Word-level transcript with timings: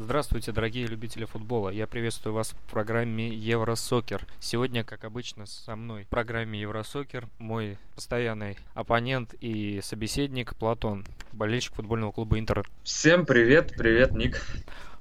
Здравствуйте, 0.00 0.52
дорогие 0.52 0.86
любители 0.86 1.24
футбола. 1.24 1.70
Я 1.70 1.88
приветствую 1.88 2.32
вас 2.32 2.50
в 2.50 2.70
программе 2.70 3.28
Евросокер. 3.28 4.24
Сегодня, 4.38 4.84
как 4.84 5.02
обычно, 5.02 5.44
со 5.44 5.74
мной 5.74 6.04
в 6.04 6.06
программе 6.06 6.60
Евросокер 6.60 7.26
мой 7.40 7.78
постоянный 7.96 8.56
оппонент 8.74 9.34
и 9.40 9.80
собеседник 9.82 10.54
Платон, 10.54 11.04
болельщик 11.32 11.74
футбольного 11.74 12.12
клуба 12.12 12.38
Интер. 12.38 12.64
Всем 12.84 13.26
привет, 13.26 13.74
привет, 13.76 14.12
Ник. 14.12 14.40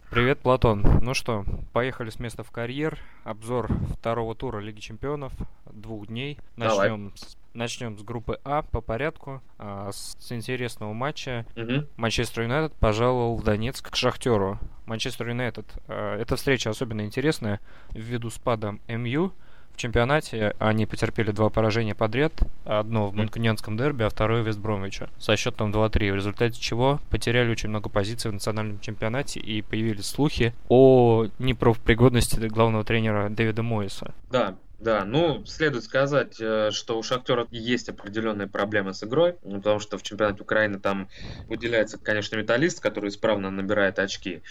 Привет, 0.09 0.39
Платон. 0.39 0.81
Ну 0.81 1.13
что, 1.13 1.45
поехали 1.73 2.09
с 2.09 2.19
места 2.19 2.43
в 2.43 2.49
карьер. 2.49 2.97
Обзор 3.23 3.71
второго 3.99 4.33
тура 4.33 4.59
Лиги 4.59 4.79
Чемпионов 4.79 5.31
двух 5.71 6.07
дней. 6.07 6.39
Начнем 6.55 7.13
с 7.15 7.37
Начнем 7.57 7.97
с 7.97 8.03
группы 8.03 8.39
А 8.43 8.61
по 8.61 8.81
порядку. 8.81 9.41
А, 9.57 9.89
с 9.91 10.31
интересного 10.31 10.93
матча. 10.93 11.43
Угу. 11.55 11.87
Манчестер 11.97 12.43
Юнайтед 12.43 12.77
пожаловал 12.77 13.35
в 13.35 13.43
Донецк 13.43 13.89
к 13.89 13.95
Шахтеру. 13.95 14.59
Манчестер 14.85 15.29
Юнайтед. 15.29 15.65
А, 15.87 16.21
эта 16.21 16.35
встреча 16.35 16.69
особенно 16.69 17.01
интересная 17.01 17.59
ввиду 17.95 18.29
спада 18.29 18.75
МЮ. 18.87 19.33
В 19.73 19.77
чемпионате 19.77 20.55
они 20.59 20.85
потерпели 20.85 21.31
два 21.31 21.49
поражения 21.49 21.95
подряд. 21.95 22.31
Одно 22.63 23.07
в 23.07 23.15
Манкунианском 23.15 23.75
дерби, 23.75 24.03
а 24.03 24.09
второе 24.09 24.43
в 24.43 24.47
Вестбромвича. 24.47 25.09
Со 25.17 25.35
счетом 25.35 25.71
2-3. 25.71 26.11
В 26.11 26.15
результате 26.15 26.61
чего 26.61 26.99
потеряли 27.09 27.49
очень 27.49 27.69
много 27.69 27.89
позиций 27.89 28.29
в 28.29 28.35
национальном 28.35 28.79
чемпионате 28.81 29.39
и 29.39 29.63
появились 29.63 30.05
слухи 30.05 30.53
о 30.69 31.25
неправопригодности 31.39 32.39
главного 32.39 32.83
тренера 32.83 33.29
Дэвида 33.29 33.63
Моиса. 33.63 34.13
Да, 34.29 34.57
да, 34.79 35.05
ну, 35.05 35.43
следует 35.45 35.83
сказать, 35.83 36.37
э, 36.39 36.69
что 36.71 36.99
у 36.99 37.03
Шахтера 37.03 37.47
есть 37.49 37.89
определенные 37.89 38.47
проблемы 38.47 38.93
с 38.93 39.03
игрой, 39.03 39.35
ну, 39.43 39.57
потому 39.57 39.79
что 39.79 39.97
в 39.97 40.03
чемпионате 40.03 40.43
Украины 40.43 40.79
там 40.79 41.09
выделяется, 41.47 41.97
конечно, 41.97 42.35
металлист, 42.35 42.79
который 42.79 43.09
исправно 43.09 43.49
набирает 43.49 43.97
очки. 43.97 44.43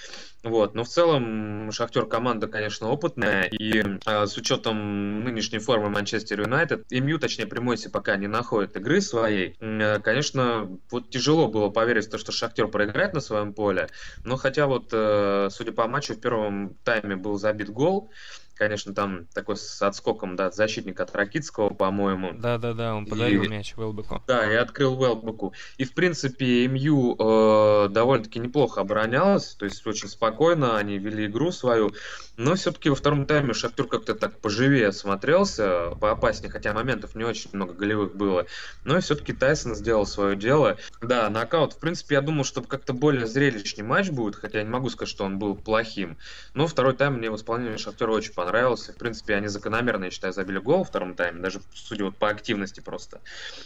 Вот, 0.43 0.75
но 0.75 0.83
в 0.83 0.89
целом 0.89 1.71
Шахтер 1.71 2.07
команда, 2.07 2.49
конечно, 2.49 2.89
опытная, 2.89 3.45
и 3.45 3.85
а, 4.05 4.27
с 4.27 4.37
учетом 4.37 5.23
нынешней 5.23 5.61
формы 5.61 5.91
Манчестер 5.91 6.41
Юнайтед, 6.41 6.91
МЮ, 6.91 7.19
точнее, 7.19 7.47
Примойси 7.47 7.89
пока 7.89 8.17
не 8.17 8.27
находит 8.27 8.77
игры 8.77 9.01
своей, 9.01 9.57
э, 9.61 10.01
конечно, 10.01 10.69
вот 10.91 11.11
тяжело 11.11 11.47
было 11.49 11.69
поверить 11.69 12.07
в 12.07 12.11
то, 12.11 12.19
что 12.19 12.33
Шахтер 12.33 12.67
проиграет 12.67 13.13
на 13.13 13.21
своем 13.21 13.55
поле, 13.55 13.89
но 14.25 14.37
хотя 14.37 14.67
вот, 14.67 14.87
судя 14.91 15.73
по 15.73 15.87
матчу, 15.87 16.15
в 16.15 16.21
первом 16.21 16.75
тайме 16.85 17.15
был 17.17 17.39
забит 17.39 17.71
гол, 17.71 18.11
конечно, 18.57 18.95
там 18.95 19.27
такой 19.35 19.57
с 19.57 19.81
отскоком, 19.83 20.35
да, 20.37 20.51
защитник 20.51 20.99
от 21.01 21.15
Ракитского, 21.15 21.71
по-моему. 21.71 22.33
Да-да-да, 22.33 22.95
он 22.95 23.07
подарил 23.07 23.43
и... 23.43 23.49
мяч 23.49 23.75
Велбеку. 23.77 24.23
Да, 24.27 24.51
и 24.51 24.55
открыл 24.55 24.99
Велбеку. 24.99 25.53
И, 25.77 25.85
в 25.85 25.95
принципе, 25.95 26.67
МЮ 26.67 27.17
э, 27.19 27.89
довольно-таки 27.91 28.39
неплохо 28.39 28.81
оборонялась, 28.81 29.55
то 29.55 29.65
есть 29.65 29.87
очень 29.87 30.09
спокойно 30.09 30.77
они 30.77 30.99
вели 30.99 31.27
игру 31.27 31.53
свою, 31.53 31.93
но 32.37 32.55
все-таки 32.55 32.91
во 32.91 32.97
втором 32.97 33.27
тайме 33.27 33.55
Шахтер 33.55 33.87
как-то 33.87 34.15
так 34.15 34.41
поживее 34.41 34.93
смотрелся, 34.93 35.93
поопаснее, 36.01 36.51
хотя 36.51 36.73
моментов 36.73 37.15
не 37.15 37.25
очень 37.25 37.51
много 37.53 37.75
голевых 37.75 38.17
было. 38.17 38.47
Но 38.85 39.01
все-таки 39.01 39.33
Тайсон 39.33 39.75
сделал 39.75 40.07
свое 40.07 40.37
дело. 40.37 40.77
Да, 41.01 41.29
нокаут, 41.31 41.75
в 41.75 41.79
принципе, 41.79 42.17
я 42.17 42.21
думал, 42.21 42.45
что 42.45 42.63
как-то 42.63 42.93
более 42.93 43.27
зрелищный 43.27 43.85
матч 43.85 44.11
будет, 44.11 44.37
хотя 44.37 44.59
я 44.59 44.65
не 44.65 44.71
могу 44.71 44.89
сказать, 44.91 45.09
что 45.09 45.25
он 45.25 45.39
был 45.39 45.55
плохим. 45.55 46.19
Но 46.55 46.67
второй 46.67 46.95
тайм 46.95 47.15
мне 47.15 47.31
в 47.31 47.37
исполнении 47.37 47.77
Шахтера 47.77 48.11
очень 48.13 48.33
понравился 48.33 48.46
понравился. 48.47 48.93
В 48.93 48.97
принципе, 48.97 49.35
они 49.35 49.49
закономерно, 49.49 50.05
я 50.05 50.11
считаю, 50.11 50.33
забили 50.33 50.59
гол 50.59 50.79
во 50.79 50.85
втором 50.85 51.15
тайме, 51.15 51.41
даже 51.41 51.61
судя 51.75 52.05
вот 52.05 52.17
по 52.17 52.29
активности 52.29 52.81
просто. 52.81 53.21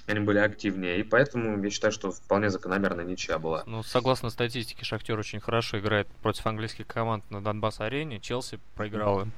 Они 0.07 0.21
были 0.21 0.39
активнее, 0.39 0.99
и 0.99 1.03
поэтому 1.03 1.63
я 1.63 1.71
считаю, 1.71 1.93
что 1.93 2.11
вполне 2.13 2.49
закономерная 2.51 3.05
ничья 3.05 3.39
была. 3.39 3.63
Ну, 3.67 3.83
согласно 3.83 4.31
статистике, 4.31 4.85
Шахтер 4.85 5.19
очень 5.19 5.41
хорошо 5.41 5.79
играет 5.79 6.09
против 6.23 6.47
английских 6.47 6.87
команд 6.87 7.31
на 7.31 7.43
Донбасс-арене. 7.43 8.21
Челси 8.21 8.59
проиграл 8.75 9.21
им. 9.23 9.33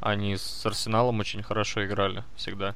Они 0.00 0.36
с 0.36 0.66
Арсеналом 0.66 1.18
очень 1.20 1.42
хорошо 1.42 1.84
играли 1.86 2.24
всегда 2.36 2.74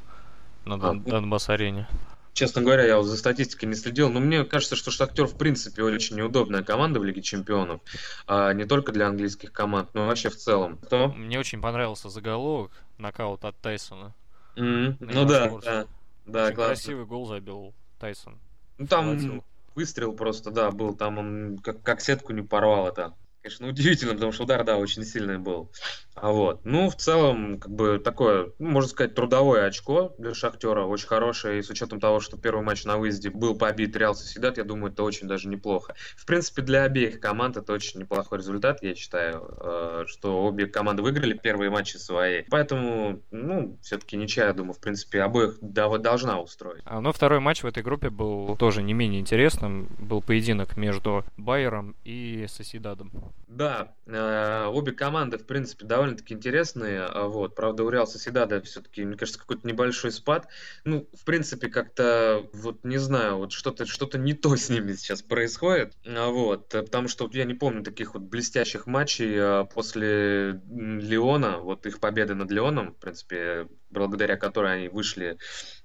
на 0.64 0.78
Дон- 0.78 1.02
а, 1.06 1.10
Донбасс-арене. 1.10 1.86
Честно 2.32 2.62
говоря, 2.62 2.84
я 2.84 2.96
вот 2.98 3.04
за 3.04 3.16
статистикой 3.16 3.68
не 3.68 3.74
следил, 3.74 4.10
но 4.10 4.20
мне 4.20 4.44
кажется, 4.44 4.76
что 4.76 4.90
Шахтер 4.90 5.26
в 5.26 5.36
принципе 5.36 5.82
очень 5.82 6.16
неудобная 6.16 6.62
команда 6.62 7.00
в 7.00 7.04
Лиге 7.04 7.22
Чемпионов. 7.22 7.80
А 8.26 8.52
не 8.52 8.64
только 8.64 8.92
для 8.92 9.08
английских 9.08 9.52
команд, 9.52 9.90
но 9.94 10.06
вообще 10.06 10.28
в 10.28 10.36
целом. 10.36 10.78
Кто? 10.78 11.08
Мне 11.08 11.38
очень 11.38 11.60
понравился 11.60 12.08
заголовок 12.08 12.70
нокаут 12.98 13.44
от 13.44 13.56
Тайсона. 13.58 14.14
Mm-hmm. 14.56 14.96
Ну 15.00 15.24
да, 15.24 15.50
да, 15.64 15.86
да, 16.26 16.46
очень 16.46 16.56
красивый 16.56 17.06
гол 17.06 17.26
забил 17.26 17.74
Тайсон. 17.98 18.38
Ну 18.78 18.86
там 18.86 19.18
Хватил. 19.18 19.44
выстрел 19.74 20.12
просто, 20.12 20.50
да, 20.50 20.70
был, 20.70 20.94
там 20.94 21.18
он 21.18 21.58
как, 21.58 21.82
как 21.82 22.00
сетку 22.00 22.32
не 22.32 22.42
порвал 22.42 22.88
это. 22.88 23.14
Конечно, 23.48 23.68
удивительно, 23.68 24.12
потому 24.12 24.32
что 24.32 24.44
удар, 24.44 24.62
да, 24.62 24.76
очень 24.76 25.04
сильный 25.04 25.38
был. 25.38 25.70
А 26.14 26.32
вот. 26.32 26.60
Ну, 26.64 26.90
в 26.90 26.96
целом, 26.96 27.58
как 27.58 27.72
бы 27.72 27.98
такое, 27.98 28.52
ну, 28.58 28.68
можно 28.68 28.90
сказать, 28.90 29.14
трудовое 29.14 29.64
очко 29.64 30.14
для 30.18 30.34
Шахтера, 30.34 30.84
очень 30.84 31.06
хорошее, 31.06 31.58
и 31.58 31.62
с 31.62 31.70
учетом 31.70 31.98
того, 31.98 32.20
что 32.20 32.36
первый 32.36 32.62
матч 32.62 32.84
на 32.84 32.98
выезде 32.98 33.30
был 33.30 33.56
побит 33.56 33.96
Реал 33.96 34.14
Соседат, 34.14 34.58
я 34.58 34.64
думаю, 34.64 34.92
это 34.92 35.02
очень 35.02 35.28
даже 35.28 35.48
неплохо. 35.48 35.94
В 36.14 36.26
принципе, 36.26 36.60
для 36.60 36.82
обеих 36.82 37.20
команд 37.20 37.56
это 37.56 37.72
очень 37.72 38.00
неплохой 38.00 38.38
результат, 38.38 38.82
я 38.82 38.94
считаю, 38.94 39.48
э, 39.60 40.04
что 40.08 40.44
обе 40.44 40.66
команды 40.66 41.02
выиграли 41.02 41.32
первые 41.32 41.70
матчи 41.70 41.96
свои. 41.96 42.42
Поэтому, 42.50 43.22
ну, 43.30 43.78
все-таки 43.80 44.18
ничья, 44.18 44.48
я 44.48 44.52
думаю, 44.52 44.74
в 44.74 44.80
принципе, 44.80 45.22
обоих 45.22 45.56
должна 45.62 46.38
устроить. 46.38 46.82
А, 46.84 47.00
но 47.00 47.14
второй 47.14 47.40
матч 47.40 47.62
в 47.62 47.66
этой 47.66 47.82
группе 47.82 48.10
был 48.10 48.56
тоже 48.56 48.82
не 48.82 48.92
менее 48.92 49.22
интересным. 49.22 49.88
Был 49.98 50.20
поединок 50.20 50.76
между 50.76 51.24
Байером 51.38 51.96
и 52.04 52.44
Соседадом. 52.48 53.10
Да, 53.46 53.94
э, 54.06 54.66
обе 54.66 54.92
команды, 54.92 55.38
в 55.38 55.46
принципе, 55.46 55.84
довольно 55.86 56.08
довольно-таки 56.08 56.34
интересные. 56.34 57.02
А 57.02 57.28
вот, 57.28 57.54
правда, 57.54 57.84
у 57.84 57.90
Реал 57.90 58.06
Соседада 58.06 58.60
все-таки, 58.62 59.04
мне 59.04 59.16
кажется, 59.16 59.40
какой-то 59.40 59.66
небольшой 59.66 60.12
спад. 60.12 60.48
Ну, 60.84 61.08
в 61.12 61.24
принципе, 61.24 61.68
как-то, 61.68 62.46
вот 62.52 62.84
не 62.84 62.98
знаю, 62.98 63.36
вот 63.36 63.52
что-то 63.52 63.86
что 63.86 64.08
не 64.18 64.34
то 64.34 64.56
с 64.56 64.70
ними 64.70 64.92
сейчас 64.94 65.22
происходит. 65.22 65.96
А 66.06 66.28
вот, 66.28 66.68
потому 66.68 67.08
что 67.08 67.24
вот, 67.24 67.34
я 67.34 67.44
не 67.44 67.54
помню 67.54 67.82
таких 67.82 68.14
вот 68.14 68.22
блестящих 68.22 68.86
матчей 68.86 69.34
а, 69.38 69.64
после 69.64 70.60
Леона, 70.70 71.58
вот 71.58 71.86
их 71.86 72.00
победы 72.00 72.34
над 72.34 72.50
Леоном, 72.50 72.94
в 72.94 72.96
принципе, 72.96 73.68
благодаря 73.90 74.36
которой 74.36 74.76
они 74.76 74.88
вышли 74.88 75.38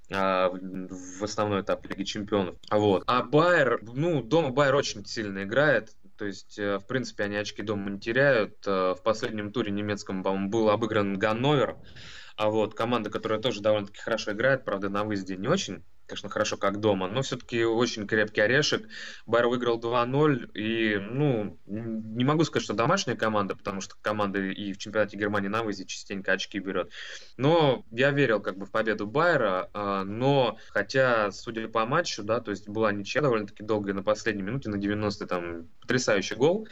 в 0.10 1.24
основной 1.24 1.62
этап 1.62 1.86
Лиги 1.88 2.04
Чемпионов. 2.04 2.56
Вот. 2.70 3.04
А 3.08 3.24
Байер, 3.24 3.80
ну, 3.82 4.22
дома 4.22 4.50
Байер 4.50 4.76
очень 4.76 5.06
сильно 5.06 5.44
играет. 5.44 5.96
То 6.24 6.28
есть, 6.28 6.58
э, 6.58 6.78
в 6.78 6.88
принципе, 6.88 7.26
они 7.26 7.36
очки 7.36 7.62
дома 7.64 7.90
не 7.90 8.00
теряют. 8.00 8.66
Э, 8.66 8.94
в 8.98 9.04
последнем 9.04 9.52
туре 9.52 9.74
немецком, 9.74 10.24
по-моему, 10.24 10.48
был 10.48 10.70
обыгран 10.70 11.20
Ганновер. 11.20 11.76
А 12.36 12.50
вот 12.50 12.74
команда, 12.74 13.10
которая 13.10 13.40
тоже 13.40 13.62
довольно-таки 13.62 14.00
хорошо 14.00 14.32
играет, 14.32 14.66
правда, 14.66 14.90
на 14.90 15.04
выезде 15.04 15.38
не 15.38 15.48
очень 15.48 15.84
конечно, 16.06 16.30
хорошо 16.30 16.58
как 16.58 16.80
дома, 16.80 17.08
но 17.08 17.22
все-таки 17.22 17.64
очень 17.64 18.08
крепкий 18.08 18.42
орешек. 18.42 18.88
Байер 19.26 19.48
выиграл 19.48 19.80
2-0, 19.80 20.52
и, 20.54 20.98
ну, 20.98 21.58
не 21.66 22.24
могу 22.24 22.44
сказать, 22.44 22.64
что 22.64 22.74
домашняя 22.74 23.16
команда, 23.16 23.56
потому 23.56 23.82
что 23.82 23.96
команда 24.02 24.40
и 24.40 24.74
в 24.74 24.78
чемпионате 24.78 25.18
Германии 25.18 25.48
на 25.48 25.64
выезде 25.64 25.86
частенько 25.86 26.34
очки 26.34 26.60
берет. 26.60 26.92
Но 27.38 27.86
я 27.92 28.12
верил 28.12 28.42
как 28.42 28.58
бы 28.58 28.66
в 28.66 28.72
победу 28.72 29.08
Байера, 29.08 29.70
а, 29.74 30.04
но 30.04 30.58
хотя, 30.70 31.32
судя 31.32 31.68
по 31.68 31.86
матчу, 31.86 32.24
да, 32.24 32.42
то 32.42 32.52
есть 32.52 32.68
была 32.68 32.92
ничья 32.92 33.22
довольно-таки 33.22 33.64
долгая 33.64 33.94
на 33.94 34.04
последней 34.04 34.44
минуте, 34.44 34.70
на 34.70 34.76
90-й 34.76 35.28
там 35.28 35.70
потрясающий 35.82 36.36
гол 36.36 36.68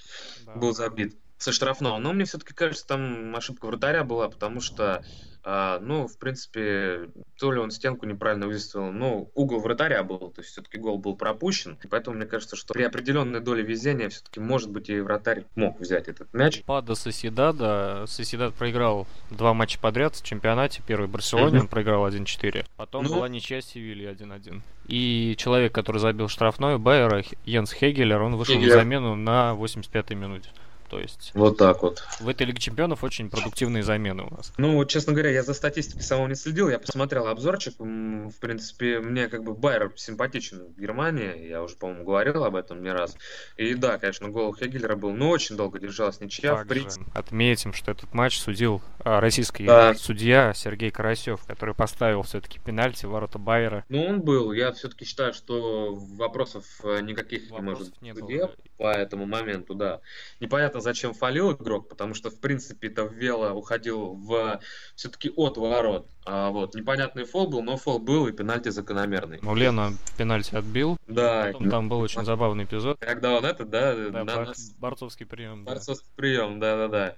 да. 0.45 0.55
был 0.55 0.73
забит 0.73 1.17
со 1.41 1.51
штрафного. 1.51 1.97
Но 1.97 2.13
мне 2.13 2.25
все-таки 2.25 2.53
кажется, 2.53 2.85
там 2.85 3.35
ошибка 3.35 3.65
вратаря 3.65 4.03
была, 4.03 4.29
потому 4.29 4.61
что, 4.61 5.03
э, 5.43 5.79
ну, 5.81 6.07
в 6.07 6.17
принципе, 6.17 7.09
то 7.37 7.51
ли 7.51 7.59
он 7.59 7.71
стенку 7.71 8.05
неправильно 8.05 8.47
выставил, 8.47 8.91
ну, 8.91 9.31
угол 9.33 9.59
вратаря 9.59 10.03
был, 10.03 10.29
то 10.29 10.41
есть 10.41 10.51
все-таки 10.51 10.77
гол 10.77 10.99
был 10.99 11.15
пропущен. 11.15 11.77
Поэтому 11.89 12.17
мне 12.17 12.25
кажется, 12.25 12.55
что 12.55 12.73
при 12.73 12.83
определенной 12.83 13.39
доле 13.39 13.63
везения 13.63 14.09
все-таки, 14.09 14.39
может 14.39 14.69
быть, 14.69 14.89
и 14.89 14.99
вратарь 14.99 15.45
мог 15.55 15.79
взять 15.79 16.07
этот 16.07 16.33
мяч. 16.33 16.61
Пада 16.63 16.95
Соседада. 16.95 18.05
Соседад 18.07 18.53
проиграл 18.53 19.07
два 19.31 19.53
матча 19.53 19.79
подряд 19.79 20.15
в 20.15 20.23
чемпионате. 20.23 20.83
Первый 20.85 21.07
Барселоне 21.07 21.57
mm-hmm. 21.57 21.61
он 21.61 21.67
проиграл 21.67 22.07
1-4. 22.07 22.65
Потом 22.77 23.05
ну... 23.05 23.15
была 23.15 23.27
ничья 23.27 23.61
Севилья 23.61 24.11
1-1. 24.11 24.61
И 24.87 25.35
человек, 25.37 25.73
который 25.73 25.97
забил 25.97 26.27
штрафной, 26.27 26.77
Байера, 26.77 27.23
Йенс 27.45 27.71
Хегелер, 27.71 28.21
он 28.21 28.35
вышел 28.35 28.55
Хегелер. 28.55 28.75
на 28.75 28.81
замену 28.81 29.15
на 29.15 29.55
85-й 29.57 30.15
минуте. 30.15 30.49
То 30.91 30.99
есть 30.99 31.31
вот 31.35 31.57
так 31.57 31.83
вот. 31.83 32.03
В 32.19 32.27
этой 32.27 32.45
Лиге 32.45 32.59
Чемпионов 32.59 33.01
очень 33.05 33.29
продуктивные 33.29 33.81
замены 33.81 34.23
у 34.23 34.29
нас. 34.29 34.51
Ну, 34.57 34.83
честно 34.83 35.13
говоря, 35.13 35.31
я 35.31 35.41
за 35.41 35.53
статистикой 35.53 36.03
самого 36.03 36.27
не 36.27 36.35
следил. 36.35 36.67
Я 36.67 36.79
посмотрел 36.79 37.27
обзорчик. 37.27 37.75
В 37.79 38.33
принципе, 38.41 38.99
мне 38.99 39.29
как 39.29 39.41
бы 39.45 39.53
Байер 39.53 39.93
симпатичен 39.95 40.65
в 40.65 40.77
Германии. 40.77 41.47
Я 41.47 41.63
уже, 41.63 41.77
по-моему, 41.77 42.03
говорил 42.03 42.43
об 42.43 42.57
этом 42.57 42.83
не 42.83 42.91
раз. 42.91 43.15
И 43.55 43.73
да, 43.73 43.99
конечно, 43.99 44.27
гол 44.27 44.53
Хегелера 44.53 44.97
был, 44.97 45.13
но 45.13 45.29
очень 45.29 45.55
долго 45.55 45.79
держалась 45.79 46.19
ничья. 46.19 46.55
в 46.55 46.67
принципе. 46.67 47.05
Отметим, 47.13 47.71
что 47.71 47.91
этот 47.91 48.13
матч 48.13 48.37
судил 48.37 48.81
а, 48.99 49.21
российский 49.21 49.65
да. 49.65 49.93
судья 49.93 50.53
Сергей 50.53 50.91
Карасев, 50.91 51.45
который 51.45 51.73
поставил 51.73 52.23
все-таки 52.23 52.59
пенальти 52.59 53.05
в 53.05 53.11
ворота 53.11 53.39
Байера. 53.39 53.85
Ну, 53.87 54.03
он 54.03 54.21
был. 54.21 54.51
Я 54.51 54.73
все-таки 54.73 55.05
считаю, 55.05 55.33
что 55.33 55.95
вопросов 55.95 56.65
э, 56.83 56.99
никаких 56.99 57.49
вопросов 57.49 57.93
не 58.01 58.11
может 58.11 58.25
быть 58.25 58.75
по 58.77 58.91
этому 58.91 59.25
моменту, 59.25 59.73
да. 59.73 60.01
Непонятно, 60.41 60.80
зачем 60.81 61.13
фалил 61.13 61.53
игрок, 61.53 61.89
потому 61.89 62.13
что, 62.13 62.29
в 62.29 62.39
принципе, 62.39 62.87
это 62.87 63.03
Вела 63.03 63.53
уходил 63.53 64.13
в 64.15 64.59
все-таки 64.95 65.31
от 65.35 65.57
ворот. 65.57 66.07
А, 66.25 66.49
вот, 66.49 66.75
непонятный 66.75 67.23
фол 67.23 67.47
был, 67.47 67.63
но 67.63 67.77
фол 67.77 67.99
был 67.99 68.27
и 68.27 68.31
пенальти 68.31 68.69
закономерный. 68.69 69.39
Ну, 69.41 69.55
Лена 69.55 69.93
пенальти 70.17 70.55
отбил. 70.55 70.97
Да. 71.07 71.49
Потом 71.51 71.69
там 71.69 71.89
был 71.89 71.99
очень 71.99 72.23
забавный 72.23 72.65
эпизод. 72.65 72.99
Когда 72.99 73.37
он 73.37 73.45
это, 73.45 73.65
да? 73.65 73.95
Да, 73.95 74.23
на 74.23 74.45
нас... 74.45 74.71
борцовский 74.79 75.25
прием. 75.25 75.63
Борцовский 75.63 76.09
да. 76.09 76.15
прием, 76.15 76.59
да-да-да. 76.59 77.15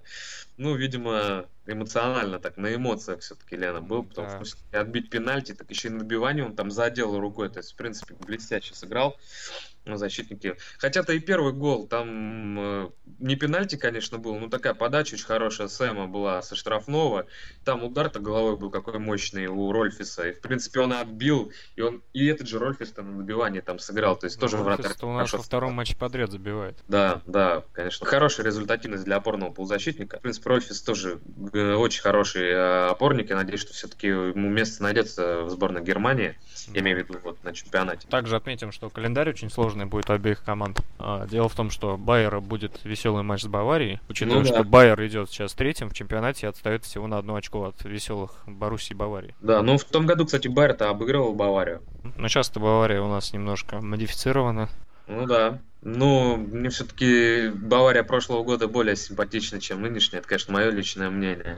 Ну, 0.58 0.76
видимо, 0.76 1.46
эмоционально 1.66 2.40
так, 2.40 2.58
на 2.58 2.74
эмоциях 2.74 3.22
все-таки 3.22 3.56
Лена 3.56 3.82
был, 3.82 4.04
потому 4.04 4.28
да. 4.28 4.46
что 4.46 4.58
отбить 4.72 5.10
пенальти, 5.10 5.54
так 5.54 5.70
еще 5.70 5.88
и 5.88 5.92
набивание 5.92 6.46
он 6.46 6.56
там 6.56 6.72
задел 6.72 7.20
рукой, 7.20 7.50
то 7.50 7.60
есть, 7.60 7.74
в 7.74 7.76
принципе, 7.76 8.16
блестяще 8.16 8.74
сыграл 8.74 9.18
защитники. 9.86 10.56
Хотя-то 10.78 11.14
и 11.14 11.20
первый 11.20 11.54
гол, 11.54 11.88
там 11.88 12.60
э, 12.60 12.90
не 13.20 13.36
пенальти, 13.36 13.76
конечно, 13.76 14.18
был, 14.18 14.36
но 14.40 14.50
такая 14.50 14.74
подача 14.74 15.16
очень 15.16 15.26
хорошая 15.26 15.68
Сэма 15.68 16.08
была 16.08 16.42
со 16.42 16.56
штрафного. 16.56 17.26
Там 17.66 17.84
удар-то 17.84 18.20
головой 18.20 18.58
был 18.58 18.70
какой 18.70 19.00
мощный 19.00 19.48
у 19.48 19.72
Рольфиса. 19.72 20.30
И, 20.30 20.34
в 20.34 20.42
принципе, 20.42 20.80
он 20.82 20.94
отбил, 20.94 21.52
и 21.76 21.82
он 21.82 22.02
и 22.14 22.26
этот 22.28 22.48
же 22.48 22.60
Рольфис 22.60 22.92
там 22.92 23.12
на 23.12 23.18
добивании 23.20 23.60
там 23.60 23.80
сыграл. 23.80 24.18
То 24.18 24.26
есть 24.26 24.40
тоже 24.40 24.58
ну, 24.58 24.64
вратарь. 24.64 24.94
у 25.02 25.14
нас 25.14 25.34
во 25.34 25.42
втором 25.42 25.74
матче 25.74 25.98
подряд 25.98 26.32
забивает. 26.32 26.78
Да, 26.88 27.22
да, 27.26 27.64
конечно. 27.74 28.06
Хорошая 28.06 28.46
результативность 28.46 29.04
для 29.04 29.18
опорного 29.18 29.52
полузащитника. 29.52 30.20
В 30.20 30.22
принципе, 30.22 30.50
Рольфис 30.50 30.82
тоже 30.82 31.20
очень 31.60 32.02
хороший 32.02 32.50
э, 32.50 32.88
опорник. 32.90 33.30
Я 33.30 33.36
надеюсь, 33.36 33.62
что 33.62 33.74
все-таки 33.74 34.08
ему 34.08 34.50
место 34.50 34.84
найдется 34.84 35.44
в 35.44 35.50
сборной 35.50 35.84
Германии. 35.84 36.36
Я 36.74 36.82
имею 36.82 36.98
в 36.98 37.00
виду 37.08 37.20
вот 37.24 37.44
на 37.44 37.54
чемпионате. 37.54 38.08
Также 38.08 38.36
отметим, 38.36 38.72
что 38.72 38.90
календарь 38.90 39.30
очень 39.30 39.50
сложный 39.50 39.86
будет 39.86 40.10
у 40.10 40.14
обеих 40.14 40.44
команд. 40.44 40.80
А, 40.98 41.28
дело 41.28 41.50
в 41.50 41.56
том, 41.56 41.70
что 41.70 41.98
Байера 41.98 42.40
будет 42.40 42.80
веселый 42.84 43.24
матч 43.24 43.42
с 43.42 43.48
Баварией. 43.48 44.00
Учитывая, 44.10 44.42
ну, 44.42 44.48
да. 44.48 44.54
что 44.54 44.64
Байер 44.64 45.06
идет 45.06 45.30
сейчас 45.30 45.54
третьим 45.54 45.90
в 45.90 45.94
чемпионате 45.94 46.46
и 46.46 46.50
отстает 46.50 46.86
всего 46.86 47.08
на 47.08 47.18
одно 47.18 47.36
очко 47.36 47.66
от 47.66 47.84
веселых 47.84 48.32
Боруссии 48.48 48.94
и 48.94 48.96
Баварии. 48.96 49.36
Да, 49.42 49.62
ну 49.62 49.78
в 49.78 49.84
том 49.84 50.06
году, 50.06 50.26
кстати, 50.26 50.48
Байер-то 50.48 50.90
обыгрывал 50.90 51.34
Баварию. 51.34 51.82
Но 52.18 52.28
сейчас-то 52.28 52.60
Бавария 52.60 53.02
у 53.02 53.10
нас 53.10 53.34
немножко 53.34 53.82
модифицирована. 53.82 54.70
Ну 55.08 55.26
да. 55.26 55.60
Ну, 55.86 56.38
мне 56.38 56.70
все-таки 56.70 57.50
Бавария 57.50 58.04
прошлого 58.04 58.44
года 58.44 58.70
более 58.70 58.96
симпатична, 58.96 59.60
чем 59.60 59.82
нынешняя. 59.82 60.20
Это, 60.20 60.30
конечно, 60.30 60.54
мое 60.54 60.70
личное 60.70 61.10
мнение. 61.10 61.58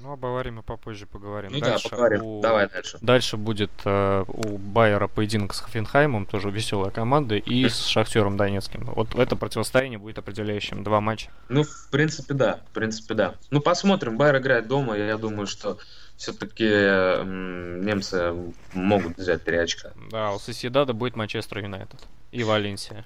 Ну, 0.00 0.12
о 0.12 0.16
Баварии 0.16 0.50
мы 0.50 0.62
попозже 0.62 1.06
поговорим. 1.06 1.50
Ну 1.52 1.58
дальше 1.58 1.88
да, 1.88 1.90
поговорим. 1.90 2.22
У... 2.22 2.40
Давай 2.40 2.68
дальше. 2.68 2.98
Дальше 3.00 3.36
будет 3.36 3.72
э, 3.84 4.24
у 4.28 4.58
Байера 4.58 5.08
поединок 5.08 5.54
с 5.54 5.60
Хофенхаймом, 5.60 6.24
тоже 6.24 6.50
веселая 6.50 6.92
команда, 6.92 7.34
и 7.34 7.68
с 7.68 7.86
Шахтером 7.86 8.36
Донецким. 8.36 8.84
Вот 8.94 9.16
это 9.16 9.34
противостояние 9.34 9.98
будет 9.98 10.18
определяющим. 10.18 10.84
Два 10.84 11.00
матча. 11.00 11.30
Ну, 11.48 11.64
в 11.64 11.90
принципе, 11.90 12.34
да. 12.34 12.60
В 12.70 12.74
принципе, 12.74 13.14
да. 13.14 13.34
Ну, 13.50 13.60
посмотрим. 13.60 14.16
Байер 14.16 14.36
играет 14.38 14.68
дома, 14.68 14.96
я 14.96 15.18
думаю, 15.18 15.48
что 15.48 15.78
все-таки 16.16 16.64
немцы 16.64 18.34
могут 18.72 19.16
взять 19.16 19.42
три 19.42 19.56
очка. 19.56 19.90
Да, 20.12 20.32
у 20.32 20.38
Соседада 20.38 20.92
будет 20.92 21.16
Манчестер 21.16 21.58
Юнайтед 21.58 22.06
и 22.32 22.42
Валенсия. 22.44 23.04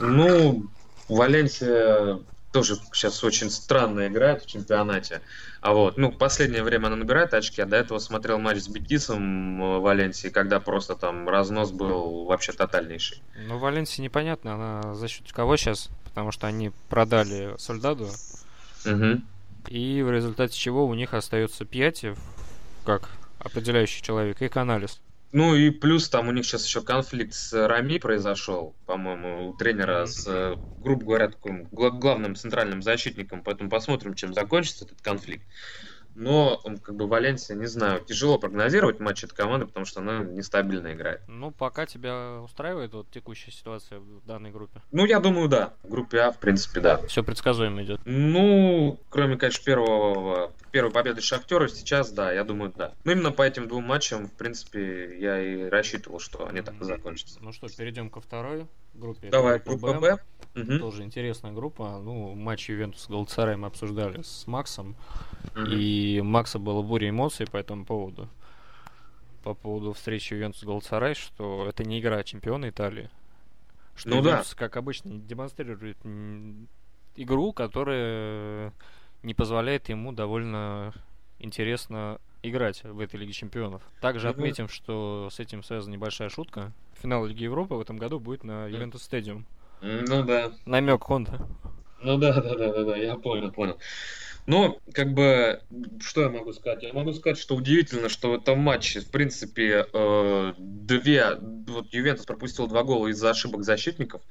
Ну, 0.00 0.66
Валенсия 1.08 2.20
тоже 2.52 2.76
сейчас 2.92 3.22
очень 3.24 3.50
странно 3.50 4.06
играет 4.08 4.42
в 4.42 4.46
чемпионате. 4.46 5.20
А 5.60 5.72
вот, 5.72 5.98
ну, 5.98 6.12
последнее 6.12 6.62
время 6.62 6.86
она 6.86 6.96
набирает 6.96 7.34
очки, 7.34 7.60
а 7.60 7.66
до 7.66 7.76
этого 7.76 7.98
смотрел 7.98 8.38
матч 8.38 8.58
с 8.58 8.68
Бетисом 8.68 9.60
в 9.60 9.80
Валенсии, 9.80 10.28
когда 10.28 10.60
просто 10.60 10.94
там 10.94 11.28
разнос 11.28 11.72
был 11.72 12.24
вообще 12.24 12.52
тотальнейший. 12.52 13.22
Ну, 13.46 13.58
Валенсия 13.58 14.02
непонятно, 14.02 14.54
она 14.54 14.94
за 14.94 15.08
счет 15.08 15.30
кого 15.32 15.56
сейчас, 15.56 15.88
потому 16.04 16.32
что 16.32 16.46
они 16.46 16.72
продали 16.88 17.54
Сольдаду. 17.58 18.08
Угу. 18.86 19.20
И 19.68 20.02
в 20.02 20.10
результате 20.10 20.56
чего 20.56 20.86
у 20.86 20.94
них 20.94 21.12
остается 21.12 21.64
Пьятев, 21.64 22.18
как 22.84 23.10
определяющий 23.38 24.02
человек, 24.02 24.40
и 24.40 24.48
Каналис. 24.48 25.00
Ну 25.32 25.54
и 25.54 25.70
плюс 25.70 26.08
там 26.08 26.28
у 26.28 26.32
них 26.32 26.46
сейчас 26.46 26.64
еще 26.64 26.80
конфликт 26.80 27.34
с 27.34 27.52
Рами 27.52 27.98
произошел, 27.98 28.74
по-моему, 28.86 29.50
у 29.50 29.54
тренера 29.54 30.06
с, 30.06 30.26
э, 30.26 30.56
грубо 30.80 31.04
говоря, 31.04 31.28
таким 31.28 31.64
главным 31.70 32.34
центральным 32.34 32.82
защитником, 32.82 33.42
поэтому 33.42 33.68
посмотрим, 33.68 34.14
чем 34.14 34.32
закончится 34.32 34.86
этот 34.86 35.02
конфликт. 35.02 35.44
Но, 36.18 36.60
как 36.82 36.96
бы, 36.96 37.06
Валенсия, 37.06 37.54
не 37.54 37.66
знаю, 37.66 38.00
тяжело 38.04 38.38
прогнозировать 38.38 38.98
матч 38.98 39.22
этой 39.22 39.36
команды, 39.36 39.66
потому 39.66 39.86
что 39.86 40.00
она 40.00 40.18
нестабильно 40.24 40.92
играет. 40.92 41.20
Ну, 41.28 41.52
пока 41.52 41.86
тебя 41.86 42.40
устраивает 42.42 42.92
вот 42.92 43.08
текущая 43.08 43.52
ситуация 43.52 44.00
в 44.00 44.26
данной 44.26 44.50
группе? 44.50 44.82
Ну, 44.90 45.06
я 45.06 45.20
думаю, 45.20 45.48
да. 45.48 45.74
В 45.84 45.90
группе 45.90 46.18
А, 46.22 46.32
в 46.32 46.38
принципе, 46.38 46.80
да. 46.80 46.96
Все 47.06 47.22
предсказуемо 47.22 47.84
идет. 47.84 48.00
Ну, 48.04 48.98
кроме, 49.10 49.36
конечно, 49.36 49.62
первого, 49.64 50.52
первой 50.70 50.90
победы 50.90 51.20
Шахтера, 51.20 51.68
сейчас, 51.68 52.10
да, 52.10 52.32
я 52.32 52.44
думаю, 52.44 52.72
да. 52.76 52.94
Ну, 53.04 53.12
именно 53.12 53.32
по 53.32 53.42
этим 53.42 53.68
двум 53.68 53.84
матчам, 53.84 54.26
в 54.26 54.32
принципе, 54.32 55.18
я 55.18 55.40
и 55.40 55.68
рассчитывал, 55.68 56.20
что 56.20 56.46
они 56.46 56.60
так 56.62 56.80
и 56.80 56.84
закончатся. 56.84 57.38
Ну 57.42 57.52
что, 57.52 57.68
перейдем 57.68 58.10
ко 58.10 58.20
второй 58.20 58.66
группе. 58.94 59.28
Давай, 59.30 59.58
группа 59.58 59.94
Б. 59.94 60.18
Угу. 60.54 60.78
Тоже 60.78 61.02
интересная 61.02 61.52
группа. 61.52 62.00
Ну, 62.02 62.34
матч 62.34 62.68
Ювентус 62.68 63.02
с 63.02 63.08
Галатсараем 63.08 63.60
мы 63.60 63.68
обсуждали 63.68 64.22
с 64.22 64.46
Максом. 64.46 64.96
Угу. 65.54 65.66
И 65.70 66.20
Макса 66.20 66.58
было 66.58 66.82
буря 66.82 67.10
эмоций 67.10 67.46
по 67.46 67.56
этому 67.56 67.84
поводу. 67.84 68.28
По 69.44 69.54
поводу 69.54 69.92
встречи 69.92 70.34
Ювентус 70.34 70.60
с 70.60 70.64
Галатасарай, 70.64 71.14
что 71.14 71.66
это 71.68 71.84
не 71.84 72.00
игра 72.00 72.22
чемпиона 72.24 72.68
Италии. 72.68 73.10
Что 73.94 74.10
ну, 74.10 74.16
Ювентус, 74.16 74.50
да. 74.50 74.56
как 74.56 74.76
обычно, 74.76 75.18
демонстрирует 75.18 75.98
игру, 77.16 77.52
которая 77.52 78.72
не 79.22 79.34
позволяет 79.34 79.88
ему 79.88 80.12
довольно 80.12 80.92
интересно 81.38 82.20
играть 82.42 82.82
в 82.84 83.00
этой 83.00 83.16
Лиге 83.16 83.32
Чемпионов. 83.32 83.82
Также 84.00 84.28
отметим, 84.28 84.68
что 84.68 85.28
с 85.30 85.40
этим 85.40 85.62
связана 85.62 85.92
небольшая 85.92 86.28
шутка. 86.28 86.72
Финал 87.00 87.24
Лиги 87.26 87.44
Европы 87.44 87.74
в 87.74 87.80
этом 87.80 87.96
году 87.96 88.20
будет 88.20 88.44
на 88.44 88.66
Ювентус 88.66 89.02
Стадиум. 89.02 89.46
Ну 89.80 90.24
да. 90.24 90.52
Намек 90.66 91.04
Конте. 91.04 91.46
Ну 92.00 92.16
да, 92.18 92.40
да, 92.40 92.54
да, 92.54 92.72
да, 92.72 92.84
да, 92.84 92.96
я 92.96 93.16
понял, 93.16 93.50
понял. 93.50 93.78
Ну, 94.48 94.80
как 94.94 95.12
бы, 95.12 95.60
что 96.00 96.22
я 96.22 96.30
могу 96.30 96.54
сказать? 96.54 96.82
Я 96.82 96.94
могу 96.94 97.12
сказать, 97.12 97.36
что 97.36 97.54
удивительно, 97.54 98.08
что 98.08 98.30
в 98.30 98.34
этом 98.36 98.58
матче, 98.60 99.00
в 99.00 99.10
принципе, 99.10 99.86
э, 99.92 100.54
две, 100.56 101.34
вот 101.66 101.92
Ювентус 101.92 102.24
пропустил 102.24 102.66
два 102.66 102.82
гола 102.82 103.08
из-за 103.08 103.28
ошибок 103.28 103.62
защитников, 103.62 104.22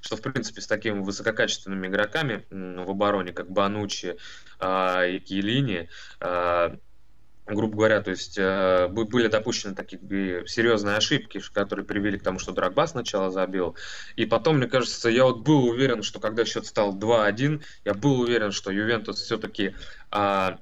что, 0.00 0.14
в 0.16 0.22
принципе, 0.22 0.60
с 0.60 0.68
такими 0.68 1.00
высококачественными 1.00 1.88
игроками 1.88 2.44
в 2.50 2.88
обороне, 2.88 3.32
как 3.32 3.50
Банучи 3.50 4.16
э, 4.60 5.10
и 5.10 5.18
Киелини, 5.18 5.88
э, 6.20 6.76
грубо 7.46 7.76
говоря, 7.76 8.00
то 8.00 8.10
есть 8.10 8.38
э, 8.38 8.88
были 8.88 9.28
допущены 9.28 9.74
такие 9.74 10.46
серьезные 10.46 10.96
ошибки, 10.96 11.40
которые 11.52 11.84
привели 11.84 12.18
к 12.18 12.22
тому, 12.22 12.38
что 12.38 12.52
Драгба 12.52 12.86
сначала 12.86 13.30
забил. 13.30 13.76
И 14.16 14.24
потом, 14.24 14.56
мне 14.56 14.66
кажется, 14.66 15.10
я 15.10 15.24
вот 15.24 15.40
был 15.40 15.68
уверен, 15.68 16.02
что 16.02 16.20
когда 16.20 16.44
счет 16.44 16.66
стал 16.66 16.96
2-1, 16.96 17.62
я 17.84 17.94
был 17.94 18.20
уверен, 18.20 18.50
что 18.52 18.70
Ювентус 18.70 19.20
все-таки 19.20 19.74
э, 20.10 20.56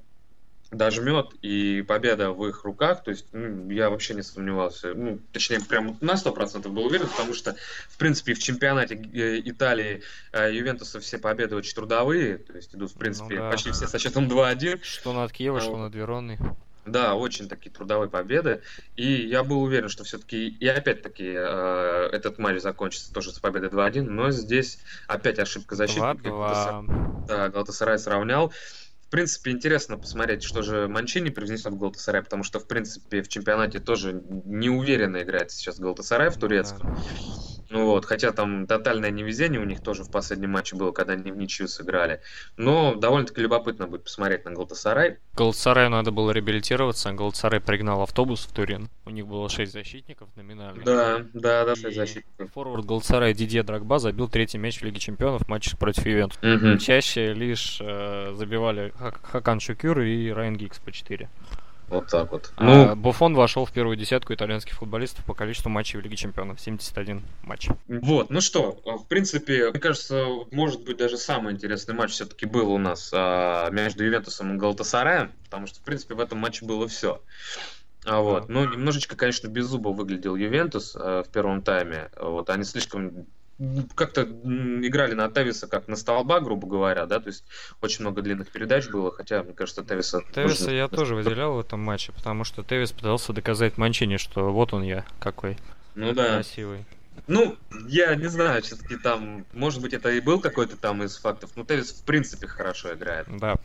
дожмет 0.73 1.27
и 1.41 1.83
победа 1.87 2.31
в 2.31 2.45
их 2.47 2.63
руках. 2.65 3.03
То 3.03 3.11
есть 3.11 3.27
ну, 3.31 3.69
я 3.69 3.89
вообще 3.89 4.13
не 4.13 4.23
сомневался. 4.23 4.93
Ну, 4.93 5.19
точнее, 5.31 5.61
прям 5.61 5.97
на 6.01 6.13
100% 6.13 6.67
был 6.69 6.85
уверен, 6.85 7.07
потому 7.07 7.33
что, 7.33 7.55
в 7.87 7.97
принципе, 7.97 8.33
в 8.33 8.39
чемпионате 8.39 8.95
э, 8.95 9.39
Италии 9.45 10.03
э, 10.31 10.53
Ювентуса 10.53 10.99
все 10.99 11.17
победы 11.17 11.55
очень 11.55 11.75
трудовые. 11.75 12.39
То 12.39 12.53
есть 12.53 12.75
идут, 12.75 12.91
в 12.91 12.97
принципе, 12.97 13.35
ну, 13.35 13.41
да. 13.41 13.51
почти 13.51 13.71
все 13.71 13.87
со 13.87 13.99
счетом 13.99 14.27
2-1. 14.27 14.83
Что 14.83 15.13
над 15.13 15.31
Киева, 15.31 15.59
а, 15.59 15.61
что 15.61 15.77
над 15.77 15.95
Вероной. 15.95 16.37
Да, 16.85 17.15
очень 17.15 17.47
такие 17.47 17.71
трудовые 17.71 18.09
победы. 18.09 18.61
И 18.95 19.09
я 19.27 19.43
был 19.43 19.61
уверен, 19.61 19.87
что 19.87 20.03
все-таки, 20.03 20.49
и 20.49 20.67
опять-таки, 20.67 21.33
э, 21.35 22.09
этот 22.11 22.39
матч 22.39 22.61
закончится 22.61 23.13
тоже 23.13 23.31
с 23.31 23.39
победой 23.39 23.69
2-1, 23.69 24.09
но 24.09 24.31
здесь 24.31 24.79
опять 25.07 25.39
ошибка 25.39 25.75
защитника. 25.75 26.27
2-2. 26.27 27.25
Да, 27.27 27.49
Галатасарай 27.49 27.97
сравнял. 27.97 28.51
В 29.07 29.09
принципе, 29.09 29.51
интересно 29.51 29.97
посмотреть, 29.97 30.43
что 30.43 30.61
же 30.63 30.87
Манчини 30.87 31.29
привнесет 31.29 31.71
в 31.71 31.77
Галатасарай, 31.77 32.23
потому 32.23 32.43
что, 32.43 32.59
в 32.59 32.67
принципе, 32.67 33.21
в 33.21 33.29
чемпионате 33.29 33.79
тоже 33.79 34.13
неуверенно 34.45 35.21
играет 35.21 35.51
сейчас 35.51 35.79
Галатасарай 35.79 36.31
в 36.31 36.37
турецком. 36.37 36.95
Да. 36.95 37.01
Ну 37.73 37.87
вот, 37.87 38.05
хотя 38.05 38.31
там 38.31 38.67
тотальное 38.67 39.09
невезение 39.09 39.59
у 39.59 39.63
них 39.63 39.81
тоже 39.81 40.03
в 40.03 40.11
последнем 40.11 40.51
матче 40.51 40.75
было, 40.75 40.91
когда 40.91 41.13
они 41.13 41.31
в 41.31 41.37
ничью 41.37 41.67
сыграли. 41.67 42.21
Но 42.55 42.93
довольно-таки 42.93 43.41
любопытно 43.41 43.87
будет 43.87 44.03
посмотреть 44.03 44.45
на 44.45 44.51
Галатасарай. 44.51 45.17
Галатасараю 45.33 45.89
надо 45.89 46.11
было 46.11 46.29
реабилитироваться. 46.29 47.11
Галатасарай 47.11 47.59
пригнал 47.59 48.03
автобус 48.03 48.45
в 48.45 48.53
Турин. 48.53 48.89
У 49.05 49.09
них 49.09 49.25
было 49.25 49.49
6 49.49 49.73
защитников 49.73 50.29
номинально. 50.35 50.83
Да, 50.85 51.25
да, 51.33 51.65
да, 51.65 51.75
6 51.75 51.95
защитников. 51.95 52.53
Форвард 52.53 52.85
Галатасарая 52.85 53.33
Дидье 53.33 53.63
Драгба 53.63 53.97
забил 53.97 54.29
третий 54.29 54.59
мяч 54.59 54.79
в 54.79 54.83
Лиге 54.83 54.99
Чемпионов 54.99 55.45
в 55.45 55.47
матче 55.47 55.75
против 55.75 56.05
Ювентуса. 56.05 56.45
Угу. 56.45 56.77
Чаще 56.77 57.33
лишь 57.33 57.79
э, 57.81 58.35
забивали 58.35 58.93
Хакан 59.23 59.59
Шукюр 59.59 60.01
и 60.01 60.29
Райан 60.29 60.57
Гикс 60.57 60.77
по 60.77 60.91
4. 60.91 61.27
Вот 61.93 62.07
так 62.07 62.31
вот. 62.31 62.51
А 62.57 62.63
ну, 62.63 62.95
Буфон 62.95 63.35
вошел 63.35 63.65
в 63.65 63.71
первую 63.71 63.95
десятку 63.95 64.33
итальянских 64.33 64.73
футболистов 64.73 65.23
по 65.25 65.35
количеству 65.35 65.69
матчей 65.69 65.99
в 65.99 66.03
Лиге 66.03 66.15
Чемпионов. 66.15 66.59
71 66.59 67.21
матч. 67.43 67.69
Вот, 67.87 68.31
ну 68.31 68.41
что, 68.41 68.81
в 68.83 69.05
принципе, 69.07 69.69
мне 69.69 69.79
кажется, 69.79 70.25
может 70.51 70.83
быть, 70.83 70.97
даже 70.97 71.17
самый 71.17 71.53
интересный 71.53 71.93
матч 71.93 72.11
все-таки 72.11 72.47
был 72.47 72.71
у 72.71 72.79
нас 72.79 73.11
а, 73.13 73.69
между 73.69 74.03
Ювентусом 74.03 74.55
и 74.55 74.57
Галтасараем, 74.57 75.31
потому 75.45 75.67
что, 75.67 75.79
в 75.79 75.83
принципе, 75.83 76.15
в 76.15 76.19
этом 76.19 76.39
матче 76.39 76.65
было 76.65 76.87
все. 76.87 77.21
А 78.05 78.21
вот, 78.21 78.49
ну, 78.49 78.65
немножечко, 78.65 79.15
конечно, 79.15 79.47
без 79.47 79.65
зуба 79.65 79.89
выглядел 79.89 80.35
Ювентус 80.35 80.95
э, 80.95 81.23
в 81.25 81.31
первом 81.31 81.61
тайме. 81.61 82.09
Вот, 82.19 82.49
они 82.49 82.63
слишком 82.65 83.27
как-то 83.95 84.23
играли 84.23 85.13
на 85.13 85.29
Тевиса 85.29 85.67
как 85.67 85.87
на 85.87 85.95
столба, 85.95 86.39
грубо 86.39 86.67
говоря, 86.67 87.05
да, 87.05 87.19
то 87.19 87.27
есть 87.27 87.43
очень 87.81 88.01
много 88.01 88.21
длинных 88.21 88.51
передач 88.51 88.89
было, 88.89 89.11
хотя, 89.11 89.43
мне 89.43 89.53
кажется, 89.53 89.83
Тевиса... 89.83 90.21
Тевиса 90.33 90.63
нужно... 90.63 90.75
я 90.75 90.87
тоже 90.87 91.15
выделял 91.15 91.55
в 91.55 91.59
этом 91.59 91.79
матче, 91.79 92.11
потому 92.11 92.43
что 92.43 92.63
Тевис 92.63 92.91
пытался 92.91 93.33
доказать 93.33 93.77
Манчини, 93.77 94.17
что 94.17 94.51
вот 94.51 94.73
он 94.73 94.83
я, 94.83 95.05
какой 95.19 95.57
ну, 95.95 96.13
да. 96.13 96.35
красивый. 96.35 96.85
Ну, 97.27 97.55
я 97.87 98.15
не 98.15 98.27
знаю, 98.27 98.61
все-таки 98.61 98.97
там, 98.97 99.45
может 99.53 99.81
быть, 99.81 99.93
это 99.93 100.11
и 100.11 100.19
был 100.19 100.39
какой-то 100.39 100.75
там 100.77 101.03
из 101.03 101.17
фактов, 101.17 101.51
но 101.55 101.63
Тевис 101.63 101.91
в 101.91 102.03
принципе 102.03 102.47
хорошо 102.47 102.93
играет. 102.93 103.27
Да. 103.39 103.55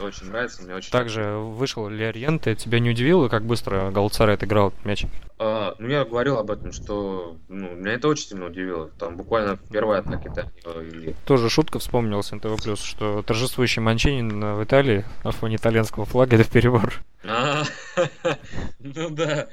Очень 0.00 0.28
нравится, 0.30 0.62
мне 0.62 0.74
очень 0.74 0.90
Также 0.90 1.20
нравится. 1.20 1.58
вышел 1.58 1.88
Леориенте, 1.88 2.54
тебя 2.56 2.80
не 2.80 2.90
удивило, 2.90 3.28
как 3.28 3.44
быстро 3.44 3.90
Галцарет 3.90 4.42
играл 4.42 4.72
мяч? 4.84 5.06
А, 5.38 5.74
ну, 5.78 5.88
я 5.88 6.04
говорил 6.04 6.38
об 6.38 6.50
этом, 6.50 6.72
что 6.72 7.36
ну, 7.48 7.74
меня 7.74 7.92
это 7.92 8.08
очень 8.08 8.28
сильно 8.28 8.46
удивило. 8.46 8.88
Там 8.98 9.16
буквально 9.16 9.56
в 9.56 9.68
первой 9.68 9.98
атаке 9.98 10.30
да, 10.34 10.50
и... 10.82 11.14
Тоже 11.26 11.48
шутка 11.48 11.78
вспомнилась 11.78 12.32
НТВ+, 12.32 12.76
что 12.82 13.22
торжествующий 13.22 13.82
Манчини 13.82 14.56
в 14.56 14.64
Италии 14.64 15.04
на 15.22 15.30
фоне 15.30 15.56
итальянского 15.56 16.06
флага 16.06 16.36
это 16.36 16.50
перебор. 16.50 16.94
А, 17.24 17.62
ну 18.80 19.10
да. 19.10 19.48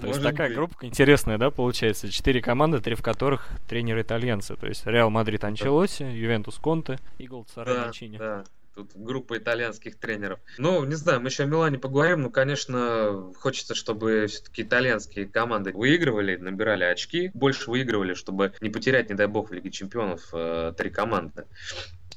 То 0.00 0.08
есть 0.08 0.22
такая 0.22 0.48
быть. 0.48 0.56
группа 0.56 0.84
интересная, 0.84 1.38
да, 1.38 1.50
получается? 1.50 2.10
Четыре 2.10 2.42
команды, 2.42 2.80
три 2.80 2.94
в 2.94 3.02
которых 3.02 3.48
тренеры 3.66 4.02
итальянцы. 4.02 4.54
То 4.56 4.66
есть 4.66 4.86
Реал 4.86 5.08
Мадрид 5.10 5.42
Анчелотти, 5.44 6.02
Ювентус 6.02 6.56
Конте 6.56 6.98
и 7.18 7.26
Галатасарай 7.26 7.74
да, 7.74 8.18
Да. 8.18 8.44
Тут 8.74 8.90
группа 8.94 9.38
итальянских 9.38 9.96
тренеров. 9.96 10.38
Ну, 10.58 10.84
не 10.84 10.96
знаю, 10.96 11.22
мы 11.22 11.28
еще 11.28 11.44
о 11.44 11.46
Милане 11.46 11.78
поговорим. 11.78 12.20
Ну, 12.20 12.30
конечно, 12.30 13.32
хочется, 13.38 13.74
чтобы 13.74 14.26
все-таки 14.26 14.60
итальянские 14.60 15.26
команды 15.26 15.72
выигрывали, 15.72 16.36
набирали 16.36 16.84
очки, 16.84 17.30
больше 17.32 17.70
выигрывали, 17.70 18.12
чтобы 18.12 18.52
не 18.60 18.68
потерять, 18.68 19.08
не 19.08 19.14
дай 19.14 19.28
бог, 19.28 19.48
в 19.48 19.54
Лиге 19.54 19.70
Чемпионов 19.70 20.28
э, 20.34 20.74
три 20.76 20.90
команды. 20.90 21.46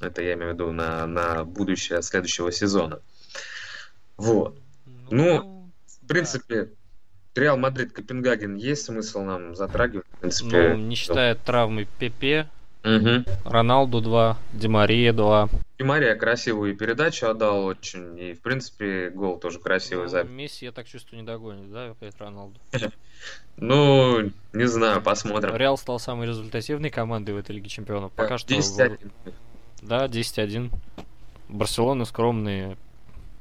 Это 0.02 0.20
я 0.20 0.34
имею 0.34 0.50
в 0.50 0.54
виду 0.54 0.72
на, 0.72 1.06
на 1.06 1.44
будущее 1.46 2.02
следующего 2.02 2.52
сезона. 2.52 3.00
Вот. 4.18 4.60
Ну, 4.84 5.08
ну 5.10 5.70
в 5.86 6.06
принципе, 6.06 6.64
да. 6.64 6.70
Реал 7.34 7.56
Мадрид, 7.56 7.92
Копенгаген, 7.92 8.56
есть 8.56 8.84
смысл 8.84 9.22
нам 9.22 9.54
затрагивать? 9.54 10.06
В 10.12 10.18
принципе, 10.18 10.70
ну, 10.70 10.76
не 10.76 10.94
считая 10.96 11.34
травмы 11.34 11.86
Пепе, 11.98 12.48
Угу. 12.82 13.24
Роналду 13.44 14.00
2, 14.00 14.38
Ди 14.54 14.68
Мария 14.68 15.12
2. 15.12 15.50
Ди 15.78 15.87
Мария 15.87 16.14
красивую 16.14 16.74
передачу 16.76 17.26
отдал 17.26 17.64
очень. 17.64 18.18
И, 18.18 18.32
в 18.32 18.40
принципе, 18.40 19.10
гол 19.10 19.38
тоже 19.38 19.58
красивый 19.58 20.04
ну, 20.04 20.10
забил. 20.10 20.32
Месси, 20.32 20.64
я 20.64 20.72
так 20.72 20.86
чувствую, 20.86 21.20
не 21.20 21.26
догонит, 21.26 21.70
да, 21.70 21.90
опять 21.90 22.18
Роналду? 22.18 22.58
Ну, 23.56 24.30
не 24.54 24.64
знаю, 24.66 25.02
посмотрим. 25.02 25.54
Реал 25.54 25.76
стал 25.76 25.98
самой 25.98 26.26
результативной 26.26 26.88
командой 26.88 27.32
в 27.32 27.36
этой 27.36 27.56
Лиге 27.56 27.68
Чемпионов. 27.68 28.10
Пока 28.12 28.38
что... 28.38 28.54
10-1. 28.54 29.10
Да, 29.82 30.06
10-1. 30.06 30.72
Барселона 31.50 32.06
скромные 32.06 32.78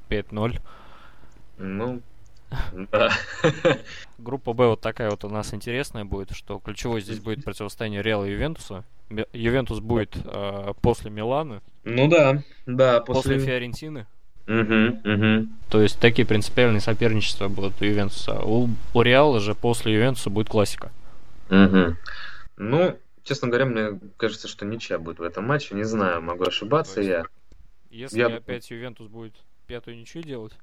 5-0. 0.09 0.59
Ну, 1.59 2.01
да. 2.91 3.11
Группа 4.17 4.53
Б 4.53 4.67
вот 4.67 4.81
такая 4.81 5.09
вот 5.09 5.23
у 5.23 5.29
нас 5.29 5.53
интересная 5.53 6.05
будет, 6.05 6.31
что 6.31 6.59
ключевой 6.59 7.01
здесь 7.01 7.19
будет 7.19 7.43
противостояние 7.43 8.01
Реала 8.01 8.25
и 8.25 8.31
Ювентуса. 8.31 8.83
Ювентус 9.33 9.79
будет 9.79 10.15
э, 10.23 10.73
после 10.81 11.09
Милана. 11.09 11.61
Ну 11.83 12.07
да, 12.07 12.43
да. 12.65 13.01
После, 13.01 13.33
после 13.33 13.45
Фиорентины. 13.45 14.05
Угу, 14.47 15.13
угу. 15.13 15.47
То 15.69 15.81
есть 15.81 15.99
такие 15.99 16.27
принципиальные 16.27 16.81
соперничества 16.81 17.47
будут 17.49 17.81
у 17.81 17.85
Ювентуса. 17.85 18.39
У, 18.41 18.69
у 18.93 19.01
Реала 19.01 19.39
же 19.39 19.53
после 19.53 19.93
Ювентуса 19.93 20.29
будет 20.29 20.49
классика. 20.49 20.91
Угу. 21.49 21.95
Ну, 22.57 22.97
честно 23.23 23.47
говоря, 23.47 23.65
мне 23.65 23.99
кажется, 24.17 24.47
что 24.47 24.65
ничья 24.65 24.97
будет 24.97 25.19
в 25.19 25.23
этом 25.23 25.45
матче. 25.45 25.75
Не 25.75 25.83
знаю, 25.83 26.21
могу 26.21 26.45
ошибаться 26.45 26.99
есть, 26.99 27.09
я. 27.09 27.25
Если 27.91 28.19
я... 28.19 28.27
опять 28.27 28.69
Ювентус 28.71 29.07
будет 29.07 29.35
пятую 29.67 29.97
ничью 29.97 30.23
делать, 30.23 30.53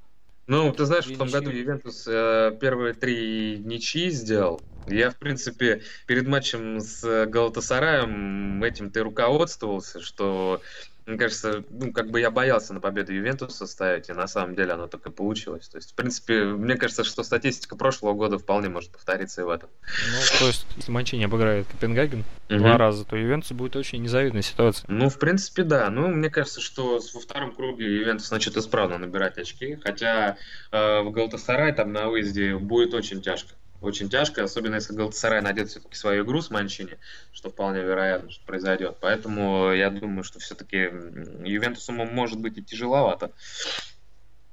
ну, 0.46 0.72
ты 0.72 0.84
знаешь, 0.84 1.06
в 1.10 1.16
том 1.16 1.30
году 1.30 1.50
Ювентус 1.50 2.06
э, 2.06 2.56
первые 2.60 2.94
три 2.94 3.58
ничьи 3.58 4.10
сделал. 4.10 4.66
Я, 4.86 5.10
в 5.10 5.18
принципе, 5.18 5.82
перед 6.06 6.28
матчем 6.28 6.78
с 6.80 7.26
Галатасараем 7.26 8.62
этим 8.62 8.92
ты 8.92 9.00
руководствовался, 9.00 10.00
что 10.00 10.62
мне 11.06 11.18
кажется, 11.18 11.64
ну, 11.70 11.92
как 11.92 12.10
бы 12.10 12.20
я 12.20 12.32
боялся 12.32 12.74
на 12.74 12.80
победу 12.80 13.12
Ювентуса 13.12 13.66
ставить, 13.66 14.08
и 14.08 14.12
на 14.12 14.26
самом 14.26 14.56
деле 14.56 14.72
оно 14.72 14.88
так 14.88 15.06
и 15.06 15.10
получилось. 15.10 15.68
То 15.68 15.78
есть, 15.78 15.92
в 15.92 15.94
принципе, 15.94 16.44
мне 16.44 16.74
кажется, 16.74 17.04
что 17.04 17.22
статистика 17.22 17.76
прошлого 17.76 18.14
года 18.14 18.38
вполне 18.38 18.68
может 18.68 18.90
повториться 18.90 19.42
и 19.42 19.44
в 19.44 19.50
этом. 19.50 19.68
Ну, 19.82 20.38
то 20.40 20.46
есть, 20.48 20.66
если 20.76 20.90
Манчини 20.90 21.24
обыграет 21.24 21.68
Копенгаген 21.68 22.24
угу. 22.50 22.58
два 22.58 22.76
раза, 22.76 23.04
то 23.04 23.14
Ювентус 23.14 23.52
будет 23.52 23.76
очень 23.76 24.02
незавидная 24.02 24.42
ситуация. 24.42 24.84
Ну, 24.88 25.08
в 25.08 25.18
принципе, 25.20 25.62
да. 25.62 25.88
Ну, 25.90 26.08
мне 26.08 26.28
кажется, 26.28 26.60
что 26.60 27.00
во 27.14 27.20
втором 27.20 27.54
круге 27.54 27.86
Ювентус 27.86 28.28
начнет 28.32 28.56
исправно 28.56 28.98
набирать 28.98 29.38
очки, 29.38 29.76
хотя 29.76 30.36
э, 30.72 31.00
в 31.02 31.12
Галтасарай 31.12 31.72
там 31.72 31.92
на 31.92 32.08
выезде 32.08 32.56
будет 32.56 32.94
очень 32.94 33.22
тяжко 33.22 33.54
очень 33.80 34.08
тяжко, 34.08 34.42
особенно 34.42 34.76
если 34.76 34.94
Галатасарай 34.94 35.40
найдет 35.42 35.68
все-таки 35.68 35.94
свою 35.94 36.24
игру 36.24 36.40
с 36.40 36.50
Манчини, 36.50 36.98
что 37.32 37.50
вполне 37.50 37.82
вероятно, 37.82 38.30
что 38.30 38.44
произойдет. 38.44 38.98
Поэтому 39.00 39.72
я 39.72 39.90
думаю, 39.90 40.24
что 40.24 40.38
все-таки 40.38 40.76
Ювентусу 40.76 41.92
может 41.92 42.40
быть 42.40 42.58
и 42.58 42.62
тяжеловато. 42.62 43.32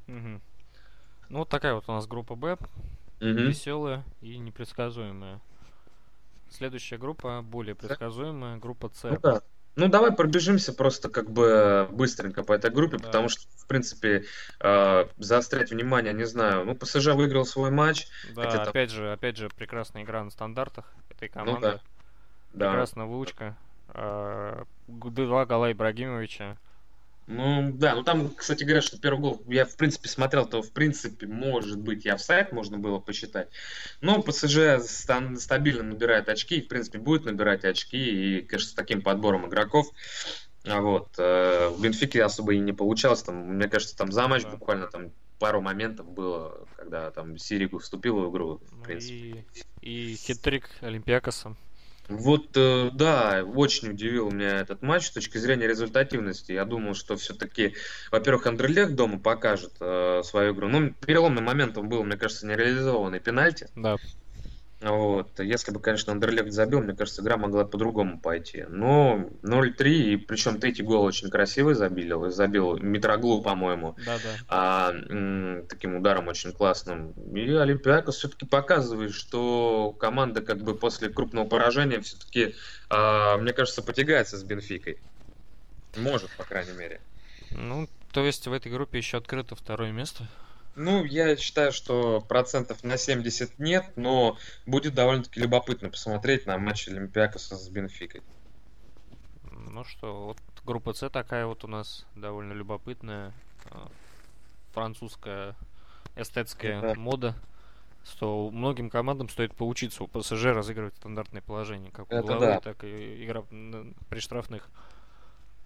Угу. 0.07 0.41
Ну, 1.29 1.39
вот 1.39 1.49
такая 1.49 1.73
вот 1.73 1.85
у 1.87 1.91
нас 1.91 2.05
группа 2.07 2.35
Б. 2.35 2.57
Угу. 3.21 3.27
Веселая 3.27 4.03
и 4.21 4.37
непредсказуемая. 4.37 5.39
Следующая 6.49 6.97
группа 6.97 7.41
более 7.41 7.73
предсказуемая, 7.73 8.57
группа 8.57 8.91
С. 8.93 9.03
Ну, 9.03 9.19
да. 9.19 9.41
Ну, 9.75 9.87
давай 9.87 10.11
пробежимся 10.11 10.71
просто 10.71 11.09
как 11.09 11.31
бы 11.31 11.87
быстренько 11.91 12.43
по 12.43 12.53
этой 12.53 12.69
группе, 12.69 12.97
да. 12.97 13.05
потому 13.05 13.29
что, 13.29 13.41
в 13.57 13.65
принципе, 13.65 14.25
э, 14.59 15.05
заострять 15.17 15.71
внимание, 15.71 16.13
не 16.13 16.25
знаю. 16.25 16.65
Ну, 16.65 16.75
ПСЖ 16.75 17.07
выиграл 17.07 17.45
свой 17.45 17.71
матч. 17.71 18.07
Да, 18.35 18.43
хотя, 18.43 18.63
опять 18.63 18.89
там... 18.89 18.97
же, 18.97 19.11
опять 19.11 19.37
же, 19.37 19.49
прекрасная 19.49 20.03
игра 20.03 20.23
на 20.23 20.29
стандартах 20.29 20.93
этой 21.09 21.27
команды. 21.27 21.67
Ну, 21.67 21.79
да. 22.53 22.69
Прекрасная 22.69 23.05
да. 23.05 23.11
выучка. 23.11 23.57
Э, 23.95 24.63
два 24.87 25.45
гола 25.45 25.71
Ибрагимовича. 25.71 26.57
Ну, 27.25 27.71
да, 27.73 27.95
ну 27.95 28.03
там, 28.03 28.29
кстати, 28.29 28.63
говорят, 28.63 28.83
что 28.83 28.99
первый 28.99 29.19
гол, 29.19 29.41
я, 29.47 29.65
в 29.65 29.77
принципе, 29.77 30.09
смотрел, 30.09 30.45
то, 30.45 30.61
в 30.61 30.71
принципе, 30.71 31.25
может 31.25 31.79
быть, 31.79 32.03
я 32.05 32.17
в 32.17 32.21
сайт 32.21 32.51
можно 32.51 32.77
было 32.77 32.99
посчитать. 32.99 33.49
Но 34.01 34.21
ПСЖ 34.21 34.83
стабильно 34.83 35.83
набирает 35.83 36.27
очки, 36.27 36.61
в 36.61 36.67
принципе, 36.67 36.99
будет 36.99 37.25
набирать 37.25 37.63
очки, 37.63 37.97
и, 37.97 38.41
конечно, 38.41 38.71
с 38.71 38.73
таким 38.73 39.01
подбором 39.01 39.47
игроков. 39.47 39.87
А 40.65 40.81
вот, 40.81 41.09
э, 41.17 41.69
в 41.69 41.81
Бенфике 41.81 42.23
особо 42.23 42.53
и 42.53 42.59
не 42.59 42.73
получалось, 42.73 43.23
там, 43.23 43.35
мне 43.35 43.67
кажется, 43.67 43.97
там 43.97 44.11
за 44.11 44.27
матч 44.27 44.43
да. 44.43 44.51
буквально 44.51 44.87
там 44.87 45.11
пару 45.39 45.61
моментов 45.61 46.07
было, 46.07 46.67
когда 46.77 47.11
там 47.11 47.37
Сиригу 47.37 47.79
вступил 47.79 48.19
в 48.19 48.31
игру, 48.31 48.61
в 48.71 48.77
ну 48.77 48.83
принципе. 48.83 49.45
И, 49.81 50.13
и 50.13 50.15
хитрик 50.15 50.69
Олимпиакоса. 50.79 51.55
Вот, 52.09 52.55
э, 52.55 52.89
да, 52.93 53.43
очень 53.45 53.91
удивил 53.91 54.29
меня 54.29 54.59
этот 54.59 54.81
матч 54.81 55.07
с 55.07 55.11
точки 55.11 55.37
зрения 55.37 55.67
результативности. 55.67 56.51
Я 56.51 56.65
думал, 56.65 56.95
что 56.95 57.15
все-таки, 57.15 57.75
во-первых, 58.11 58.45
Андерлех 58.47 58.93
дома 58.95 59.19
покажет 59.19 59.73
э, 59.79 60.21
свою 60.23 60.53
игру. 60.53 60.67
Ну, 60.67 60.93
переломным 61.05 61.45
моментом 61.45 61.87
был, 61.87 62.03
мне 62.03 62.17
кажется, 62.17 62.45
нереализованный 62.45 63.19
пенальти. 63.19 63.67
Да. 63.75 63.95
Вот. 64.83 65.39
Если 65.39 65.71
бы, 65.71 65.79
конечно, 65.79 66.11
Андерлехт 66.11 66.51
забил, 66.51 66.81
мне 66.81 66.93
кажется, 66.93 67.21
игра 67.21 67.37
могла 67.37 67.63
по-другому 67.63 68.19
пойти. 68.19 68.65
Но 68.67 69.29
0-3, 69.41 69.87
и 69.87 70.17
причем 70.17 70.59
третий 70.59 70.83
гол 70.83 71.03
очень 71.03 71.29
красивый 71.29 71.73
забил, 71.73 72.29
забил 72.29 72.77
Митроглу, 72.77 73.41
по-моему. 73.41 73.95
Да, 74.05 74.17
да. 74.17 74.35
А, 74.49 74.91
м- 74.91 75.65
таким 75.67 75.95
ударом 75.95 76.27
очень 76.27 76.51
классным. 76.51 77.11
И 77.33 77.49
Олимпиакос 77.53 78.17
все-таки 78.17 78.45
показывает, 78.45 79.13
что 79.13 79.95
команда 79.97 80.41
как 80.41 80.61
бы 80.61 80.75
после 80.75 81.09
крупного 81.09 81.47
поражения 81.47 82.01
все-таки, 82.01 82.55
а, 82.89 83.37
мне 83.37 83.53
кажется, 83.53 83.81
потягается 83.81 84.37
с 84.37 84.43
Бенфикой. 84.43 84.97
Может, 85.95 86.29
по 86.31 86.43
крайней 86.43 86.73
мере. 86.73 86.99
Ну, 87.51 87.87
то 88.11 88.25
есть 88.25 88.47
в 88.47 88.51
этой 88.51 88.71
группе 88.71 88.97
еще 88.97 89.17
открыто 89.17 89.55
второе 89.55 89.91
место? 89.91 90.27
Ну, 90.75 91.03
я 91.03 91.35
считаю, 91.35 91.71
что 91.71 92.21
процентов 92.21 92.83
на 92.83 92.97
70 92.97 93.59
нет, 93.59 93.85
но 93.95 94.37
будет 94.65 94.95
довольно-таки 94.95 95.39
любопытно 95.39 95.89
посмотреть 95.89 96.45
на 96.47 96.57
матч 96.57 96.87
Олимпиакоса 96.87 97.55
с 97.55 97.69
Бенфикой. 97.69 98.21
Ну 99.51 99.83
что, 99.83 100.25
вот 100.25 100.37
группа 100.65 100.93
С 100.93 101.07
такая 101.09 101.45
вот 101.45 101.63
у 101.63 101.67
нас 101.67 102.05
довольно 102.15 102.53
любопытная. 102.53 103.33
А, 103.69 103.87
французская 104.73 105.55
эстетская 106.15 106.81
да. 106.81 106.95
мода, 106.95 107.35
что 108.03 108.49
многим 108.51 108.89
командам 108.89 109.29
стоит 109.29 109.53
поучиться 109.53 110.03
у 110.03 110.07
ПСЖ 110.07 110.45
разыгрывать 110.45 110.95
стандартные 110.95 111.41
положения, 111.41 111.91
как 111.91 112.11
у 112.11 112.15
угловые, 112.15 112.55
да. 112.55 112.59
так 112.59 112.83
и 112.83 113.23
игра 113.23 113.43
при 114.09 114.19
штрафных. 114.19 114.69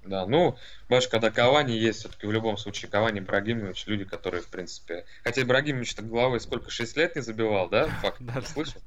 Да, 0.07 0.25
ну, 0.25 0.57
бачишь, 0.89 1.09
когда 1.09 1.31
Кавани 1.31 1.73
есть, 1.73 1.99
все-таки 1.99 2.27
в 2.27 2.31
любом 2.31 2.57
случае 2.57 2.89
Кавани, 2.89 3.19
Брагимович, 3.19 3.87
люди, 3.87 4.05
которые, 4.05 4.41
в 4.41 4.47
принципе... 4.47 5.05
Хотя 5.23 5.45
Брагимович 5.45 5.95
так 5.95 6.07
головой 6.07 6.39
сколько, 6.39 6.69
6 6.71 6.97
лет 6.97 7.15
не 7.15 7.21
забивал, 7.21 7.69
да? 7.69 7.87
Факт, 8.01 8.21
слышал? 8.47 8.81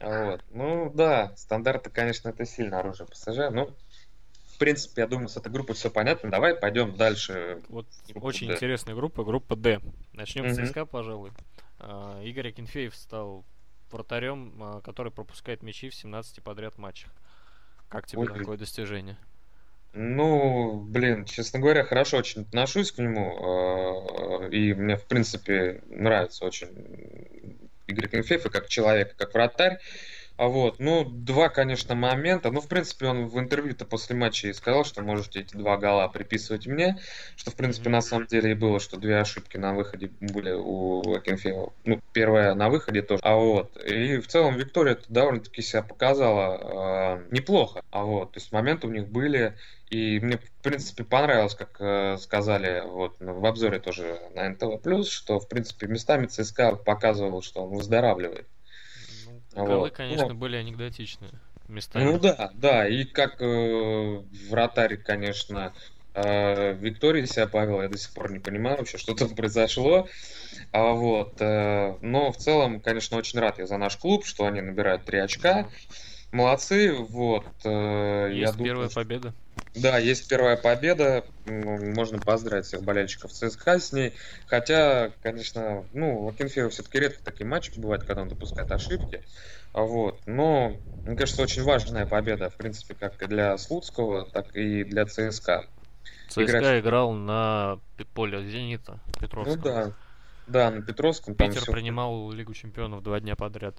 Вот. 0.00 0.44
Ну, 0.50 0.92
да, 0.94 1.32
стандарты, 1.36 1.90
конечно, 1.90 2.28
это 2.28 2.46
сильно 2.46 2.80
оружие 2.80 3.08
ПСЖ, 3.08 3.50
ну, 3.50 3.74
в 4.58 4.58
принципе, 4.58 5.02
я 5.02 5.06
думаю, 5.06 5.28
с 5.28 5.36
этой 5.36 5.52
группой 5.52 5.76
все 5.76 5.88
понятно. 5.88 6.32
Давай 6.32 6.52
пойдем 6.52 6.96
дальше. 6.96 7.62
Вот 7.68 7.86
очень 8.16 8.48
D. 8.48 8.54
интересная 8.54 8.96
группа, 8.96 9.22
группа 9.22 9.54
D. 9.54 9.80
Начнем 10.12 10.46
mm-hmm. 10.46 10.66
с 10.66 10.68
ЦСКА, 10.70 10.84
пожалуй. 10.84 11.30
А, 11.78 12.20
Игорь 12.24 12.48
Акинфеев 12.48 12.96
стал 12.96 13.44
вратарем, 13.92 14.60
а, 14.60 14.80
который 14.80 15.12
пропускает 15.12 15.62
мячи 15.62 15.90
в 15.90 15.94
17 15.94 16.42
подряд 16.42 16.76
матчах. 16.76 17.12
Как 17.88 18.08
тебе 18.08 18.22
Ой. 18.22 18.26
такое 18.26 18.56
достижение? 18.56 19.16
Ну, 19.92 20.80
блин, 20.80 21.24
честно 21.24 21.60
говоря, 21.60 21.82
хорошо 21.84 22.18
очень 22.18 22.42
отношусь 22.42 22.92
к 22.92 22.98
нему. 22.98 23.38
А, 23.40 24.48
и 24.48 24.74
мне, 24.74 24.96
в 24.96 25.06
принципе, 25.06 25.82
нравится 25.88 26.44
очень 26.44 27.58
Игорь 27.86 28.06
Акинфеев 28.06 28.46
и 28.46 28.50
как 28.50 28.68
человек, 28.68 29.16
как 29.16 29.34
вратарь. 29.34 29.78
А 30.38 30.46
вот, 30.46 30.78
ну, 30.78 31.04
два, 31.04 31.48
конечно, 31.48 31.96
момента. 31.96 32.52
Ну, 32.52 32.60
в 32.60 32.68
принципе, 32.68 33.06
он 33.06 33.26
в 33.26 33.40
интервью-то 33.40 33.84
после 33.84 34.14
матча 34.14 34.46
и 34.46 34.52
сказал, 34.52 34.84
что 34.84 35.02
можете 35.02 35.40
эти 35.40 35.56
два 35.56 35.76
гола 35.78 36.06
приписывать 36.06 36.68
мне. 36.68 36.96
Что, 37.34 37.50
в 37.50 37.56
принципе, 37.56 37.90
на 37.90 38.00
самом 38.00 38.28
деле 38.28 38.52
и 38.52 38.54
было, 38.54 38.78
что 38.78 38.98
две 38.98 39.18
ошибки 39.18 39.56
на 39.56 39.74
выходе 39.74 40.12
были 40.20 40.52
у 40.52 41.12
Акинфеева. 41.12 41.72
Ну, 41.84 42.00
первая 42.12 42.54
на 42.54 42.68
выходе 42.68 43.02
тоже. 43.02 43.20
А 43.24 43.34
вот, 43.34 43.76
и 43.84 44.18
в 44.18 44.28
целом 44.28 44.56
Виктория 44.56 44.96
довольно-таки 45.08 45.60
себя 45.60 45.82
показала 45.82 47.16
э, 47.18 47.34
неплохо. 47.34 47.82
А 47.90 48.04
вот, 48.04 48.30
то 48.30 48.38
есть 48.38 48.52
моменты 48.52 48.86
у 48.86 48.90
них 48.90 49.08
были. 49.08 49.56
И 49.90 50.20
мне, 50.20 50.36
в 50.36 50.62
принципе, 50.62 51.02
понравилось, 51.02 51.54
как 51.54 51.76
э, 51.80 52.18
сказали 52.18 52.82
вот, 52.86 53.16
в 53.20 53.46
обзоре 53.46 53.78
тоже 53.78 54.20
на 54.34 54.48
НТВ+, 54.50 55.06
что, 55.08 55.40
в 55.40 55.48
принципе, 55.48 55.86
местами 55.86 56.26
ЦСКА 56.26 56.76
показывал, 56.76 57.42
что 57.42 57.62
он 57.62 57.76
выздоравливает. 57.76 58.46
Голы, 59.54 59.78
вот. 59.78 59.92
конечно, 59.92 60.28
ну, 60.28 60.34
были 60.34 60.56
анекдотичные 60.56 61.30
местами. 61.68 62.04
Ну 62.04 62.18
да, 62.18 62.50
да, 62.54 62.86
и 62.86 63.04
как 63.04 63.40
э, 63.40 64.22
вратарь, 64.50 64.98
конечно, 64.98 65.72
э, 66.14 66.74
Виктория 66.74 67.24
себя 67.26 67.46
повел, 67.46 67.80
я 67.80 67.88
до 67.88 67.96
сих 67.96 68.12
пор 68.12 68.30
не 68.30 68.40
понимаю 68.40 68.76
вообще, 68.76 68.98
что 68.98 69.14
там 69.14 69.34
произошло. 69.34 70.06
А 70.72 70.92
вот, 70.92 71.40
э, 71.40 71.96
но 72.02 72.30
в 72.30 72.36
целом, 72.36 72.80
конечно, 72.80 73.16
очень 73.16 73.38
рад 73.38 73.58
я 73.58 73.66
за 73.66 73.78
наш 73.78 73.96
клуб, 73.96 74.26
что 74.26 74.46
они 74.46 74.60
набирают 74.60 75.04
три 75.04 75.18
очка. 75.18 75.68
Молодцы, 76.30 76.92
вот. 76.92 77.46
Э, 77.64 78.28
Есть 78.30 78.40
я 78.40 78.52
думаю, 78.52 78.64
первая 78.64 78.88
что... 78.90 79.00
победа. 79.00 79.34
Да, 79.74 79.98
есть 79.98 80.28
первая 80.28 80.56
победа. 80.56 81.24
Можно 81.46 82.18
поздравить 82.18 82.66
всех 82.66 82.82
болельщиков 82.82 83.32
ЦСКА 83.32 83.78
с 83.78 83.92
ней. 83.92 84.12
Хотя, 84.46 85.10
конечно, 85.22 85.84
ну, 85.92 86.24
у 86.24 86.28
Акинфеева 86.30 86.70
все-таки 86.70 86.98
редко 87.00 87.22
такие 87.24 87.46
матчи 87.46 87.78
бывают, 87.78 88.04
когда 88.04 88.22
он 88.22 88.28
допускает 88.28 88.70
ошибки. 88.72 89.22
Вот. 89.72 90.20
Но, 90.26 90.76
мне 91.04 91.16
кажется, 91.16 91.42
очень 91.42 91.62
важная 91.62 92.06
победа, 92.06 92.50
в 92.50 92.56
принципе, 92.56 92.94
как 92.94 93.22
и 93.22 93.26
для 93.26 93.56
Слуцкого, 93.58 94.28
так 94.30 94.54
и 94.56 94.84
для 94.84 95.06
ЦСКА. 95.06 95.66
ЦСКА 96.28 96.44
Играть... 96.44 96.82
играл 96.82 97.12
на 97.12 97.78
поле 98.14 98.44
Зенита 98.44 99.00
Петровского. 99.20 99.56
Ну 99.56 99.62
да, 99.62 99.92
да, 100.46 100.70
на 100.70 100.82
Петровском. 100.82 101.34
Питер 101.34 101.62
все... 101.62 101.72
принимал 101.72 102.30
Лигу 102.32 102.54
Чемпионов 102.54 103.02
два 103.02 103.20
дня 103.20 103.36
подряд. 103.36 103.76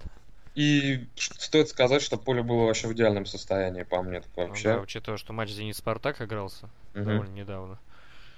И 0.60 1.06
стоит 1.16 1.70
сказать, 1.70 2.02
что 2.02 2.18
поле 2.18 2.42
было 2.42 2.66
вообще 2.66 2.86
в 2.86 2.92
идеальном 2.92 3.24
состоянии, 3.24 3.82
по 3.82 4.02
мне, 4.02 4.20
так 4.20 4.36
вообще. 4.36 4.68
Ну, 4.68 4.74
да, 4.74 4.80
учитывая, 4.82 5.16
что 5.16 5.32
матч 5.32 5.52
Зенит-Спартак 5.52 6.20
игрался 6.20 6.68
угу. 6.94 7.04
довольно 7.04 7.32
недавно. 7.32 7.78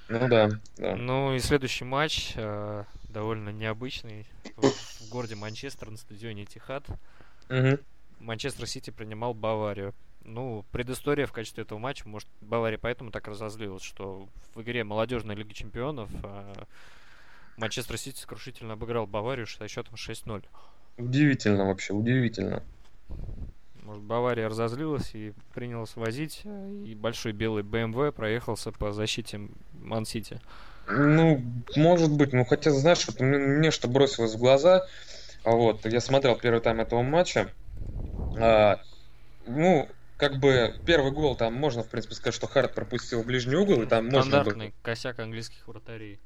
Ну 0.09 0.29
да, 0.29 0.51
да. 0.77 0.95
Ну 0.95 1.35
и 1.35 1.41
следующий 1.41 1.85
матч 1.85 2.35
э, 2.37 2.85
довольно 3.09 3.49
необычный 3.49 4.25
в, 4.55 4.69
в 4.69 5.09
городе 5.11 5.35
Манчестер 5.35 5.91
на 5.91 5.97
стадионе 5.97 6.45
Тихат. 6.45 6.87
Угу. 7.51 7.81
Манчестер 8.21 8.69
Сити 8.69 8.91
принимал 8.91 9.35
Баварию. 9.35 9.93
Ну, 10.23 10.65
предыстория 10.71 11.27
в 11.27 11.33
качестве 11.33 11.65
этого 11.65 11.81
матча, 11.81 12.09
может, 12.09 12.29
Бавария 12.41 12.79
поэтому 12.79 13.11
так 13.11 13.27
разозлилась, 13.27 13.83
что 13.83 14.29
в 14.55 14.63
игре 14.63 14.85
молодежной 14.85 15.35
Лиги 15.35 15.55
Чемпионов 15.55 16.09
э, 16.23 16.55
Манчестер 17.57 17.99
Сити 17.99 18.21
сокрушительно 18.21 18.75
обыграл 18.75 19.09
Баварию 19.09 19.49
со 19.49 19.67
счетом 19.67 19.95
6-0. 19.95 20.45
Удивительно 20.97 21.67
вообще, 21.67 21.93
удивительно. 21.93 22.63
Может, 23.83 24.03
Бавария 24.05 24.49
разозлилась 24.49 25.11
и 25.15 25.33
принялась 25.55 25.97
возить, 25.97 26.43
и 26.45 26.95
большой 26.95 27.33
белый 27.33 27.63
BMW 27.63 28.13
проехался 28.13 28.73
по 28.73 28.93
защите 28.93 29.49
Ман-Сити. 29.73 30.41
Ну, 30.89 31.43
может 31.77 32.13
быть, 32.13 32.33
ну 32.33 32.45
хотя, 32.45 32.71
знаешь, 32.71 33.07
вот 33.07 33.21
мне, 33.21 33.39
мне 33.39 33.71
что 33.71 33.89
бросилось 33.89 34.35
в 34.35 34.39
глаза, 34.39 34.87
а 35.45 35.53
вот, 35.53 35.85
я 35.87 36.01
смотрел 36.01 36.37
первый 36.37 36.61
тайм 36.61 36.81
этого 36.81 37.03
матча, 37.03 37.51
а, 38.37 38.81
ну, 39.47 39.89
как 40.17 40.39
бы 40.39 40.75
первый 40.85 41.13
гол 41.13 41.37
там 41.37 41.55
можно, 41.55 41.83
в 41.83 41.89
принципе, 41.89 42.15
сказать, 42.15 42.35
что 42.35 42.47
Харт 42.47 42.75
пропустил 42.75 43.23
в 43.23 43.27
ближний 43.27 43.57
угол, 43.57 43.83
и 43.83 43.87
там 43.87 44.09
можно 44.09 44.45
было... 44.45 44.73
косяк 44.83 45.19
английских 45.19 45.67
вратарей 45.67 46.21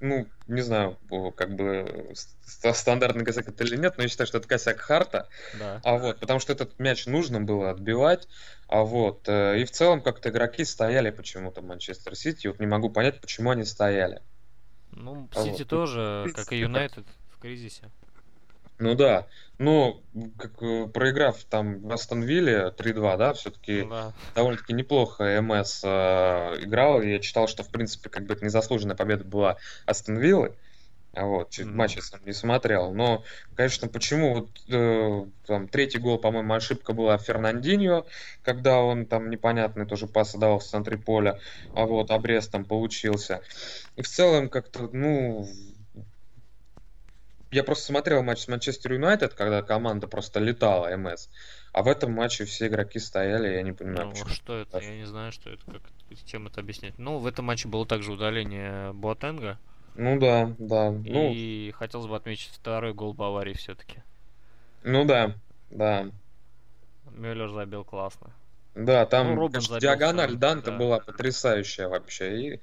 ну, 0.00 0.26
не 0.46 0.62
знаю, 0.62 0.98
как 1.36 1.54
бы 1.54 2.12
стандартный 2.44 3.24
косяк 3.24 3.48
это 3.48 3.64
или 3.64 3.76
нет, 3.76 3.94
но 3.96 4.04
я 4.04 4.08
считаю, 4.08 4.26
что 4.26 4.38
это 4.38 4.48
косяк 4.48 4.80
Харта. 4.80 5.28
Да. 5.58 5.80
А 5.84 5.98
вот, 5.98 6.18
потому 6.18 6.40
что 6.40 6.52
этот 6.52 6.78
мяч 6.78 7.06
нужно 7.06 7.40
было 7.40 7.70
отбивать. 7.70 8.26
А 8.66 8.82
вот, 8.82 9.28
э, 9.28 9.60
и 9.60 9.64
в 9.64 9.70
целом 9.70 10.00
как-то 10.00 10.30
игроки 10.30 10.64
стояли 10.64 11.10
почему-то 11.10 11.60
Манчестер 11.62 12.16
Сити. 12.16 12.46
Вот 12.46 12.60
не 12.60 12.66
могу 12.66 12.90
понять, 12.90 13.20
почему 13.20 13.50
они 13.50 13.64
стояли. 13.64 14.22
Ну, 14.92 15.28
а 15.34 15.42
Сити 15.42 15.60
вот. 15.60 15.68
тоже, 15.68 16.30
как 16.34 16.52
и 16.52 16.58
Юнайтед, 16.58 17.04
в 17.30 17.38
кризисе. 17.38 17.90
Ну 18.80 18.94
да, 18.94 19.26
но 19.58 20.02
как, 20.38 20.62
э, 20.62 20.86
проиграв 20.86 21.44
там 21.44 21.80
в 21.80 21.92
Астон 21.92 22.22
Вилле 22.22 22.72
3-2, 22.76 23.16
да, 23.18 23.34
все-таки 23.34 23.82
да. 23.82 24.14
довольно-таки 24.34 24.72
неплохо 24.72 25.40
МС 25.42 25.82
э, 25.84 26.56
играл. 26.62 27.02
Я 27.02 27.18
читал, 27.18 27.46
что 27.46 27.62
в 27.62 27.68
принципе 27.68 28.08
как 28.08 28.24
бы 28.24 28.32
это 28.32 28.44
незаслуженная 28.44 28.96
победа 28.96 29.24
была 29.24 29.58
Астон 29.84 30.16
Виллы. 30.16 30.54
А 31.12 31.26
вот, 31.26 31.50
чуть 31.50 31.66
mm-hmm. 31.66 31.74
матч 31.74 31.96
я 31.96 32.02
сам 32.02 32.20
не 32.24 32.32
смотрел. 32.32 32.94
Но, 32.94 33.24
конечно, 33.54 33.88
почему 33.88 34.34
вот 34.34 34.48
э, 34.72 35.26
там 35.46 35.68
третий 35.68 35.98
гол, 35.98 36.18
по-моему, 36.18 36.54
ошибка 36.54 36.94
была 36.94 37.18
Фернандинho, 37.18 38.06
когда 38.42 38.80
он 38.80 39.04
там 39.04 39.28
непонятный 39.28 39.86
тоже 39.86 40.06
пас 40.06 40.34
отдавал 40.34 40.60
в 40.60 40.64
центре 40.64 40.96
поля, 40.96 41.38
а 41.74 41.84
вот 41.84 42.10
обрез 42.12 42.48
там 42.48 42.64
получился. 42.64 43.42
И 43.96 44.02
в 44.02 44.08
целом 44.08 44.48
как-то, 44.48 44.88
ну, 44.92 45.48
я 47.50 47.64
просто 47.64 47.86
смотрел 47.86 48.22
матч 48.22 48.40
с 48.40 48.48
Манчестер 48.48 48.92
Юнайтед, 48.92 49.34
когда 49.34 49.62
команда 49.62 50.06
просто 50.06 50.40
летала, 50.40 50.96
МС. 50.96 51.28
А 51.72 51.82
в 51.82 51.88
этом 51.88 52.12
матче 52.12 52.44
все 52.44 52.68
игроки 52.68 52.98
стояли, 52.98 53.54
я 53.54 53.62
не 53.62 53.72
понимаю, 53.72 54.06
ну, 54.06 54.12
почему. 54.12 54.28
что 54.28 54.56
это? 54.56 54.78
Я 54.78 54.96
не 54.96 55.06
знаю, 55.06 55.32
что 55.32 55.50
это, 55.50 55.62
как, 55.66 55.82
чем 56.26 56.46
это 56.46 56.60
объяснять. 56.60 56.98
Ну, 56.98 57.18
в 57.18 57.26
этом 57.26 57.44
матче 57.44 57.68
было 57.68 57.86
также 57.86 58.12
удаление 58.12 58.92
Буатенга. 58.92 59.58
Ну 59.96 60.18
да, 60.18 60.54
да. 60.58 60.94
И 61.04 61.70
ну... 61.72 61.78
хотелось 61.78 62.06
бы 62.06 62.16
отметить 62.16 62.50
второй 62.52 62.94
гол 62.94 63.12
Баварии 63.12 63.54
все-таки. 63.54 64.02
Ну 64.82 65.04
да, 65.04 65.34
да. 65.70 66.08
Мюллер 67.12 67.50
забил 67.50 67.84
классно. 67.84 68.32
Да, 68.74 69.04
там 69.06 69.34
ну, 69.34 69.48
конечно, 69.48 69.80
диагональ 69.80 70.36
Данта 70.36 70.70
да. 70.70 70.76
была 70.76 71.00
потрясающая 71.00 71.88
вообще. 71.88 72.40
И 72.40 72.60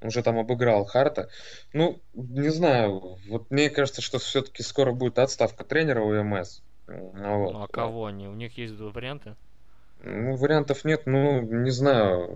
уже 0.00 0.22
там 0.22 0.38
обыграл 0.38 0.84
Харта. 0.84 1.28
Ну, 1.72 2.00
не 2.14 2.50
знаю, 2.50 3.18
вот 3.28 3.50
мне 3.50 3.70
кажется, 3.70 4.00
что 4.00 4.18
все-таки 4.18 4.62
скоро 4.62 4.92
будет 4.92 5.18
отставка 5.18 5.64
тренера 5.64 6.00
у 6.02 6.12
МС. 6.22 6.62
Ну, 6.86 7.38
вот. 7.38 7.52
ну 7.52 7.62
а 7.62 7.68
кого 7.68 8.06
они? 8.06 8.28
У 8.28 8.34
них 8.34 8.56
есть 8.56 8.78
варианты? 8.78 9.34
Ну, 10.00 10.36
вариантов 10.36 10.84
нет, 10.84 11.02
ну, 11.06 11.40
не 11.40 11.70
знаю, 11.70 12.28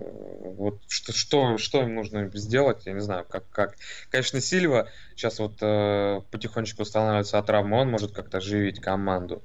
вот 0.57 0.81
что, 0.89 1.13
что, 1.13 1.59
что 1.59 1.83
им 1.83 1.95
нужно 1.95 2.29
сделать, 2.35 2.87
я 2.87 2.93
не 2.93 3.01
знаю, 3.01 3.25
как, 3.29 3.49
как. 3.51 3.77
Конечно, 4.11 4.41
Сильва 4.41 4.89
сейчас 5.15 5.39
вот 5.39 5.59
э, 5.61 6.23
потихонечку 6.33 6.83
устанавливается 6.83 7.39
от 7.39 7.47
травмы, 7.47 7.81
он 7.81 7.89
может 7.89 8.11
как-то 8.13 8.39
оживить 8.39 8.81
команду. 8.81 9.43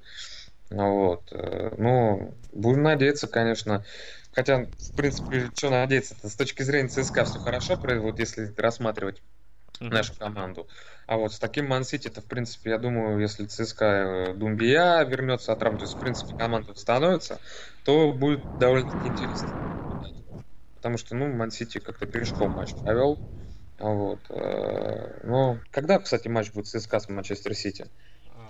Вот, 0.69 1.31
э, 1.31 1.73
ну, 1.77 2.33
будем 2.51 2.83
надеяться, 2.83 3.27
конечно, 3.27 3.85
Хотя, 4.37 4.65
в 4.65 4.95
принципе, 4.95 5.49
что 5.55 5.71
надеяться 5.71 6.13
-то? 6.13 6.29
С 6.29 6.35
точки 6.35 6.61
зрения 6.61 6.89
ЦСКА 6.89 7.25
все 7.25 7.39
хорошо, 7.39 7.75
вот 7.75 8.19
если 8.19 8.53
рассматривать 8.55 9.23
mm-hmm. 9.79 9.89
нашу 9.89 10.13
команду. 10.13 10.67
А 11.07 11.17
вот 11.17 11.33
с 11.33 11.39
таким 11.39 11.67
Ман-Сити, 11.67 12.07
это, 12.07 12.21
в 12.21 12.25
принципе, 12.25 12.69
я 12.69 12.77
думаю, 12.77 13.17
если 13.19 13.47
ЦСКА 13.47 13.85
э, 13.85 14.33
Думбия 14.35 15.03
вернется 15.05 15.53
от 15.53 15.57
травмы, 15.57 15.79
то 15.79 15.85
есть, 15.85 15.95
в 15.95 15.99
принципе, 15.99 16.37
команда 16.37 16.75
становится, 16.75 17.39
то 17.83 18.13
будет 18.13 18.59
довольно-таки 18.59 19.07
интересно. 19.07 19.49
Потому 20.75 20.99
что, 20.99 21.15
ну, 21.15 21.33
Ман-Сити 21.33 21.79
как-то 21.79 22.05
пешком 22.05 22.51
матч 22.51 22.75
провел. 22.75 23.17
Вот. 23.79 24.19
Э, 24.29 25.19
ну, 25.23 25.57
когда, 25.71 25.97
кстати, 25.97 26.27
матч 26.27 26.51
будет 26.51 26.67
ЦСКА 26.67 26.99
с 26.99 27.09
Манчестер 27.09 27.55
Сити? 27.55 27.87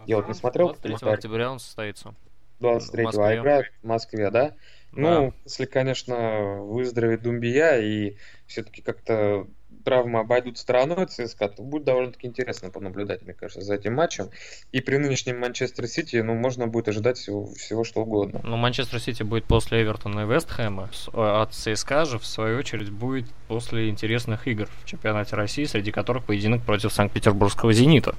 Я 0.07 0.15
вот 0.15 0.27
не 0.27 0.33
смотрел. 0.33 0.75
23 0.81 1.11
октября 1.11 1.51
он 1.51 1.59
состоится. 1.59 2.15
23-го, 2.61 3.21
а 3.21 3.35
играет 3.35 3.65
в 3.83 3.87
Москве, 3.87 4.31
да? 4.31 4.53
Ну, 4.93 5.33
если, 5.45 5.65
конечно, 5.65 6.63
выздоровеет 6.63 7.21
Думбия 7.21 7.77
и 7.77 8.15
все-таки 8.47 8.81
как-то 8.81 9.45
травмы 9.83 10.19
обойдут 10.19 10.57
стороной 10.57 11.05
ЦСКА, 11.05 11.49
то 11.49 11.61
будет 11.61 11.85
довольно-таки 11.85 12.27
интересно 12.27 12.69
понаблюдать, 12.69 13.21
мне 13.21 13.33
кажется, 13.33 13.61
за 13.61 13.75
этим 13.75 13.95
матчем. 13.95 14.29
И 14.71 14.81
при 14.81 14.97
нынешнем 14.97 15.39
Манчестер 15.39 15.87
Сити, 15.87 16.17
ну, 16.17 16.33
можно 16.33 16.67
будет 16.67 16.89
ожидать 16.89 17.17
всего, 17.17 17.45
всего 17.53 17.83
что 17.83 18.01
угодно. 18.01 18.41
Ну, 18.43 18.57
Манчестер 18.57 18.99
Сити 18.99 19.23
будет 19.23 19.45
после 19.45 19.83
Эвертона 19.83 20.21
и 20.21 20.25
Вестхэма, 20.25 20.89
а 21.13 21.43
от 21.43 21.53
ЦСКА 21.53 22.05
же, 22.05 22.19
в 22.19 22.25
свою 22.25 22.59
очередь, 22.59 22.89
будет 22.89 23.29
после 23.47 23.89
интересных 23.89 24.47
игр 24.47 24.67
в 24.83 24.85
чемпионате 24.85 25.35
России, 25.35 25.65
среди 25.65 25.91
которых 25.91 26.25
поединок 26.25 26.63
против 26.63 26.91
Санкт-Петербургского 26.91 27.71
«Зенита». 27.71 28.15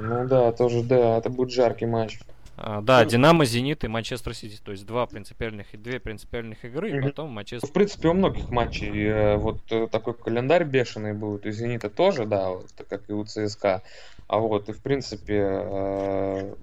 Ну 0.00 0.28
да, 0.28 0.52
тоже, 0.52 0.84
да, 0.84 1.18
это 1.18 1.28
будет 1.28 1.50
жаркий 1.50 1.86
матч. 1.86 2.20
А, 2.56 2.80
да, 2.80 3.04
Динамо, 3.04 3.44
Зенит 3.44 3.84
и 3.84 3.88
Манчестер 3.88 4.34
Сити. 4.34 4.60
То 4.64 4.72
есть 4.72 4.86
два 4.86 5.06
принципиальных 5.06 5.74
и 5.74 5.76
две 5.76 6.00
принципиальных 6.00 6.64
игры, 6.64 6.96
и 6.96 7.00
потом 7.00 7.30
Манчестер. 7.30 7.68
В 7.68 7.72
принципе, 7.72 8.08
у 8.08 8.14
многих 8.14 8.50
матчей 8.50 8.90
э, 9.06 9.36
вот 9.36 9.60
э, 9.70 9.86
такой 9.86 10.14
календарь 10.14 10.64
бешеный 10.64 11.14
будет. 11.14 11.46
У 11.46 11.50
Зенита 11.50 11.90
тоже, 11.90 12.26
да, 12.26 12.50
вот, 12.50 12.66
как 12.88 13.08
и 13.08 13.12
у 13.12 13.24
ЦСКА. 13.24 13.82
А 14.26 14.38
вот, 14.38 14.68
и 14.68 14.72
в 14.72 14.82
принципе, 14.82 15.36
э, 15.36 16.54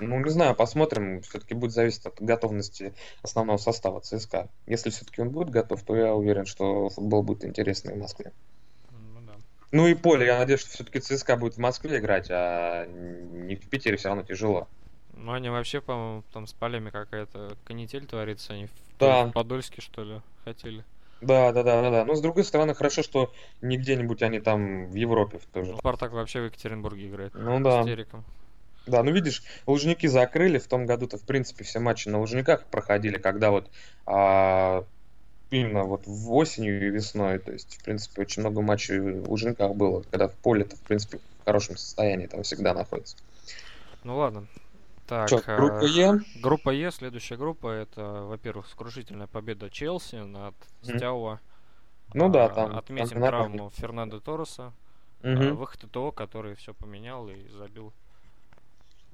ну, 0.00 0.20
не 0.20 0.30
знаю, 0.30 0.54
посмотрим. 0.54 1.20
Все-таки 1.22 1.54
будет 1.54 1.72
зависеть 1.72 2.06
от 2.06 2.20
готовности 2.20 2.92
основного 3.22 3.56
состава 3.56 4.00
ЦСКА. 4.00 4.48
Если 4.66 4.90
все-таки 4.90 5.20
он 5.20 5.30
будет 5.30 5.50
готов, 5.50 5.82
то 5.82 5.96
я 5.96 6.14
уверен, 6.14 6.46
что 6.46 6.88
футбол 6.90 7.22
будет 7.22 7.44
интересный 7.44 7.94
в 7.94 7.98
Москве. 7.98 8.32
Ну, 9.72 9.82
ну 9.82 9.88
и 9.88 9.94
поле, 9.94 10.26
я 10.26 10.38
надеюсь, 10.38 10.60
что 10.60 10.70
все-таки 10.70 11.00
ЦСКА 11.00 11.36
будет 11.36 11.54
в 11.54 11.58
Москве 11.58 11.98
играть, 11.98 12.28
а 12.30 12.86
не 12.86 13.56
в 13.56 13.68
Питере 13.68 13.96
все 13.96 14.08
равно 14.08 14.22
тяжело. 14.24 14.68
Ну, 15.14 15.32
они 15.32 15.50
вообще, 15.50 15.80
по-моему, 15.80 16.22
там 16.32 16.46
с 16.46 16.52
полями 16.52 16.90
какая-то 16.90 17.56
канитель 17.64 18.06
творится. 18.06 18.54
Они 18.54 18.66
в 18.66 18.70
да. 18.98 19.26
Подольске, 19.26 19.80
что 19.82 20.02
ли, 20.02 20.20
хотели. 20.44 20.84
Да, 21.20 21.52
да, 21.52 21.62
да, 21.62 21.82
да, 21.82 21.90
да. 21.90 22.04
Но 22.04 22.14
с 22.14 22.20
другой 22.20 22.44
стороны, 22.44 22.74
хорошо, 22.74 23.02
что 23.02 23.32
не 23.60 23.76
где-нибудь 23.76 24.22
они 24.22 24.40
там 24.40 24.86
в 24.90 24.94
Европе 24.94 25.40
тоже. 25.52 25.72
Ну, 25.72 25.78
Спартак 25.78 26.12
вообще 26.12 26.40
в 26.40 26.44
Екатеринбурге 26.46 27.08
играет. 27.08 27.34
Ну 27.34 27.60
да. 27.60 27.82
С 27.82 27.86
Териком. 27.86 28.24
Да, 28.86 29.02
ну 29.02 29.12
видишь, 29.12 29.42
Лужники 29.66 30.06
закрыли 30.06 30.58
в 30.58 30.66
том 30.66 30.86
году-то, 30.86 31.18
в 31.18 31.22
принципе, 31.22 31.64
все 31.64 31.80
матчи 31.80 32.08
на 32.08 32.18
Лужниках 32.18 32.64
проходили, 32.64 33.18
когда 33.18 33.50
вот 33.50 33.70
а, 34.06 34.84
именно 35.50 35.84
вот 35.84 36.06
в 36.06 36.32
осенью 36.32 36.86
и 36.86 36.90
весной, 36.90 37.38
то 37.38 37.52
есть, 37.52 37.76
в 37.76 37.84
принципе, 37.84 38.22
очень 38.22 38.42
много 38.42 38.60
матчей 38.62 38.98
в 38.98 39.28
Лужниках 39.28 39.74
было, 39.74 40.02
когда 40.10 40.28
в 40.28 40.34
поле-то, 40.34 40.76
в 40.76 40.80
принципе, 40.80 41.18
в 41.18 41.44
хорошем 41.44 41.76
состоянии 41.76 42.26
там 42.26 42.42
всегда 42.42 42.74
находится. 42.74 43.16
Ну 44.04 44.16
ладно, 44.16 44.46
так, 45.06 45.28
Чё, 45.28 45.40
группа 45.44 45.84
Е? 45.84 46.20
Группа 46.36 46.70
Е, 46.70 46.92
следующая 46.92 47.36
группа, 47.36 47.68
это, 47.68 48.22
во-первых, 48.28 48.68
сокрушительная 48.68 49.26
победа 49.26 49.68
Челси 49.68 50.16
над 50.16 50.54
mm-hmm. 50.54 50.96
Стяуа. 50.96 51.40
Ну 52.14 52.28
да, 52.28 52.48
там. 52.48 52.76
Отметим 52.76 53.20
там 53.20 53.22
травму 53.22 53.72
Фернандо 53.76 54.20
Торреса. 54.20 54.72
Mm-hmm. 55.22 55.52
Выход 55.52 55.84
ИТО, 55.84 56.12
который 56.12 56.54
все 56.54 56.74
поменял 56.74 57.28
и 57.28 57.48
забил. 57.48 57.92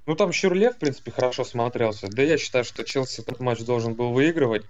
Ну 0.07 0.15
там 0.15 0.33
Щурле, 0.33 0.71
в 0.71 0.77
принципе, 0.77 1.11
хорошо 1.11 1.45
смотрелся. 1.45 2.09
Да 2.09 2.23
я 2.23 2.39
считаю, 2.39 2.65
что 2.65 2.85
Челси 2.85 3.23
этот 3.23 3.41
матч 3.41 3.65
должен 3.65 3.95
был 3.95 4.13
выигрывать. 4.13 4.65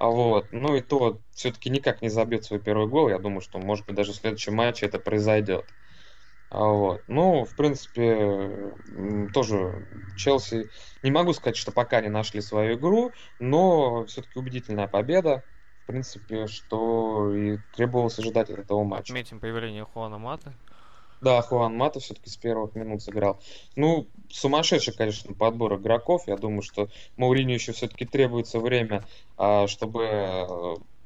А 0.00 0.08
вот, 0.08 0.50
ну 0.50 0.74
и 0.76 0.80
то 0.80 1.20
все-таки 1.30 1.68
никак 1.68 2.00
не 2.00 2.08
забьет 2.08 2.42
свой 2.44 2.58
первый 2.58 2.86
гол. 2.88 3.10
Я 3.10 3.18
думаю, 3.18 3.42
что, 3.42 3.58
может 3.58 3.84
быть, 3.84 3.94
даже 3.94 4.12
в 4.12 4.16
следующем 4.16 4.54
матче 4.54 4.86
это 4.86 4.98
произойдет. 4.98 5.74
А 6.48 6.64
вот. 6.64 7.04
Ну, 7.06 7.44
в 7.44 7.54
принципе, 7.54 8.72
тоже 9.34 9.86
Челси, 10.16 10.70
не 11.02 11.10
могу 11.10 11.34
сказать, 11.34 11.56
что 11.58 11.70
пока 11.70 12.00
не 12.00 12.08
нашли 12.08 12.40
свою 12.40 12.78
игру, 12.78 13.12
но 13.38 14.06
все-таки 14.06 14.38
убедительная 14.38 14.88
победа, 14.88 15.44
в 15.84 15.86
принципе, 15.88 16.46
что 16.46 17.34
и 17.34 17.58
требовалось 17.72 18.18
ожидать 18.18 18.48
от 18.48 18.58
этого 18.58 18.82
матча. 18.84 19.12
Отметим 19.12 19.38
появление 19.38 19.84
Хуана 19.84 20.16
Мата. 20.16 20.54
Да, 21.20 21.42
Хуан 21.42 21.76
Мата 21.76 22.00
все-таки 22.00 22.30
с 22.30 22.36
первых 22.36 22.74
минут 22.74 23.02
сыграл. 23.02 23.40
Ну, 23.76 24.10
сумасшедший, 24.30 24.94
конечно, 24.94 25.34
подбор 25.34 25.76
игроков. 25.76 26.22
Я 26.26 26.36
думаю, 26.36 26.62
что 26.62 26.88
Мауриню 27.16 27.54
еще 27.54 27.72
все-таки 27.72 28.06
требуется 28.06 28.58
время, 28.58 29.04
а, 29.36 29.66
чтобы 29.66 30.04
э, 30.04 30.46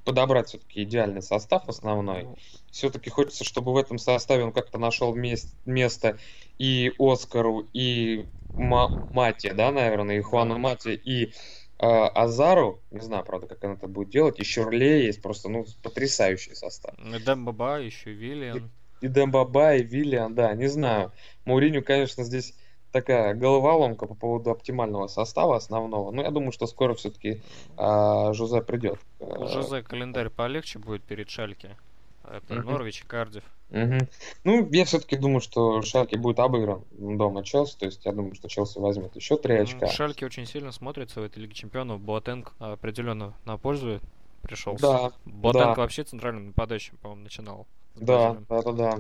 подобрать 0.05 0.49
все-таки 0.49 0.85
идеальный 0.85 1.23
состав 1.23 1.69
основной. 1.69 2.29
Все-таки 2.71 3.11
хочется, 3.11 3.45
чтобы 3.45 3.73
в 3.73 3.77
этом 3.77 3.99
составе 3.99 4.45
он 4.45 4.53
как-то 4.53 4.79
нашел 4.79 5.15
мест, 5.15 5.57
место 5.65 6.19
и 6.59 6.93
Оскару, 6.99 7.69
и 7.73 8.27
Ма- 8.57 8.91
Мате, 9.13 9.53
да, 9.53 9.73
наверное, 9.73 10.19
и 10.19 10.21
Хуану 10.21 10.59
Мате, 10.59 10.95
и 10.95 11.27
э, 11.27 11.31
Азару. 11.79 12.85
Не 12.91 13.01
знаю, 13.01 13.25
правда, 13.25 13.49
как 13.49 13.65
он 13.65 13.73
это 13.73 13.89
будет 13.89 14.11
делать. 14.11 14.39
И 14.39 14.45
Шурле 14.45 15.07
есть 15.07 15.23
просто, 15.23 15.49
ну, 15.49 15.65
потрясающий 15.83 16.55
состав. 16.55 16.95
И 16.97 17.19
Дембаба, 17.19 17.81
еще 17.81 18.13
Виллиан. 18.13 18.71
И, 19.05 19.09
Дембаба, 19.09 19.75
и 19.75 19.83
Виллиан, 19.83 20.35
да, 20.35 20.55
не 20.55 20.67
знаю. 20.67 21.13
Мауриню, 21.45 21.85
конечно, 21.85 22.25
здесь 22.25 22.55
такая 22.91 23.35
головоломка 23.35 24.07
по 24.07 24.15
поводу 24.15 24.51
оптимального 24.51 25.09
состава 25.09 25.57
основного. 25.57 26.11
Но 26.11 26.23
я 26.23 26.31
думаю, 26.31 26.53
что 26.53 26.67
скоро 26.67 26.95
все-таки 26.95 27.43
а, 27.77 28.33
Жозе 28.33 28.63
придет. 28.63 28.99
У 29.21 29.47
Жозе 29.47 29.83
календарь 29.83 30.31
полегче 30.31 30.79
будет 30.79 31.03
перед 31.03 31.29
Шальки. 31.29 31.77
Это 32.25 32.61
угу. 32.61 32.71
Норвич 32.71 33.03
и 33.03 33.05
Кардив. 33.05 33.45
Угу. 33.69 34.09
Ну, 34.45 34.69
я 34.73 34.87
все-таки 34.87 35.17
думаю, 35.17 35.41
что 35.41 35.83
Шальки 35.83 36.17
будет 36.17 36.39
обыгран 36.39 36.83
дома 36.93 37.45
Челси. 37.45 37.77
То 37.77 37.85
есть 37.85 38.07
я 38.07 38.13
думаю, 38.13 38.35
что 38.35 38.49
Челси 38.49 38.79
возьмет 38.79 39.15
еще 39.17 39.37
три 39.37 39.57
очка. 39.57 39.87
Шальки 39.89 40.25
очень 40.25 40.47
сильно 40.47 40.73
смотрится 40.73 41.21
в 41.21 41.25
этой 41.25 41.41
Лиге 41.41 41.53
Чемпионов. 41.53 42.01
Буатенг 42.01 42.55
определенно 42.59 43.35
на 43.45 43.59
пользу 43.59 44.01
пришел. 44.45 44.77
Да. 44.81 45.13
Буатенг 45.25 45.75
да. 45.77 45.83
вообще 45.83 46.05
центральным 46.05 46.49
нападающим, 46.49 46.97
по-моему, 46.99 47.25
начинал. 47.25 47.67
Да, 47.97 48.37
да, 48.49 48.63
да, 48.63 48.73
да. 48.73 48.99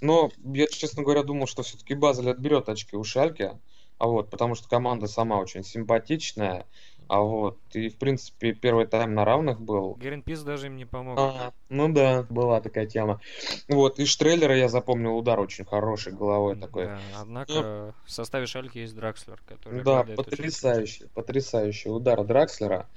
Но 0.00 0.30
я, 0.44 0.66
честно 0.68 1.02
говоря, 1.02 1.22
думал, 1.22 1.46
что 1.46 1.62
все-таки 1.62 1.94
Базель 1.94 2.30
отберет 2.30 2.68
очки 2.68 2.96
у 2.96 3.04
Шальки. 3.04 3.52
А 3.98 4.06
вот, 4.06 4.30
потому 4.30 4.54
что 4.54 4.68
команда 4.68 5.06
сама 5.06 5.38
очень 5.38 5.64
симпатичная. 5.64 6.66
А 7.08 7.20
вот, 7.20 7.58
и 7.72 7.88
в 7.88 7.98
принципе 7.98 8.52
первый 8.52 8.86
тайм 8.86 9.14
на 9.14 9.24
равных 9.24 9.60
был. 9.60 9.94
Геренпис 9.94 10.42
даже 10.42 10.66
им 10.66 10.76
не 10.76 10.84
помог. 10.84 11.16
А, 11.18 11.52
ну 11.68 11.92
да, 11.92 12.26
была 12.28 12.60
такая 12.60 12.86
тема. 12.86 13.20
Вот, 13.68 14.00
и 14.00 14.04
Штреллера 14.04 14.56
я 14.56 14.68
запомнил 14.68 15.16
удар 15.16 15.38
очень 15.38 15.64
хороший, 15.64 16.12
головой 16.12 16.56
такой. 16.56 16.86
Да, 16.86 16.98
однако 17.20 17.52
ну, 17.52 17.94
в 18.04 18.10
составе 18.10 18.46
Шальки 18.46 18.78
есть 18.78 18.96
Дракслер, 18.96 19.40
который... 19.46 19.84
Да, 19.84 20.02
потрясающий, 20.02 21.04
очень... 21.04 21.14
потрясающий 21.14 21.90
удар 21.90 22.24
Дракслера. 22.24 22.88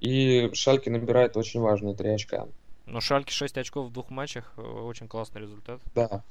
И 0.00 0.50
Шальки 0.54 0.88
набирает 0.88 1.36
очень 1.36 1.60
важные 1.60 1.94
три 1.94 2.10
очка. 2.10 2.48
Но 2.86 3.00
Шальки 3.00 3.32
6 3.32 3.58
очков 3.58 3.88
в 3.88 3.92
двух 3.92 4.10
матчах, 4.10 4.52
э, 4.56 4.62
очень 4.62 5.06
классный 5.06 5.42
результат. 5.42 5.80
Да, 5.94 6.24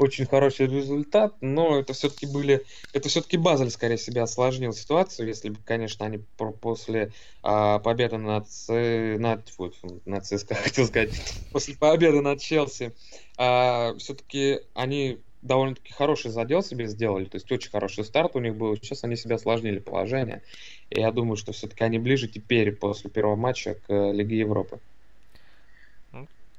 очень 0.00 0.24
хороший 0.24 0.66
результат, 0.66 1.34
но 1.42 1.78
это 1.78 1.92
все-таки 1.92 2.24
были, 2.24 2.64
это 2.94 3.10
все-таки 3.10 3.36
Базель 3.36 3.70
скорее 3.70 3.98
себя 3.98 4.22
осложнил 4.22 4.72
ситуацию, 4.72 5.28
если 5.28 5.50
бы, 5.50 5.58
конечно, 5.62 6.06
они 6.06 6.24
после 6.62 7.12
а, 7.42 7.80
победы 7.80 8.16
над, 8.16 8.46
над, 8.68 9.48
фу, 9.50 9.70
над 10.06 10.24
ЦСКА, 10.24 10.54
хотел 10.62 10.86
сказать, 10.86 11.10
после 11.52 11.76
победы 11.76 12.22
над 12.22 12.40
Челси, 12.40 12.94
а, 13.36 13.94
все-таки 13.98 14.60
они 14.72 15.18
довольно-таки 15.42 15.92
хороший 15.92 16.30
задел 16.30 16.62
себе 16.62 16.86
сделали, 16.86 17.24
то 17.24 17.36
есть 17.36 17.50
очень 17.50 17.70
хороший 17.70 18.04
старт 18.04 18.36
у 18.36 18.40
них 18.40 18.56
был, 18.56 18.76
сейчас 18.76 19.04
они 19.04 19.16
себя 19.16 19.36
осложнили 19.36 19.78
положение, 19.78 20.42
и 20.90 21.00
я 21.00 21.10
думаю, 21.12 21.36
что 21.36 21.52
все-таки 21.52 21.84
они 21.84 21.98
ближе 21.98 22.28
теперь 22.28 22.72
после 22.72 23.10
первого 23.10 23.36
матча 23.36 23.74
к 23.74 24.12
Лиге 24.12 24.38
Европы 24.38 24.80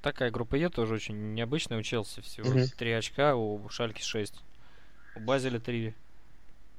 такая 0.02 0.32
группа 0.32 0.56
Е 0.56 0.70
тоже 0.70 0.96
очень 0.96 1.34
необычная. 1.34 1.80
У 1.80 1.82
Челси 1.82 2.22
всего 2.22 2.50
угу. 2.50 2.60
3 2.78 2.91
очка, 2.91 3.36
у 3.36 3.70
Шальки 3.70 4.02
6. 4.02 4.34
У 5.15 5.20
Базеля 5.20 5.60
3. 5.60 5.94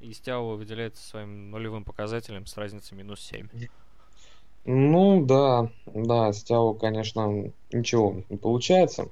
И 0.00 0.12
Стяу 0.12 0.56
выделяется 0.56 1.02
своим 1.06 1.50
нулевым 1.50 1.84
показателем 1.84 2.46
с 2.46 2.56
разницей 2.56 2.96
минус 2.96 3.20
7. 3.20 3.48
Ну 4.64 5.24
да, 5.24 5.70
да, 5.86 6.32
Стяу, 6.32 6.74
конечно, 6.74 7.50
ничего 7.72 8.22
не 8.28 8.36
получается. 8.36 9.08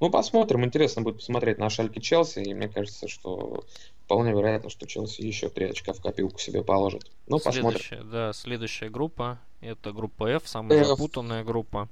Ну, 0.00 0.10
посмотрим. 0.10 0.64
Интересно 0.64 1.02
будет 1.02 1.16
посмотреть 1.16 1.58
на 1.58 1.68
Шальки 1.68 1.98
Челси. 1.98 2.40
И 2.40 2.54
мне 2.54 2.68
кажется, 2.68 3.06
что 3.06 3.64
вполне 4.04 4.32
вероятно, 4.32 4.70
что 4.70 4.86
Челси 4.86 5.20
еще 5.20 5.50
3 5.50 5.70
очка 5.70 5.92
в 5.92 6.00
копилку 6.00 6.38
себе 6.38 6.62
положит. 6.62 7.10
Ну, 7.26 7.38
следующая, 7.38 7.62
посмотрим. 7.62 8.10
Да, 8.10 8.32
следующая 8.32 8.88
группа. 8.88 9.38
Это 9.60 9.92
группа 9.92 10.28
F, 10.28 10.48
самая 10.48 10.80
F. 10.80 10.86
запутанная 10.86 11.44
группа. 11.44 11.88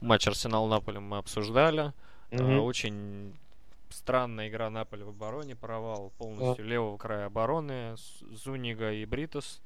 Матч 0.00 0.26
Арсенал-Наполе 0.28 1.00
мы 1.00 1.18
обсуждали. 1.18 1.92
Mm-hmm. 2.30 2.58
Очень 2.60 3.34
странная 3.90 4.48
игра 4.48 4.70
Наполи 4.70 5.02
в 5.02 5.10
обороне, 5.10 5.56
провал 5.56 6.12
полностью 6.18 6.64
yeah. 6.64 6.68
левого 6.68 6.96
края 6.96 7.26
обороны, 7.26 7.96
Зунига 8.32 8.92
и 8.92 9.04
Бритус. 9.04 9.60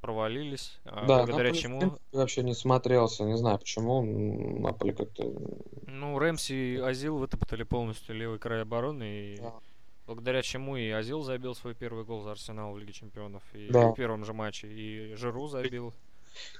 Провалились. 0.00 0.78
А 0.84 1.06
да, 1.06 1.18
благодаря 1.18 1.50
Наполи, 1.50 1.62
чему... 1.62 1.98
Вообще 2.12 2.42
не 2.42 2.54
смотрелся, 2.54 3.24
не 3.24 3.36
знаю 3.36 3.58
почему. 3.58 4.02
Наполи 4.60 4.92
как-то... 4.92 5.32
Ну, 5.86 6.18
Рэмси 6.18 6.52
и 6.52 6.76
Азил 6.76 7.18
вытоптали 7.18 7.62
полностью 7.62 8.14
левый 8.14 8.38
край 8.38 8.62
обороны. 8.62 9.34
И... 9.34 9.36
Да. 9.40 9.54
Благодаря 10.06 10.40
чему 10.40 10.76
и 10.76 10.88
Азил 10.88 11.22
забил 11.22 11.54
свой 11.54 11.74
первый 11.74 12.04
гол 12.04 12.22
за 12.22 12.32
Арсенал 12.32 12.72
в 12.72 12.78
Лиге 12.78 12.92
Чемпионов. 12.92 13.42
И 13.52 13.68
да. 13.68 13.90
в 13.90 13.94
первом 13.94 14.24
же 14.24 14.32
матче. 14.32 14.66
И 14.68 15.14
Жиру 15.16 15.48
забил. 15.48 15.92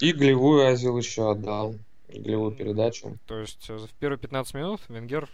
И 0.00 0.12
голевую 0.12 0.66
Азил 0.66 0.98
еще 0.98 1.30
отдал. 1.30 1.74
Голевую 2.08 2.52
передачу. 2.52 3.16
То 3.26 3.38
есть 3.38 3.68
э, 3.70 3.76
в 3.76 3.90
первые 4.00 4.18
15 4.18 4.54
минут 4.54 4.80
Венгер 4.88 5.28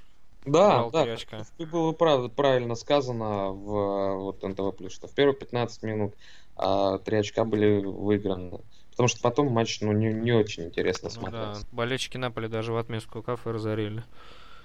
да, 0.45 0.91
да, 0.91 1.03
очка. 1.03 1.47
было 1.59 1.93
прав, 1.93 2.31
правильно 2.33 2.75
сказано 2.75 3.51
в 3.51 4.15
вот 4.17 4.43
НТВ 4.43 4.77
Плюс, 4.77 4.93
что 4.93 5.07
в 5.07 5.13
первые 5.13 5.35
15 5.35 5.83
минут 5.85 6.15
а, 6.57 6.99
3 6.99 7.19
очка 7.19 7.45
были 7.45 7.85
выиграны. 7.85 8.61
Потому 8.91 9.09
что 9.09 9.21
потом 9.23 9.49
матч 9.49 9.81
ну, 9.81 9.93
не, 9.93 10.13
не 10.13 10.33
очень 10.33 10.67
интересно 10.67 11.09
ну, 11.13 11.21
смотрелся. 11.21 11.63
Да, 11.63 11.69
болельщики 11.73 12.17
Наполи 12.17 12.49
даже 12.49 12.73
в 12.73 12.77
отместку 12.77 13.23
кафе 13.23 13.51
разорили. 13.51 14.05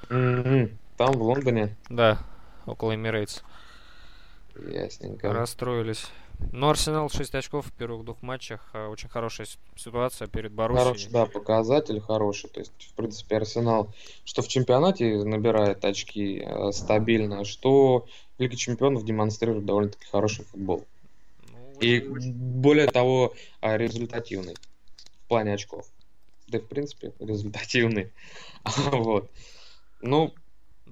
Mm-hmm. 0.10 0.72
Там, 0.98 1.14
в 1.14 1.24
Лондоне? 1.24 1.76
Да, 1.90 2.20
около 2.66 2.94
Эмирейтс. 2.94 3.42
Ясненько. 4.56 5.34
Расстроились. 5.34 6.08
Но 6.52 6.70
Арсенал 6.70 7.10
6 7.10 7.36
очков 7.36 7.66
в 7.68 7.74
первых 7.74 8.06
двух 8.06 8.22
матчах. 8.22 8.70
А, 8.74 8.90
очень 8.90 9.10
хорошая 9.10 9.48
ситуация 9.76 10.28
перед 10.28 10.52
Боруссией. 10.54 10.86
Хороший, 10.86 11.12
да, 11.12 11.26
показатель 11.26 12.00
хороший. 12.00 12.50
То 12.50 12.60
есть, 12.60 12.72
в 12.92 12.94
принципе, 12.94 13.38
Арсенал, 13.38 13.94
что 14.26 14.42
в 14.42 14.48
чемпионате 14.48 15.24
набирает 15.24 15.84
очки 15.84 16.44
э, 16.46 16.72
стабильно, 16.72 17.44
что 17.46 18.06
в 18.38 18.42
Лиге 18.42 18.56
Чемпионов 18.56 19.04
демонстрирует 19.04 19.66
довольно-таки 19.66 20.06
хороший 20.06 20.46
футбол. 20.46 20.86
И 21.80 22.00
более 22.00 22.88
того, 22.88 23.34
а, 23.62 23.78
результативный 23.78 24.56
в 25.26 25.28
плане 25.28 25.54
очков. 25.54 25.86
Да, 26.48 26.60
в 26.60 26.68
принципе, 26.68 27.14
результативный. 27.20 28.12
вот. 28.92 29.30
Ну, 30.02 30.34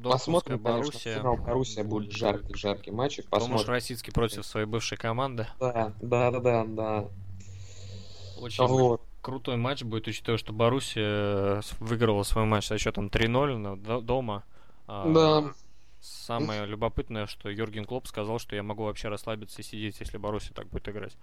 Посмотрим, 0.02 0.60
Боруссия. 0.60 1.18
Финал 1.18 1.38
Боруссия 1.38 1.84
будет 1.84 2.12
жаркий, 2.12 2.54
жаркий 2.56 2.92
матч. 2.92 3.18
Посмотрим. 3.18 3.48
Думаешь, 3.48 3.68
Российский 3.68 4.12
против 4.12 4.46
своей 4.46 4.68
бывшей 4.68 4.98
команды? 4.98 5.48
Да, 5.60 5.94
да, 6.02 6.32
да, 6.32 6.40
да, 6.40 6.66
да. 6.66 7.10
Очень 8.40 8.68
вот. 8.68 9.02
крутой 9.22 9.58
матч 9.58 9.82
будет, 9.84 10.08
учитывая, 10.08 10.38
что 10.38 10.54
Боруссия 10.54 11.64
выиграла 11.80 12.22
свой 12.24 12.46
матч 12.46 12.68
со 12.68 12.78
счетом 12.78 13.08
3-0 13.08 14.02
дома. 14.02 14.44
А, 14.86 15.12
да. 15.12 15.54
Самое 16.00 16.66
любопытное, 16.66 17.26
что 17.28 17.50
Юрген 17.50 17.86
Клоп 17.86 18.08
сказал, 18.08 18.40
что 18.40 18.56
я 18.56 18.64
могу 18.64 18.84
вообще 18.84 19.08
расслабиться 19.08 19.62
и 19.62 19.66
сидеть, 19.66 20.00
если 20.00 20.18
Боруссия 20.18 20.54
так 20.54 20.68
будет 20.68 20.88
играть. 20.90 21.18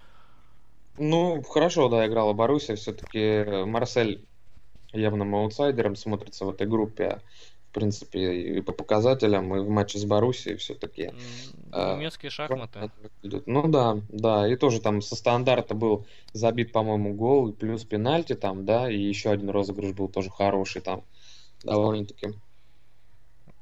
Ну, 0.98 1.42
хорошо, 1.42 1.88
да, 1.88 2.06
играла 2.06 2.32
Боруссия. 2.32 2.76
Все-таки 2.76 3.64
Марсель 3.64 4.24
явным 4.92 5.34
аутсайдером 5.34 5.96
смотрится 5.96 6.44
в 6.44 6.50
этой 6.50 6.66
группе 6.66 7.20
принципе, 7.74 8.58
и 8.58 8.60
по 8.62 8.72
показателям, 8.72 9.54
и 9.54 9.60
в 9.60 9.68
матче 9.68 9.98
с 9.98 10.04
Боруссией 10.06 10.56
все-таки. 10.56 11.10
А, 11.72 11.96
немецкие 11.96 12.30
шахматы. 12.30 12.90
Ну 13.22 13.68
да, 13.68 13.98
да, 14.08 14.48
и 14.48 14.56
тоже 14.56 14.80
там 14.80 15.02
со 15.02 15.16
стандарта 15.16 15.74
был 15.74 16.06
забит, 16.32 16.72
по-моему, 16.72 17.12
гол, 17.12 17.52
плюс 17.52 17.84
пенальти 17.84 18.34
там, 18.34 18.64
да, 18.64 18.90
и 18.90 18.98
еще 18.98 19.30
один 19.30 19.50
розыгрыш 19.50 19.92
был 19.92 20.08
тоже 20.08 20.30
хороший 20.30 20.80
там, 20.80 21.02
довольно-таки. 21.64 22.28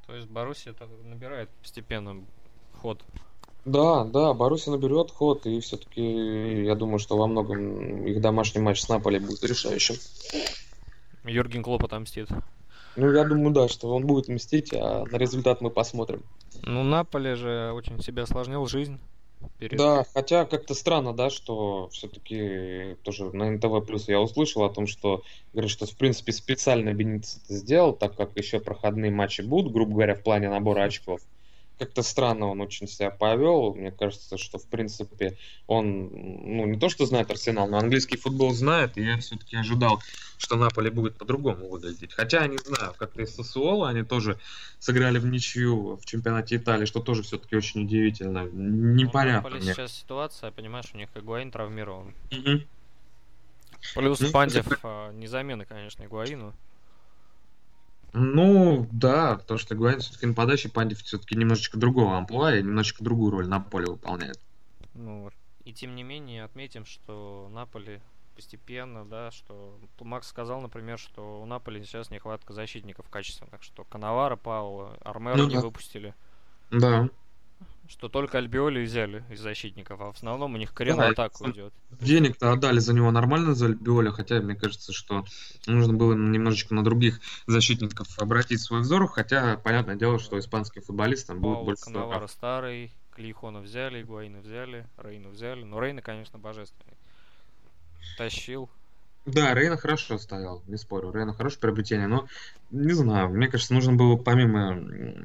То 0.05 0.15
есть 0.15 0.27
Боруссия 0.27 0.75
набирает 1.03 1.49
постепенно 1.61 2.23
ход. 2.81 3.01
Да, 3.65 4.03
да, 4.03 4.33
Боруссия 4.33 4.71
наберет 4.73 5.11
ход, 5.11 5.45
и 5.45 5.59
все-таки 5.61 6.63
я 6.65 6.75
думаю, 6.75 6.99
что 6.99 7.17
во 7.17 7.27
многом 7.27 8.05
их 8.05 8.19
домашний 8.19 8.61
матч 8.61 8.81
с 8.81 8.89
Наполи 8.89 9.19
будет 9.19 9.43
решающим. 9.43 9.95
Юрген 11.23 11.63
Клоп 11.63 11.85
отомстит. 11.85 12.27
Ну, 12.95 13.11
я 13.11 13.23
думаю, 13.23 13.51
да, 13.51 13.67
что 13.69 13.95
он 13.95 14.05
будет 14.05 14.27
мстить, 14.27 14.73
а 14.73 15.05
на 15.05 15.15
результат 15.15 15.61
мы 15.61 15.69
посмотрим. 15.69 16.23
Ну, 16.61 16.83
Наполе 16.83 17.35
же 17.35 17.71
очень 17.73 18.01
себе 18.01 18.23
осложнил 18.23 18.65
жизнь. 18.67 18.99
Перед... 19.57 19.77
Да, 19.77 20.03
хотя 20.13 20.45
как-то 20.45 20.73
странно, 20.73 21.13
да, 21.13 21.29
что 21.29 21.89
все-таки 21.89 22.97
тоже 23.03 23.31
на 23.31 23.51
НТВ 23.51 23.85
плюс 23.85 24.07
я 24.07 24.19
услышал 24.19 24.63
о 24.63 24.69
том, 24.73 24.87
что 24.87 25.23
говорят, 25.53 25.71
что 25.71 25.85
в 25.85 25.95
принципе 25.95 26.31
специально 26.31 26.93
Бенитес 26.93 27.41
это 27.43 27.53
сделал, 27.53 27.93
так 27.93 28.15
как 28.15 28.37
еще 28.37 28.59
проходные 28.59 29.11
матчи 29.11 29.41
будут, 29.41 29.71
грубо 29.71 29.93
говоря, 29.93 30.15
в 30.15 30.23
плане 30.23 30.49
набора 30.49 30.83
очков 30.83 31.21
как-то 31.85 32.01
странно 32.01 32.47
он 32.47 32.61
очень 32.61 32.87
себя 32.87 33.11
повел. 33.11 33.73
Мне 33.75 33.91
кажется, 33.91 34.37
что, 34.37 34.57
в 34.57 34.67
принципе, 34.67 35.37
он, 35.67 36.09
ну, 36.11 36.65
не 36.65 36.79
то 36.79 36.87
что 36.89 37.05
знает 37.05 37.29
Арсенал, 37.29 37.67
но 37.67 37.77
английский 37.77 38.17
футбол 38.17 38.53
знает, 38.53 38.97
и 38.97 39.03
я 39.03 39.17
все-таки 39.17 39.57
ожидал, 39.57 40.01
что 40.37 40.55
Наполе 40.55 40.91
будет 40.91 41.17
по-другому 41.17 41.69
выглядеть. 41.69 42.13
Хотя, 42.13 42.47
не 42.47 42.57
знаю, 42.57 42.93
как-то 42.97 43.21
из 43.21 43.35
Сосуола 43.35 43.89
они 43.89 44.03
тоже 44.03 44.39
сыграли 44.79 45.19
в 45.19 45.25
ничью 45.25 45.97
в 45.97 46.05
чемпионате 46.05 46.55
Италии, 46.55 46.85
что 46.85 47.01
тоже 47.01 47.23
все-таки 47.23 47.55
очень 47.55 47.83
удивительно. 47.83 48.45
Непонятно. 48.51 49.49
Ну, 49.49 49.57
мне. 49.57 49.73
сейчас 49.73 49.93
ситуация, 49.93 50.51
понимаешь, 50.51 50.89
у 50.93 50.97
них 50.97 51.09
Игуаин 51.15 51.51
травмирован. 51.51 52.13
Угу. 52.31 52.61
Плюс 53.95 54.19
ну, 54.21 54.31
Пандев 54.31 54.71
это... 54.71 55.11
не 55.13 55.27
замена, 55.27 55.65
конечно, 55.65 56.03
Игуаину. 56.03 56.53
Ну, 58.13 58.87
да, 58.91 59.37
то, 59.37 59.57
что 59.57 59.75
Гуайн 59.75 59.99
все-таки 59.99 60.27
на 60.27 60.33
подаче, 60.33 60.69
Пандив 60.69 61.01
все-таки 61.01 61.35
немножечко 61.35 61.77
другого 61.77 62.17
амплуа 62.17 62.55
и 62.55 62.63
немножечко 62.63 63.03
другую 63.03 63.31
роль 63.31 63.47
на 63.47 63.59
поле 63.59 63.87
выполняет. 63.87 64.39
Ну, 64.93 65.31
и 65.65 65.73
тем 65.73 65.95
не 65.95 66.03
менее 66.03 66.43
отметим, 66.43 66.85
что 66.85 67.49
Наполи 67.51 67.99
постепенно, 68.35 69.05
да, 69.05 69.31
что 69.31 69.79
Макс 69.99 70.27
сказал, 70.27 70.61
например, 70.61 70.99
что 70.99 71.41
у 71.41 71.45
Наполи 71.45 71.83
сейчас 71.83 72.11
нехватка 72.11 72.53
защитников 72.53 73.09
качественных, 73.09 73.63
что 73.63 73.83
Канавара, 73.83 74.35
Паула, 74.35 74.97
Армера 75.03 75.37
ну, 75.37 75.47
не 75.47 75.55
да. 75.55 75.61
выпустили. 75.61 76.13
Да 76.69 77.09
что 77.87 78.09
только 78.09 78.37
Альбиоли 78.37 78.83
взяли 78.83 79.23
из 79.29 79.39
защитников, 79.39 79.99
а 80.01 80.11
в 80.11 80.15
основном 80.15 80.55
у 80.55 80.57
них 80.57 80.73
крен 80.73 80.97
да, 80.97 81.09
атаку 81.09 81.49
идет. 81.49 81.73
Денег-то 81.91 82.51
отдали 82.51 82.79
за 82.79 82.93
него 82.93 83.11
нормально 83.11 83.53
за 83.55 83.67
Альбиоли, 83.67 84.09
хотя 84.09 84.39
мне 84.39 84.55
кажется, 84.55 84.93
что 84.93 85.25
нужно 85.67 85.93
было 85.93 86.13
немножечко 86.13 86.73
на 86.73 86.83
других 86.83 87.19
защитников 87.47 88.07
обратить 88.19 88.61
свой 88.61 88.81
взор, 88.81 89.07
хотя 89.07 89.57
понятное 89.57 89.95
дело, 89.95 90.19
что 90.19 90.39
испанским 90.39 90.81
футболистам 90.81 91.39
будет 91.39 91.65
больше 91.65 91.83
Канавара 91.83 92.27
старый, 92.27 92.91
Клихона 93.11 93.59
взяли, 93.59 94.03
Гуайна 94.03 94.39
взяли, 94.39 94.87
Рейну 94.97 95.29
взяли, 95.29 95.63
но 95.63 95.79
Рейна, 95.79 96.01
конечно, 96.01 96.39
божественный. 96.39 96.97
Тащил, 98.17 98.69
да, 99.25 99.53
Рейна 99.53 99.77
хорошо 99.77 100.17
стоял, 100.17 100.61
не 100.67 100.77
спорю. 100.77 101.11
Рейна 101.11 101.33
хорошее 101.33 101.61
приобретение, 101.61 102.07
но 102.07 102.27
не 102.71 102.91
знаю, 102.93 103.29
мне 103.29 103.47
кажется, 103.47 103.73
нужно 103.73 103.93
было 103.93 104.17
помимо 104.17 104.73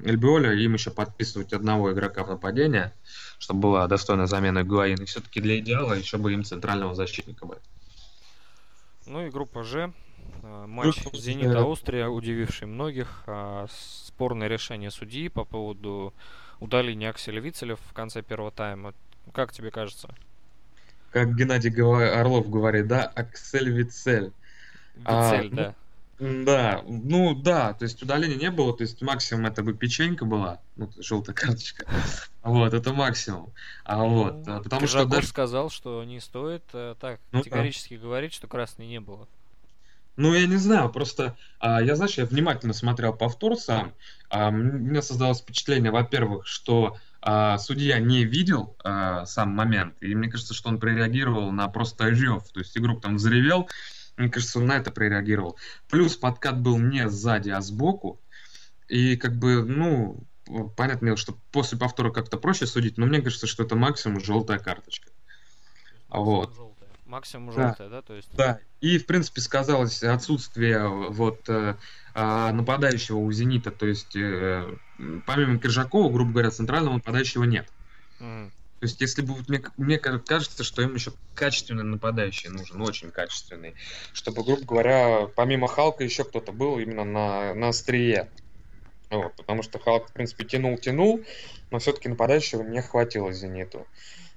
Эльбиоля 0.05 0.53
им 0.53 0.75
еще 0.75 0.91
подписывать 0.91 1.53
одного 1.53 1.93
игрока 1.93 2.23
в 2.23 2.29
нападение, 2.29 2.93
чтобы 3.39 3.61
была 3.61 3.89
достойная 3.89 4.27
замена 4.27 4.63
Гуаин. 4.63 5.03
И 5.03 5.05
все-таки 5.05 5.41
для 5.41 5.59
идеала 5.59 5.95
еще 5.95 6.17
бы 6.17 6.33
им 6.33 6.45
центрального 6.45 6.95
защитника 6.95 7.45
бы. 7.45 7.59
Ну 9.07 9.27
и 9.27 9.31
группа 9.31 9.65
Ж. 9.65 9.93
А, 10.43 10.67
матч 10.67 11.03
Зенит 11.13 11.55
Австрия, 11.57 12.07
удививший 12.07 12.69
многих. 12.69 13.25
А, 13.27 13.67
спорное 13.71 14.47
решение 14.47 14.93
судьи 14.93 15.29
по 15.29 15.45
поводу 15.45 16.15
удаления 16.61 17.11
Акселя 17.11 17.41
Вицеля 17.41 17.75
в 17.75 17.93
конце 17.95 18.23
первого 18.23 18.53
тайма. 18.53 18.95
Как 19.33 19.53
тебе 19.53 19.73
кажется? 19.73 20.15
Как 21.11 21.35
Геннадий 21.35 21.71
Орлов 21.71 22.49
говорит, 22.49 22.87
да, 22.87 23.05
Аксель 23.05 23.71
Вицель. 23.71 24.33
А, 25.05 25.37
Вицель, 25.37 25.53
а, 25.53 25.57
да. 25.57 25.75
Да, 26.19 26.83
ну 26.85 27.33
да, 27.33 27.75
то 27.75 27.85
есть 27.85 28.03
удаления 28.03 28.37
не 28.37 28.51
было, 28.51 28.77
то 28.77 28.83
есть 28.83 29.01
максимум 29.03 29.47
это 29.47 29.63
бы 29.63 29.73
печенька 29.73 30.25
была, 30.25 30.61
ну, 30.77 30.91
желтая 30.99 31.35
карточка. 31.35 31.87
Вот, 32.43 32.73
это 32.73 32.95
максимум. 32.95 33.53
А 33.85 34.03
вот, 34.05 34.47
ну, 34.47 34.63
потому 34.63 34.87
что... 34.87 35.05
даже 35.05 35.27
сказал, 35.27 35.69
что 35.69 36.03
не 36.05 36.19
стоит 36.19 36.63
э, 36.73 36.95
так 36.99 37.21
ну, 37.31 37.41
категорически 37.41 37.97
да. 37.97 38.05
говорить, 38.05 38.33
что 38.33 38.47
красной 38.47 38.87
не 38.87 39.01
было. 39.01 39.29
Ну, 40.17 40.33
я 40.33 40.47
не 40.47 40.57
знаю, 40.57 40.89
просто 40.91 41.37
а, 41.61 41.83
я, 41.83 41.95
знаешь, 41.95 42.17
я 42.17 42.25
внимательно 42.25 42.73
смотрел 42.73 43.13
повтор 43.13 43.57
сам. 43.57 43.93
А, 44.31 44.49
у 44.49 44.53
меня 44.53 45.03
создалось 45.03 45.41
впечатление, 45.41 45.93
во-первых, 45.93 46.47
что 46.47 46.97
а, 47.31 47.59
судья 47.59 47.99
не 47.99 48.25
видел 48.25 48.75
а, 48.83 49.27
сам 49.27 49.51
момент, 49.51 49.97
и 50.01 50.15
мне 50.15 50.31
кажется, 50.31 50.55
что 50.55 50.71
он 50.71 50.81
прореагировал 50.81 51.53
на 51.53 51.69
просто 51.69 52.09
рев, 52.09 52.43
то 52.51 52.61
есть 52.61 52.75
игрок 52.79 53.03
там 53.03 53.17
взревел, 53.17 53.69
мне 54.17 54.31
кажется, 54.31 54.59
он 54.59 54.67
на 54.67 54.79
это 54.79 54.91
прореагировал. 54.91 55.59
Плюс 55.91 56.17
подкат 56.17 56.59
был 56.59 56.79
не 56.79 57.07
сзади, 57.11 57.51
а 57.51 57.61
сбоку, 57.61 58.19
и 58.89 59.19
как 59.19 59.37
бы, 59.37 59.63
ну, 59.63 60.27
понятно, 60.75 61.19
что 61.19 61.37
после 61.53 61.77
повтора 61.77 62.11
как-то 62.11 62.39
проще 62.39 62.67
судить, 62.67 62.97
но 62.97 63.05
мне 63.05 63.21
кажется, 63.21 63.47
что 63.47 63.63
это 63.63 63.77
максимум 63.77 64.25
желтая 64.25 64.59
карточка. 64.59 65.11
Вот. 66.09 66.57
Максимум 67.05 67.53
желтая, 67.53 67.91
да. 67.91 67.97
да, 67.97 68.03
то 68.03 68.15
есть. 68.15 68.31
Да. 68.33 68.59
И 68.81 68.97
в 68.97 69.05
принципе 69.05 69.43
сказалось 69.43 70.03
отсутствие 70.03 70.89
вот 70.89 71.47
э, 71.51 71.77
а, 72.15 72.53
нападающего 72.53 73.19
у 73.19 73.31
Зенита, 73.33 73.71
то 73.71 73.87
есть 73.87 74.17
э, 74.17 74.79
помимо 75.27 75.59
Киржакова, 75.59 76.13
грубо 76.13 76.33
говоря, 76.33 76.51
центрального 76.51 76.95
нападающего 76.95 77.45
нет. 77.45 77.69
Mm. 78.21 78.51
То 78.81 78.87
есть, 78.87 79.01
если 79.01 79.23
бы 79.23 79.35
мне, 79.49 79.63
мне 79.77 79.99
кажется, 79.99 80.63
что 80.63 80.83
им 80.83 80.95
еще 80.95 81.13
качественный 81.35 81.83
нападающий 81.83 82.49
нужен, 82.49 82.81
очень 82.81 83.11
качественный, 83.11 83.75
чтобы, 84.13 84.45
грубо 84.45 84.63
говоря, 84.65 85.29
помимо 85.35 85.67
Халка 85.67 86.05
еще 86.05 86.23
кто-то 86.23 86.53
был 86.53 86.79
именно 86.79 87.05
на, 87.05 87.55
на 87.55 87.69
острие. 87.69 88.29
Вот, 89.11 89.35
потому 89.37 89.63
что 89.63 89.81
Халк, 89.81 90.11
в 90.11 90.13
принципе, 90.13 90.45
тянул-тянул, 90.45 91.25
но 91.71 91.79
все-таки 91.81 92.09
нападающего 92.09 92.63
не 92.63 92.81
хватило 92.81 93.33
Зениту. 93.33 93.87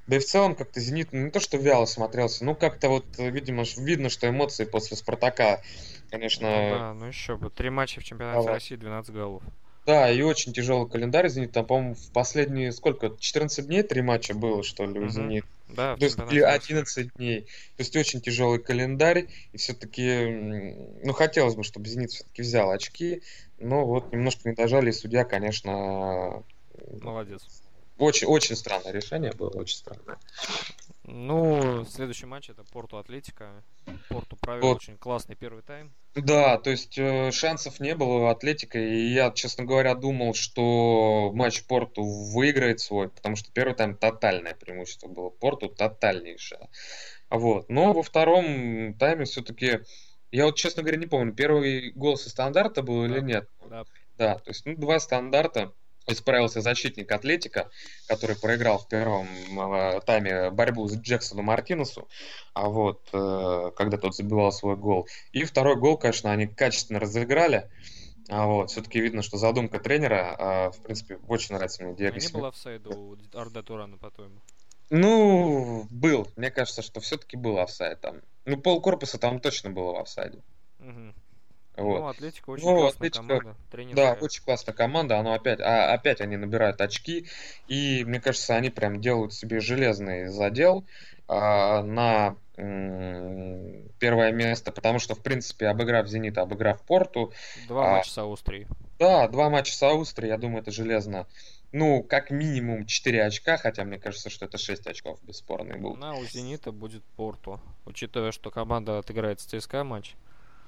Да 0.07 0.15
и 0.15 0.19
в 0.19 0.25
целом 0.25 0.55
как-то 0.55 0.79
Зенит 0.79 1.13
ну, 1.13 1.25
не 1.25 1.29
то, 1.29 1.39
что 1.39 1.57
вяло 1.57 1.85
смотрелся, 1.85 2.43
ну 2.43 2.55
как-то 2.55 2.89
вот, 2.89 3.05
видимо, 3.17 3.63
видно, 3.77 4.09
что 4.09 4.27
эмоции 4.27 4.65
после 4.65 4.97
Спартака, 4.97 5.61
конечно... 6.09 6.47
Ну, 6.47 6.69
да, 6.69 6.93
ну 6.93 7.05
еще 7.05 7.37
бы. 7.37 7.51
Три 7.51 7.69
матча 7.69 8.01
в 8.01 8.03
чемпионате 8.03 8.49
а, 8.49 8.53
России, 8.53 8.75
12 8.75 9.13
голов. 9.13 9.43
Да, 9.85 10.11
и 10.11 10.21
очень 10.21 10.53
тяжелый 10.53 10.89
календарь 10.89 11.27
Зенит. 11.29 11.53
Там, 11.53 11.65
по-моему, 11.65 11.95
в 11.95 12.11
последние 12.11 12.71
сколько? 12.71 13.15
14 13.17 13.65
дней 13.65 13.83
три 13.83 14.01
матча 14.01 14.33
было, 14.33 14.63
что 14.63 14.85
ли, 14.85 14.99
у 14.99 15.09
Зенит. 15.09 15.45
Да, 15.69 15.95
то 15.95 16.05
есть, 16.05 16.19
или 16.29 16.41
11 16.41 17.13
дней. 17.15 17.41
То 17.41 17.47
есть 17.79 17.95
очень 17.95 18.21
тяжелый 18.21 18.59
календарь. 18.59 19.27
И 19.53 19.57
все-таки, 19.57 20.75
ну, 21.03 21.13
хотелось 21.13 21.55
бы, 21.55 21.63
чтобы 21.63 21.87
Зенит 21.87 22.11
все-таки 22.11 22.43
взял 22.43 22.69
очки. 22.69 23.23
Но 23.59 23.85
вот 23.85 24.11
немножко 24.11 24.49
не 24.49 24.55
дожали, 24.55 24.89
и 24.89 24.93
судья, 24.93 25.23
конечно... 25.23 26.43
Молодец. 27.01 27.41
Очень, 27.97 28.27
очень 28.27 28.55
странное 28.55 28.91
решение 28.91 29.31
было, 29.31 29.49
очень 29.49 29.77
странное. 29.77 30.17
Ну, 31.03 31.85
следующий 31.85 32.25
матч 32.25 32.49
это 32.49 32.63
Порту 32.63 32.97
Атлетика. 32.97 33.63
Порту 34.09 34.35
провел 34.35 34.69
вот. 34.69 34.77
очень 34.77 34.97
классный 34.97 35.35
первый 35.35 35.61
тайм. 35.61 35.91
Да, 36.13 36.57
то 36.57 36.69
есть 36.69 36.97
э, 36.97 37.31
шансов 37.31 37.79
не 37.79 37.95
было 37.95 38.23
у 38.23 38.25
Атлетика, 38.25 38.77
и 38.77 39.13
я, 39.13 39.31
честно 39.31 39.63
говоря, 39.63 39.95
думал, 39.95 40.33
что 40.33 41.31
матч 41.33 41.63
Порту 41.63 42.03
выиграет 42.03 42.81
свой, 42.81 43.09
потому 43.09 43.37
что 43.37 43.49
первый 43.53 43.75
тайм 43.75 43.95
тотальное 43.95 44.53
преимущество 44.53 45.07
было. 45.07 45.29
Порту 45.29 45.69
тотальнейшее. 45.69 46.67
Вот. 47.29 47.69
Но 47.69 47.93
во 47.93 48.03
втором 48.03 48.93
тайме 48.95 49.23
все-таки, 49.23 49.79
я 50.31 50.45
вот, 50.45 50.57
честно 50.57 50.83
говоря, 50.83 50.97
не 50.97 51.07
помню, 51.07 51.33
первый 51.33 51.91
гол 51.91 52.17
со 52.17 52.29
стандарта 52.29 52.83
был 52.83 53.07
да. 53.07 53.07
или 53.07 53.21
нет. 53.21 53.49
Да. 53.69 53.85
Да, 54.17 54.35
то 54.35 54.51
есть, 54.51 54.65
ну, 54.65 54.75
два 54.75 54.99
стандарта 54.99 55.73
исправился 56.07 56.61
защитник 56.61 57.11
Атлетика, 57.11 57.69
который 58.07 58.35
проиграл 58.35 58.79
в 58.79 58.87
первом 58.87 59.27
э, 59.27 60.01
тайме 60.05 60.49
борьбу 60.49 60.87
с 60.87 60.95
Джексоном 60.97 61.45
Мартинесу, 61.45 62.07
а 62.53 62.67
вот 62.67 63.07
э, 63.13 63.71
когда 63.75 63.97
тот 63.97 64.15
забивал 64.15 64.51
свой 64.51 64.75
гол. 64.75 65.07
И 65.31 65.43
второй 65.43 65.75
гол, 65.75 65.97
конечно, 65.97 66.31
они 66.31 66.47
качественно 66.47 66.99
разыграли. 66.99 67.69
А 68.29 68.45
вот, 68.45 68.69
все-таки 68.69 69.01
видно, 69.01 69.23
что 69.23 69.37
задумка 69.37 69.79
тренера, 69.79 70.35
а, 70.37 70.71
в 70.71 70.77
принципе, 70.81 71.19
очень 71.27 71.55
нравится 71.55 71.83
мне 71.83 71.95
Диего. 71.95 72.15
А 72.15 72.19
не 72.19 72.27
было 72.29 72.47
офсайда 72.47 72.89
у 72.89 73.17
Арда 73.33 73.63
Турана, 73.63 73.97
по-твоему? 73.97 74.39
Ну, 74.89 75.87
был. 75.89 76.27
Мне 76.35 76.51
кажется, 76.51 76.81
что 76.81 76.99
все-таки 76.99 77.35
был 77.35 77.59
офсайд 77.59 77.99
там. 78.01 78.21
Ну, 78.45 78.57
пол 78.57 78.81
корпуса 78.81 79.17
там 79.17 79.39
точно 79.39 79.69
было 79.69 79.93
в 79.93 79.97
офсайде. 79.97 80.39
Угу. 80.79 81.13
Вот. 81.83 81.99
Ну, 81.99 82.07
Атлетика 82.07 82.49
очень 82.49 82.65
ну, 82.65 82.75
классная 82.77 83.07
Атлетика, 83.07 83.27
команда. 83.27 83.55
Тренер 83.71 83.95
да, 83.95 84.17
очень 84.19 84.43
классная 84.43 84.73
команда. 84.73 85.17
Оно 85.17 85.33
опять, 85.33 85.59
а, 85.59 85.93
опять 85.93 86.21
они 86.21 86.37
набирают 86.37 86.81
очки. 86.81 87.27
И 87.67 88.03
мне 88.05 88.19
кажется, 88.19 88.55
они 88.55 88.69
прям 88.69 89.01
делают 89.01 89.33
себе 89.33 89.59
железный 89.59 90.27
задел 90.27 90.85
а, 91.27 91.83
на 91.83 92.35
м- 92.57 93.89
первое 93.99 94.31
место. 94.31 94.71
Потому 94.71 94.99
что, 94.99 95.15
в 95.15 95.21
принципе, 95.21 95.67
обыграв 95.67 96.07
Зенит, 96.07 96.37
обыграв 96.37 96.81
Порту. 96.81 97.33
Два 97.67 97.87
а, 97.87 97.91
матча 97.97 98.11
с 98.11 98.17
Аустрией. 98.17 98.67
Да, 98.99 99.27
два 99.27 99.49
матча 99.49 99.73
с 99.73 99.83
Аустрией. 99.83 100.29
Я 100.29 100.37
думаю, 100.37 100.61
это 100.61 100.71
железно. 100.71 101.27
Ну, 101.71 102.03
как 102.03 102.31
минимум 102.31 102.85
4 102.85 103.23
очка, 103.23 103.57
хотя 103.57 103.85
мне 103.85 103.97
кажется, 103.97 104.29
что 104.29 104.45
это 104.45 104.57
6 104.57 104.87
очков 104.87 105.23
бесспорный 105.23 105.77
был. 105.77 105.95
На 105.95 106.15
у 106.15 106.25
Зенита 106.25 106.71
будет 106.73 107.03
Порту. 107.15 107.61
Учитывая, 107.85 108.31
что 108.31 108.51
команда 108.51 108.99
отыграет 108.99 109.39
с 109.39 109.45
ЦСКА 109.45 109.85
матч. 109.85 110.15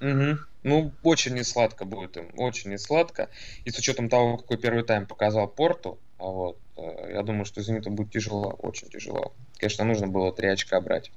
Угу. 0.04 0.40
Ну, 0.64 0.92
очень 1.02 1.34
не 1.34 1.44
сладко 1.44 1.86
будет 1.86 2.18
им, 2.18 2.30
очень 2.38 2.70
не 2.70 2.78
сладко. 2.78 3.30
И 3.64 3.70
с 3.70 3.78
учетом 3.78 4.10
того, 4.10 4.38
какой 4.38 4.58
первый 4.58 4.84
тайм 4.84 5.06
показал 5.06 5.48
Порту, 5.48 5.98
а 6.20 6.26
вот, 6.26 6.58
э, 6.78 7.14
я 7.14 7.24
думаю, 7.24 7.46
что 7.46 7.62
Зениту 7.62 7.90
будет 7.90 8.12
тяжело, 8.12 8.56
очень 8.60 8.90
тяжело. 8.90 9.34
Конечно, 9.58 9.86
нужно 9.86 10.08
было 10.08 10.34
три 10.34 10.50
очка 10.50 10.80
брать. 10.82 11.12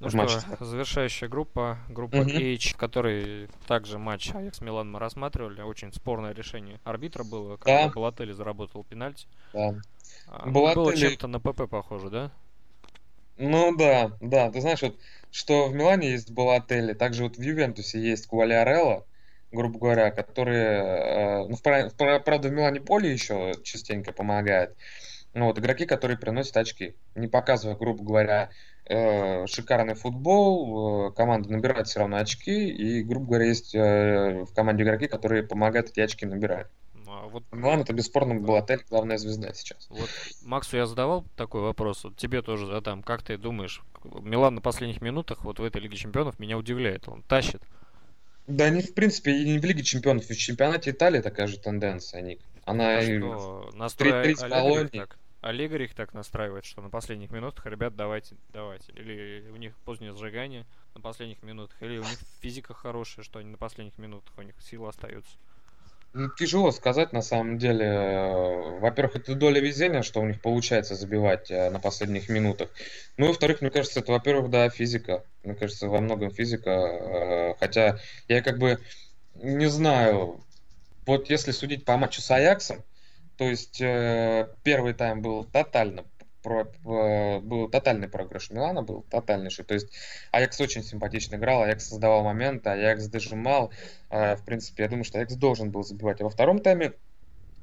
Ну 0.00 0.08
что, 0.08 0.16
матче. 0.16 0.40
завершающая 0.60 1.28
группа, 1.28 1.78
группа 1.90 2.16
угу. 2.16 2.30
H, 2.30 2.74
который 2.76 3.48
также 3.66 3.98
матч 3.98 4.30
Аякс 4.34 4.62
Милан 4.62 4.90
мы 4.90 4.98
рассматривали, 4.98 5.60
очень 5.60 5.92
спорное 5.92 6.32
решение 6.32 6.80
арбитра 6.84 7.22
было, 7.22 7.58
когда 7.58 7.86
да. 7.86 7.92
Балатели 7.92 8.32
заработал 8.32 8.82
пенальти. 8.84 9.26
Да. 9.52 9.74
А, 10.26 10.48
Балатели... 10.48 10.82
Было 10.82 10.96
чем-то 10.96 11.26
на 11.26 11.40
ПП 11.40 11.68
похоже, 11.68 12.08
да? 12.08 12.30
Ну 13.42 13.74
да, 13.74 14.16
да, 14.20 14.50
ты 14.50 14.60
знаешь, 14.60 14.82
вот 14.82 14.98
что 15.30 15.68
в 15.68 15.74
Милане 15.74 16.10
есть 16.10 16.30
Балатели, 16.30 16.92
также 16.92 17.22
вот 17.22 17.38
в 17.38 17.40
Ювентусе 17.40 17.98
есть 17.98 18.26
Квалиарелло, 18.26 19.06
грубо 19.50 19.78
говоря, 19.78 20.10
которые, 20.10 21.44
э, 21.44 21.46
ну, 21.48 21.56
в, 21.56 21.62
правда, 21.62 22.48
в 22.48 22.52
Милане 22.52 22.80
поле 22.82 23.10
еще 23.10 23.52
частенько 23.64 24.12
помогает. 24.12 24.76
Ну, 25.34 25.46
вот 25.46 25.58
игроки, 25.58 25.86
которые 25.86 26.18
приносят 26.18 26.56
очки, 26.58 26.96
не 27.14 27.28
показывая, 27.28 27.76
грубо 27.76 28.04
говоря, 28.04 28.50
э, 28.86 29.46
шикарный 29.46 29.94
футбол, 29.94 31.10
э, 31.10 31.12
команда 31.14 31.50
набирает 31.50 31.86
все 31.88 32.00
равно 32.00 32.18
очки, 32.18 32.68
и, 32.68 33.02
грубо 33.02 33.26
говоря, 33.26 33.46
есть 33.46 33.74
в 33.74 34.48
команде 34.54 34.84
игроки, 34.84 35.08
которые 35.08 35.44
помогают 35.44 35.90
эти 35.90 36.00
очки 36.00 36.26
набирать. 36.26 36.68
А 37.10 37.26
вот... 37.26 37.42
Милан 37.52 37.80
это 37.80 37.92
бесспорно 37.92 38.36
был 38.36 38.54
отель, 38.54 38.84
главная 38.88 39.18
звезда 39.18 39.52
сейчас. 39.52 39.88
Вот 39.90 40.08
Максу 40.42 40.76
я 40.76 40.86
задавал 40.86 41.24
такой 41.36 41.60
вопрос, 41.60 42.04
вот 42.04 42.16
тебе 42.16 42.40
тоже 42.42 42.66
задам. 42.66 43.02
Как 43.02 43.22
ты 43.22 43.36
думаешь, 43.36 43.82
Милан 44.04 44.54
на 44.54 44.60
последних 44.60 45.00
минутах 45.00 45.44
вот 45.44 45.58
в 45.58 45.64
этой 45.64 45.80
Лиге 45.80 45.96
Чемпионов 45.96 46.38
меня 46.38 46.56
удивляет, 46.56 47.08
он 47.08 47.22
тащит. 47.22 47.62
Да, 48.46 48.68
не 48.70 48.82
в 48.82 48.94
принципе 48.94 49.32
и 49.32 49.44
не 49.44 49.58
в 49.58 49.64
Лиге 49.64 49.82
Чемпионов, 49.82 50.26
в 50.26 50.36
чемпионате 50.36 50.90
Италии 50.90 51.20
такая 51.20 51.46
же 51.46 51.58
тенденция, 51.58 52.22
Ник. 52.22 52.40
Она 52.64 52.98
а 52.98 53.02
что, 53.02 53.70
настрой 53.74 54.22
Олег 54.22 54.90
так, 54.90 55.18
Олег 55.40 55.72
их 55.72 55.94
так 55.94 56.14
настраивает, 56.14 56.64
что 56.64 56.82
на 56.82 56.90
последних 56.90 57.30
минутах, 57.30 57.66
ребят, 57.66 57.96
давайте, 57.96 58.36
давайте. 58.52 58.92
Или 58.92 59.48
у 59.52 59.56
них 59.56 59.76
позднее 59.84 60.12
сжигание 60.12 60.66
на 60.94 61.00
последних 61.00 61.42
минутах, 61.42 61.82
или 61.82 61.98
у 61.98 62.02
них 62.02 62.18
физика 62.40 62.74
хорошая, 62.74 63.24
что 63.24 63.38
они 63.38 63.50
на 63.50 63.56
последних 63.56 63.96
минутах, 63.98 64.32
у 64.36 64.42
них 64.42 64.54
силы 64.60 64.88
остаются. 64.88 65.36
Ну, 66.12 66.28
тяжело 66.28 66.72
сказать 66.72 67.12
на 67.12 67.22
самом 67.22 67.56
деле. 67.56 68.78
Во-первых, 68.80 69.16
это 69.16 69.36
доля 69.36 69.60
везения, 69.60 70.02
что 70.02 70.20
у 70.20 70.26
них 70.26 70.40
получается 70.40 70.96
забивать 70.96 71.50
э, 71.52 71.70
на 71.70 71.78
последних 71.78 72.28
минутах. 72.28 72.68
Ну 73.16 73.26
и 73.26 73.28
во-вторых, 73.28 73.60
мне 73.60 73.70
кажется, 73.70 74.00
это, 74.00 74.10
во-первых, 74.10 74.50
да, 74.50 74.68
физика. 74.70 75.22
Мне 75.44 75.54
кажется, 75.54 75.88
во 75.88 76.00
многом 76.00 76.32
физика. 76.32 76.70
Э, 76.70 77.54
хотя 77.60 78.00
я 78.26 78.42
как 78.42 78.58
бы 78.58 78.80
не 79.36 79.66
знаю. 79.66 80.40
Вот 81.06 81.30
если 81.30 81.52
судить 81.52 81.84
по 81.84 81.96
матчу 81.96 82.20
с 82.20 82.30
Аяксом, 82.30 82.82
то 83.36 83.44
есть 83.44 83.80
э, 83.80 84.48
первый 84.64 84.94
тайм 84.94 85.22
был 85.22 85.44
тотально 85.44 86.04
про, 86.42 86.62
э, 86.62 87.40
был 87.40 87.68
тотальный 87.68 88.08
проигрыш 88.08 88.50
Милана, 88.50 88.82
был 88.82 89.02
тотальнейший. 89.02 89.64
То 89.64 89.74
есть 89.74 89.92
Аякс 90.32 90.60
очень 90.60 90.82
симпатично 90.82 91.36
играл, 91.36 91.62
Аякс 91.62 91.88
создавал 91.88 92.24
моменты, 92.24 92.70
Аякс 92.70 93.06
дожимал. 93.06 93.72
Э, 94.10 94.36
в 94.36 94.44
принципе, 94.44 94.84
я 94.84 94.88
думаю, 94.88 95.04
что 95.04 95.18
Аякс 95.18 95.34
должен 95.34 95.70
был 95.70 95.82
забивать. 95.82 96.20
А 96.20 96.24
во 96.24 96.30
втором 96.30 96.60
тайме, 96.60 96.92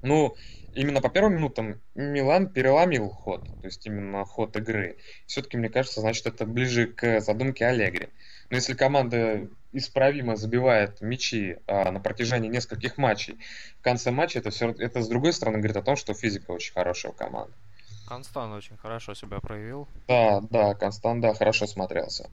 ну, 0.01 0.35
именно 0.73 1.01
по 1.01 1.09
первым 1.09 1.35
минутам 1.35 1.81
Милан 1.95 2.49
переломил 2.49 3.09
ход, 3.09 3.43
то 3.61 3.67
есть 3.67 3.85
именно 3.87 4.23
ход 4.25 4.55
игры. 4.55 4.97
Все-таки, 5.25 5.57
мне 5.57 5.69
кажется, 5.69 6.01
значит, 6.01 6.27
это 6.27 6.45
ближе 6.45 6.87
к 6.87 7.19
задумке 7.19 7.65
Аллегри. 7.65 8.09
Но 8.49 8.57
если 8.57 8.75
команда 8.75 9.49
исправимо 9.73 10.35
забивает 10.35 11.01
мячи 11.01 11.57
а, 11.67 11.91
на 11.91 11.99
протяжении 11.99 12.49
нескольких 12.49 12.97
матчей, 12.97 13.39
в 13.79 13.83
конце 13.83 14.11
матча 14.11 14.39
это 14.39 14.51
все 14.51 14.69
это 14.77 15.01
с 15.01 15.07
другой 15.07 15.33
стороны 15.33 15.57
говорит 15.57 15.77
о 15.77 15.81
том, 15.81 15.95
что 15.95 16.13
физика 16.13 16.51
очень 16.51 16.73
хорошая 16.73 17.11
у 17.11 17.15
команды. 17.15 17.53
Констан 18.07 18.53
очень 18.53 18.77
хорошо 18.77 19.13
себя 19.13 19.39
проявил. 19.39 19.87
Да, 20.07 20.41
да, 20.49 20.73
Констан, 20.75 21.19
да, 21.19 21.33
хорошо 21.33 21.67
смотрелся. 21.67 22.29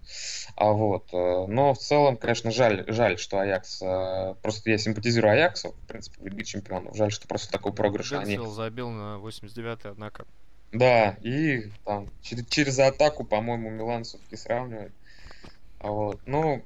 А 0.56 0.70
вот, 0.70 1.08
э, 1.12 1.46
но 1.48 1.74
в 1.74 1.78
целом, 1.78 2.16
конечно, 2.16 2.50
жаль, 2.50 2.84
жаль, 2.86 3.18
что 3.18 3.40
Аякс, 3.40 3.82
э, 3.82 4.34
просто 4.42 4.70
я 4.70 4.78
симпатизирую 4.78 5.32
Аяксу, 5.32 5.72
в 5.72 5.86
принципе, 5.86 6.22
в 6.22 6.26
Лиге 6.26 6.44
Чемпионов. 6.44 6.94
Жаль, 6.94 7.10
что 7.10 7.26
просто 7.26 7.50
такой 7.50 7.72
проигрыш 7.72 8.12
они... 8.12 8.38
забил 8.38 8.90
на 8.90 9.18
89-й, 9.18 9.90
однако. 9.90 10.26
Да, 10.72 11.16
и 11.22 11.70
там 11.84 12.08
через, 12.22 12.46
через 12.46 12.78
атаку, 12.78 13.24
по-моему, 13.24 13.70
Милан 13.70 14.04
все-таки 14.04 14.36
сравнивает. 14.36 14.92
А 15.78 15.88
вот, 15.88 16.20
ну, 16.26 16.64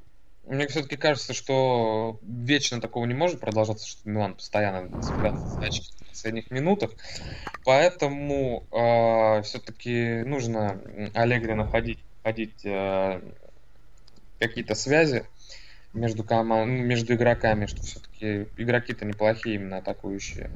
мне 0.49 0.67
все-таки 0.67 0.97
кажется, 0.97 1.35
что 1.35 2.19
вечно 2.23 2.81
такого 2.81 3.05
не 3.05 3.15
может 3.15 3.41
продолжаться, 3.41 3.87
что 3.87 4.09
Милан 4.09 4.35
постоянно 4.35 5.03
цепляется 5.03 5.59
очки 5.61 5.93
в 6.05 6.09
последних 6.09 6.51
минутах. 6.51 6.91
Поэтому 7.65 8.67
э, 8.73 9.43
все-таки 9.43 10.23
нужно 10.25 10.81
Аллегри 11.15 11.55
находить, 11.55 11.99
находить 12.25 12.65
э, 12.65 13.21
какие-то 14.39 14.75
связи 14.75 15.27
между, 15.93 16.25
команд, 16.25 16.71
ну, 16.71 16.79
между 16.79 17.15
игроками, 17.15 17.67
что 17.67 17.83
все-таки 17.83 18.49
игроки-то 18.57 19.05
неплохие, 19.05 19.57
именно 19.57 19.79
атакующие. 19.79 20.51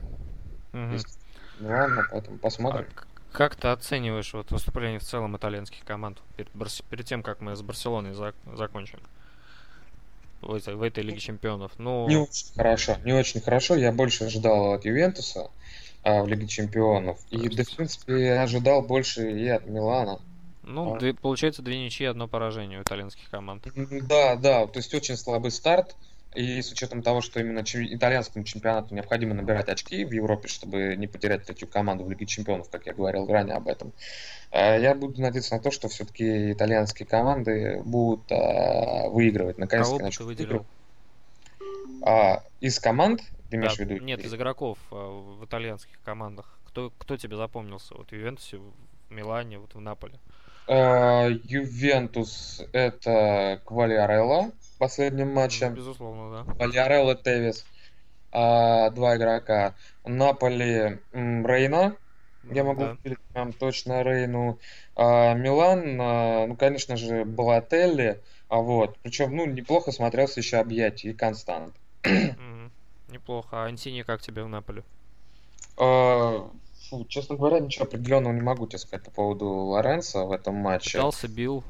Угу. 0.73 0.93
Есть. 0.93 1.19
Ладно, 1.61 2.07
поэтому 2.11 2.39
посмотрим. 2.39 2.87
А 2.97 3.37
Как 3.37 3.57
ты 3.57 3.69
оцениваешь 3.69 4.33
вот 4.33 4.51
выступление 4.51 4.99
в 4.99 5.05
целом 5.05 5.37
итальянских 5.37 5.85
команд 5.85 6.19
перед, 6.37 6.51
перед 6.89 7.05
тем, 7.05 7.23
как 7.23 7.41
мы 7.41 7.55
с 7.55 7.63
Барселоной 7.63 8.15
зак 8.15 8.35
закончим? 8.55 8.99
В 10.43 10.55
этой, 10.55 10.75
в 10.75 10.83
этой 10.83 11.05
Лиге 11.05 11.21
Чемпионов. 11.21 11.73
Ну... 11.79 12.09
Не 12.09 12.17
очень 12.17 12.55
хорошо, 12.55 12.97
не 13.05 13.13
очень 13.13 13.41
хорошо. 13.41 13.77
Я 13.77 13.93
больше 13.93 14.25
ожидал 14.25 14.73
от 14.73 14.85
Ювентуса 14.85 15.51
а, 16.03 16.23
в 16.23 16.29
Лиге 16.29 16.49
Чемпионов. 16.49 17.19
И, 17.31 17.49
да, 17.49 17.63
в 17.63 17.77
принципе, 17.77 18.33
ожидал 18.35 18.83
больше 18.83 19.31
и 19.31 19.49
от 19.49 19.67
Милана. 19.67 20.21
Ну, 20.65 20.95
а. 20.95 20.99
две, 20.99 21.15
получается, 21.15 21.63
две 21.63 21.85
ничьи, 21.85 22.07
одно 22.07 22.29
поражение 22.29 22.81
у 22.81 22.83
итальянских 22.83 23.29
команд. 23.31 23.67
Да, 23.75 24.37
да, 24.37 24.67
то 24.67 24.79
есть 24.79 24.93
очень 24.95 25.17
слабый 25.17 25.51
старт. 25.51 25.95
И 26.35 26.63
с 26.63 26.73
учетом 26.73 27.03
того, 27.03 27.21
что 27.21 27.41
именно 27.41 27.61
итальянскому 27.61 28.45
чемпионату 28.45 28.95
необходимо 28.95 29.35
набирать 29.35 29.69
очки 29.69 30.05
в 30.05 30.13
Европе, 30.13 30.49
чтобы 30.49 30.97
не 30.97 31.07
потерять 31.07 31.45
третью 31.45 31.69
команду 31.69 32.05
в 32.05 32.11
Лиге 32.11 32.25
Чемпионов, 32.25 32.71
как 32.71 32.87
я 32.87 32.95
говорил 32.95 33.27
ранее 33.27 33.57
об 33.57 33.69
этом, 33.69 33.93
э, 34.51 34.81
я 34.81 34.95
буду 34.95 35.21
надеяться 35.21 35.55
на 35.55 35.61
то, 35.61 35.71
что 35.71 35.89
все-таки 35.89 36.53
итальянские 36.53 37.07
команды 37.07 37.83
будут 37.85 38.33
а, 38.33 39.09
выигрывать. 39.11 39.59
Наконец, 39.59 39.89
Кого 39.89 39.99
бы 39.99 40.11
ты 40.11 40.25
выделил? 40.25 40.67
А, 42.03 42.43
из 42.61 42.79
команд, 42.79 43.21
ты 43.51 43.57
имеешь 43.57 43.77
да, 43.77 43.85
в 43.85 43.89
виду? 43.89 44.03
Нет, 44.03 44.25
из 44.25 44.33
игроков 44.33 44.79
а, 44.91 45.11
в 45.11 45.45
итальянских 45.45 46.01
командах. 46.03 46.59
Кто, 46.67 46.91
кто 46.97 47.19
тебе 47.19 47.37
запомнился? 47.37 47.95
Вот 47.95 48.09
в 48.09 48.13
Ювентусе, 48.13 48.57
в 48.57 48.73
Милане, 49.13 49.59
вот 49.59 49.75
в 49.75 49.81
Наполе. 49.81 50.15
Ювентус 50.69 52.63
это 52.73 53.61
Квалиарелла 53.67 54.53
последним 54.83 55.33
матчем. 55.33 55.75
Безусловно, 55.75 56.45
да. 56.45 56.55
Вальярелло 56.55 57.15
Тевис. 57.15 57.65
А, 58.33 58.91
два 58.91 59.17
игрока. 59.17 59.77
Наполи 60.05 60.99
Рейна. 61.13 61.97
Я 62.51 62.65
могу 62.65 62.81
да. 62.81 62.97
прям 63.33 63.53
точно 63.53 64.03
Рейну. 64.03 64.59
А, 64.97 65.35
Милан, 65.35 66.01
а, 66.01 66.47
ну, 66.49 66.57
конечно 66.57 66.97
же, 66.97 67.25
Балателли. 67.25 68.21
А 68.49 68.57
вот. 68.57 68.99
Причем, 69.05 69.37
ну, 69.37 69.47
неплохо 69.47 69.93
смотрелся 69.93 70.41
еще 70.41 70.57
объятие 70.57 71.13
и 71.13 71.17
Констант. 71.17 71.77
Неплохо. 73.09 73.63
А 73.63 73.67
Антини 73.67 74.03
как 74.03 74.21
тебе 74.21 74.43
в 74.43 74.49
Наполе? 74.49 74.83
А, 75.79 76.51
фу, 76.91 77.05
честно 77.05 77.37
говоря, 77.37 77.61
ничего 77.61 77.85
определенного 77.85 78.33
не 78.33 78.41
могу 78.41 78.67
тебе 78.67 78.81
сказать 78.81 79.05
по 79.05 79.13
поводу 79.13 79.47
Лоренса 79.47 80.25
в 80.25 80.33
этом 80.33 80.57
матче. 80.57 80.99
Пытался, 80.99 81.29
бил. 81.29 81.63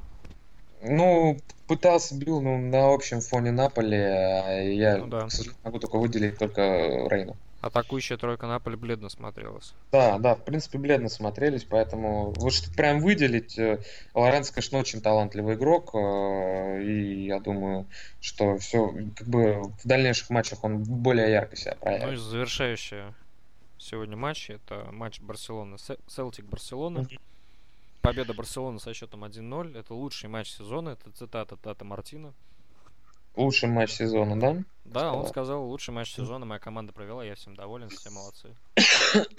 Ну, 0.83 1.39
пытался 1.69 2.15
бил, 2.17 2.41
но 2.41 2.59
на 2.59 2.93
общем 2.93 3.21
фоне 3.21 3.53
Наполи 3.53 3.97
а 3.97 4.63
я, 4.63 4.99
ну, 4.99 5.07
да. 5.07 5.29
могу 5.65 5.79
только 5.79 5.99
выделить 5.99 6.39
только 6.39 6.63
Рейну. 7.09 7.37
Атакующая 7.61 8.17
тройка 8.17 8.49
Наполи 8.49 8.75
бледно 8.75 9.09
смотрелась. 9.09 9.73
Да, 9.93 10.19
да, 10.19 10.35
в 10.35 10.43
принципе, 10.45 10.79
бледно 10.79 11.09
смотрелись, 11.09 11.63
поэтому 11.63 12.33
вот 12.37 12.53
что 12.53 12.73
прям 12.75 12.99
выделить, 12.99 13.57
э, 13.57 13.81
Лоренц, 14.15 14.51
конечно, 14.51 14.81
очень 14.81 15.01
талантливый 15.01 15.55
игрок, 15.55 15.95
э, 15.95 16.83
и 16.83 17.27
я 17.27 17.39
думаю, 17.39 17.87
что 18.21 18.59
все, 18.59 18.93
как 19.15 19.29
бы 19.29 19.63
в 19.63 19.87
дальнейших 19.87 20.31
матчах 20.31 20.65
он 20.65 20.83
более 20.83 21.31
ярко 21.31 21.55
себя 21.55 21.77
проявит. 21.77 22.07
Ну 22.07 22.13
и 22.15 22.17
завершающая 22.17 23.15
сегодня 23.79 24.17
матч, 24.17 24.51
это 24.51 24.89
матч 24.91 25.21
Барселона, 25.21 25.77
Селтик 26.09 26.47
Барселона. 26.47 26.99
Mm-hmm. 26.99 27.21
Победа 28.03 28.35
Барселоны 28.35 28.81
со 28.81 28.93
счетом 28.93 29.25
1-0. 29.25 29.79
Это 29.79 29.95
лучший 29.95 30.29
матч 30.29 30.51
сезона. 30.51 30.91
Это 30.91 31.11
цитата 31.13 31.57
Тата 31.57 31.85
Мартина. 31.85 32.35
Лучший 33.37 33.69
матч 33.69 33.93
сезона, 33.93 34.39
да? 34.39 34.57
Да, 34.85 35.01
сказал. 35.01 35.19
он 35.21 35.27
сказал, 35.29 35.65
лучший 35.65 35.95
матч 35.95 36.13
сезона 36.13 36.45
моя 36.45 36.59
команда 36.59 36.93
провела, 36.93 37.25
я 37.25 37.35
всем 37.35 37.55
доволен, 37.55 37.89
все 37.89 38.11
молодцы. 38.11 38.55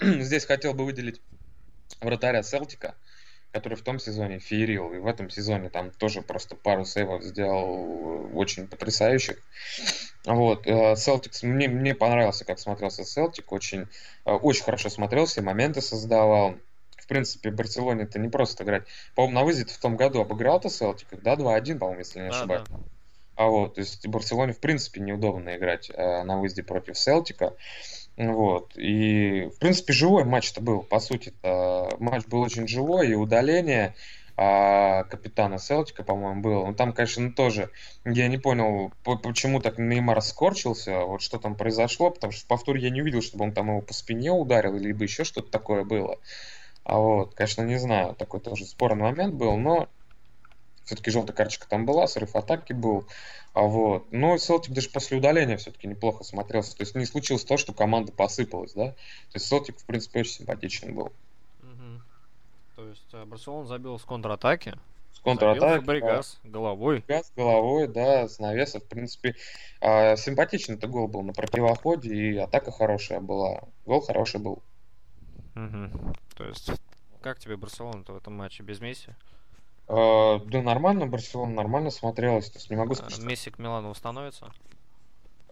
Здесь 0.00 0.46
хотел 0.46 0.74
бы 0.74 0.84
выделить 0.84 1.20
вратаря 2.00 2.42
Селтика, 2.42 2.96
который 3.52 3.74
в 3.74 3.82
том 3.82 4.00
сезоне 4.00 4.40
феерил, 4.40 4.92
и 4.94 4.98
в 4.98 5.06
этом 5.06 5.30
сезоне 5.30 5.68
там 5.68 5.92
тоже 5.92 6.22
просто 6.22 6.56
пару 6.56 6.84
сейвов 6.84 7.22
сделал 7.22 8.30
очень 8.36 8.66
потрясающих. 8.66 9.36
Вот, 10.24 10.64
Селтикс, 10.64 11.44
мне, 11.44 11.68
мне 11.68 11.94
понравился, 11.94 12.44
как 12.44 12.58
смотрелся 12.58 13.04
Селтик, 13.04 13.52
очень, 13.52 13.82
э, 14.24 14.32
очень 14.32 14.64
хорошо 14.64 14.88
смотрелся, 14.88 15.42
моменты 15.42 15.82
создавал, 15.82 16.56
в 17.04 17.06
принципе, 17.06 17.50
Барселоне 17.50 18.04
это 18.04 18.18
не 18.18 18.30
просто 18.30 18.64
играть. 18.64 18.84
По-моему, 19.14 19.34
на 19.38 19.44
выезде 19.44 19.66
в 19.66 19.78
том 19.78 19.96
году 19.96 20.22
обыграл-то 20.22 20.70
Селтик, 20.70 21.08
да, 21.22 21.34
2-1, 21.34 21.78
по-моему, 21.78 21.98
если 21.98 22.20
не 22.20 22.28
ошибаюсь. 22.28 22.66
Да, 22.68 22.76
да. 22.76 22.82
А 23.36 23.46
вот, 23.46 23.74
то 23.74 23.80
есть 23.80 24.06
Барселоне, 24.06 24.54
в 24.54 24.60
принципе, 24.60 25.00
неудобно 25.00 25.56
играть 25.56 25.90
э, 25.90 26.22
на 26.22 26.38
выезде 26.38 26.62
против 26.62 26.96
Селтика. 26.96 27.52
Вот. 28.16 28.72
И, 28.76 29.50
в 29.54 29.58
принципе, 29.58 29.92
живой 29.92 30.24
матч-то 30.24 30.62
был, 30.62 30.82
по 30.82 30.98
сути. 30.98 31.34
-то. 31.42 31.94
Матч 31.98 32.24
был 32.26 32.40
очень 32.40 32.66
живой, 32.66 33.08
и 33.08 33.14
удаление 33.14 33.94
а, 34.36 35.04
капитана 35.04 35.58
Селтика, 35.58 36.02
по-моему, 36.02 36.40
было. 36.40 36.66
Ну, 36.66 36.74
там, 36.74 36.92
конечно, 36.92 37.32
тоже, 37.32 37.70
я 38.04 38.26
не 38.26 38.38
понял, 38.38 38.92
почему 39.22 39.60
так 39.60 39.78
Неймар 39.78 40.20
скорчился, 40.22 41.00
вот 41.00 41.22
что 41.22 41.38
там 41.38 41.54
произошло, 41.54 42.10
потому 42.10 42.32
что 42.32 42.44
в 42.44 42.48
повторе 42.48 42.82
я 42.82 42.90
не 42.90 43.02
увидел, 43.02 43.22
чтобы 43.22 43.44
он 43.44 43.52
там 43.52 43.68
его 43.68 43.80
по 43.80 43.94
спине 43.94 44.32
ударил, 44.32 44.76
либо 44.76 45.04
еще 45.04 45.22
что-то 45.22 45.50
такое 45.50 45.84
было. 45.84 46.18
А 46.84 46.98
вот, 46.98 47.34
конечно, 47.34 47.62
не 47.62 47.78
знаю, 47.78 48.14
такой 48.14 48.40
тоже 48.40 48.66
спорный 48.66 49.04
момент 49.04 49.34
был, 49.34 49.56
но 49.56 49.88
все-таки 50.84 51.10
желтая 51.10 51.34
карточка 51.34 51.66
там 51.68 51.86
была, 51.86 52.06
срыв 52.06 52.36
атаки 52.36 52.72
был. 52.72 53.06
А 53.54 53.62
вот. 53.62 54.06
Но 54.10 54.36
Селтик 54.36 54.74
даже 54.74 54.90
после 54.90 55.16
удаления 55.16 55.56
все-таки 55.56 55.86
неплохо 55.86 56.24
смотрелся. 56.24 56.76
То 56.76 56.82
есть 56.82 56.94
не 56.94 57.06
случилось 57.06 57.44
то, 57.44 57.56
что 57.56 57.72
команда 57.72 58.12
посыпалась, 58.12 58.74
да. 58.74 58.88
То 58.90 59.34
есть 59.34 59.46
Селтик, 59.46 59.78
в 59.78 59.84
принципе, 59.84 60.20
очень 60.20 60.32
симпатичен 60.32 60.94
был. 60.94 61.12
Угу. 61.62 62.02
То 62.76 62.88
есть 62.88 63.08
э, 63.12 63.24
Барселона 63.24 63.66
забил 63.66 63.98
с 63.98 64.04
контратаки. 64.04 64.74
С 65.12 65.20
контратаки. 65.20 65.84
Бригас 65.84 66.38
да. 66.42 66.50
головой. 66.50 67.04
Бригас 67.06 67.32
головой, 67.34 67.88
да, 67.88 68.28
с 68.28 68.38
навеса. 68.38 68.80
В 68.80 68.84
принципе, 68.84 69.36
э, 69.80 70.16
симпатичный 70.16 70.74
это 70.74 70.88
гол 70.88 71.08
был 71.08 71.22
на 71.22 71.32
противоходе, 71.32 72.14
и 72.14 72.36
атака 72.36 72.72
хорошая 72.72 73.20
была. 73.20 73.62
Гол 73.86 74.02
хороший 74.02 74.40
был. 74.40 74.62
Угу. 75.54 76.14
То 76.36 76.44
есть, 76.44 76.70
как 77.20 77.38
тебе 77.38 77.56
Барселона-то 77.56 78.12
в 78.12 78.16
этом 78.16 78.36
матче 78.36 78.62
без 78.62 78.80
Месси? 78.80 79.10
Uh, 79.86 80.42
да 80.48 80.62
нормально, 80.62 81.06
Барселона 81.06 81.52
нормально 81.52 81.90
смотрелась. 81.90 82.50
То 82.50 82.58
есть 82.58 82.70
не 82.70 82.76
могу 82.76 82.94
сказать. 82.94 83.18
Месси 83.22 83.50
к 83.50 83.58
Милану 83.58 83.90
установится? 83.90 84.50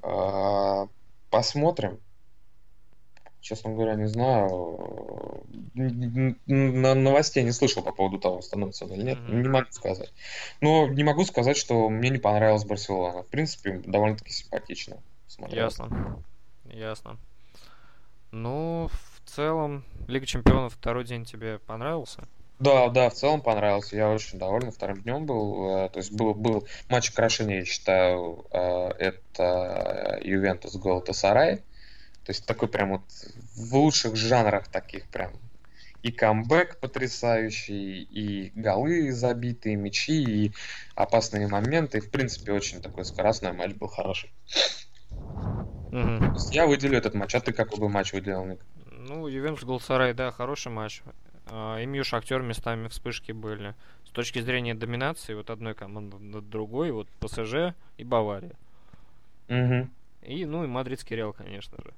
Uh, 0.01 0.89
посмотрим. 1.31 2.01
Честно 3.41 3.73
говоря, 3.73 3.97
не 3.97 4.07
знаю. 4.07 5.45
На 5.75 6.95
новостей 6.95 7.43
не 7.43 7.51
слышал 7.51 7.83
по 7.83 7.93
поводу 7.93 8.19
того, 8.21 8.41
становится 8.41 8.85
он 8.85 8.93
или 8.93 9.03
нет. 9.03 9.19
Mm-hmm. 9.19 9.35
Не 9.35 9.49
могу 9.49 9.67
сказать. 9.73 10.13
Но 10.61 10.87
не 10.87 11.03
могу 11.03 11.25
сказать, 11.25 11.57
что 11.57 11.89
мне 11.89 12.09
не 12.11 12.19
понравилась 12.19 12.65
Барселона. 12.65 13.25
В 13.25 13.27
принципе, 13.27 13.83
довольно-таки 13.85 14.31
симпатично. 14.31 14.99
Смотрелось. 15.27 15.77
Ясно. 15.77 16.23
Ясно. 16.67 17.19
Ну, 18.31 18.89
в 18.93 19.12
целом, 19.31 19.85
Лига 20.09 20.27
Чемпионов 20.27 20.75
второй 20.75 21.05
день 21.05 21.25
тебе 21.25 21.59
понравился? 21.61 22.29
Да, 22.59 22.89
да, 22.91 23.11
в 23.11 23.15
целом 23.15 23.41
понравился. 23.41 23.97
Я 23.97 24.11
очень 24.11 24.39
доволен. 24.39 24.71
Вторым 24.71 25.03
днем 25.03 25.27
был. 25.27 25.69
Э, 25.69 25.89
то 25.89 25.99
есть 25.99 26.13
был, 26.13 26.35
был 26.35 26.67
матч 26.89 27.11
крашения, 27.11 27.61
я 27.61 27.65
считаю, 27.65 28.47
э, 28.53 28.91
это 28.99 30.21
Ювентус 30.23 30.77
Голтасарай. 30.77 31.57
То 31.57 32.31
есть 32.31 32.47
такой 32.47 32.69
прям 32.69 32.91
вот 32.91 33.03
в 33.57 33.75
лучших 33.75 34.15
жанрах 34.15 34.69
таких 34.69 35.09
прям 35.09 35.33
и 36.03 36.11
камбэк 36.11 36.79
потрясающий, 36.81 38.03
и 38.03 38.53
голы 38.55 39.13
забитые, 39.13 39.77
мячи, 39.77 40.23
и 40.23 40.53
опасные 40.95 41.47
моменты. 41.49 41.99
И, 41.99 42.01
в 42.01 42.11
принципе, 42.11 42.53
очень 42.53 42.83
такой 42.83 43.05
скоростной 43.05 43.53
матч 43.53 43.75
был 43.75 43.89
хороший. 43.89 44.33
Угу. 45.11 46.37
Я 46.51 46.67
выделю 46.67 46.99
этот 46.99 47.15
матч. 47.15 47.35
А 47.35 47.41
ты 47.41 47.53
какой 47.53 47.79
бы 47.79 47.89
матч 47.89 48.13
выделил, 48.13 48.45
Ник? 48.45 48.61
Ну, 49.13 49.27
Ювентус 49.27 49.65
Голсарай, 49.65 50.15
да, 50.15 50.31
хороший 50.31 50.73
матч. 50.73 51.03
А, 51.47 51.85
МЮ 51.85 52.03
Шахтер 52.03 52.41
местами 52.41 52.89
вспышки 52.89 53.33
были. 53.33 53.75
С 54.07 54.11
точки 54.11 54.39
зрения 54.41 54.75
доминации 54.75 55.35
вот 55.35 55.51
одной 55.51 55.75
команды 55.75 56.19
над 56.19 56.49
другой, 56.49 56.93
вот 56.93 57.09
ПСЖ 57.21 57.75
и 57.99 58.05
Бавария. 58.05 58.57
Угу. 59.51 59.91
И, 60.23 60.47
ну, 60.47 60.65
и 60.65 60.67
Мадридский 60.67 61.15
Реал, 61.15 61.35
конечно 61.35 61.77
же. 61.85 61.93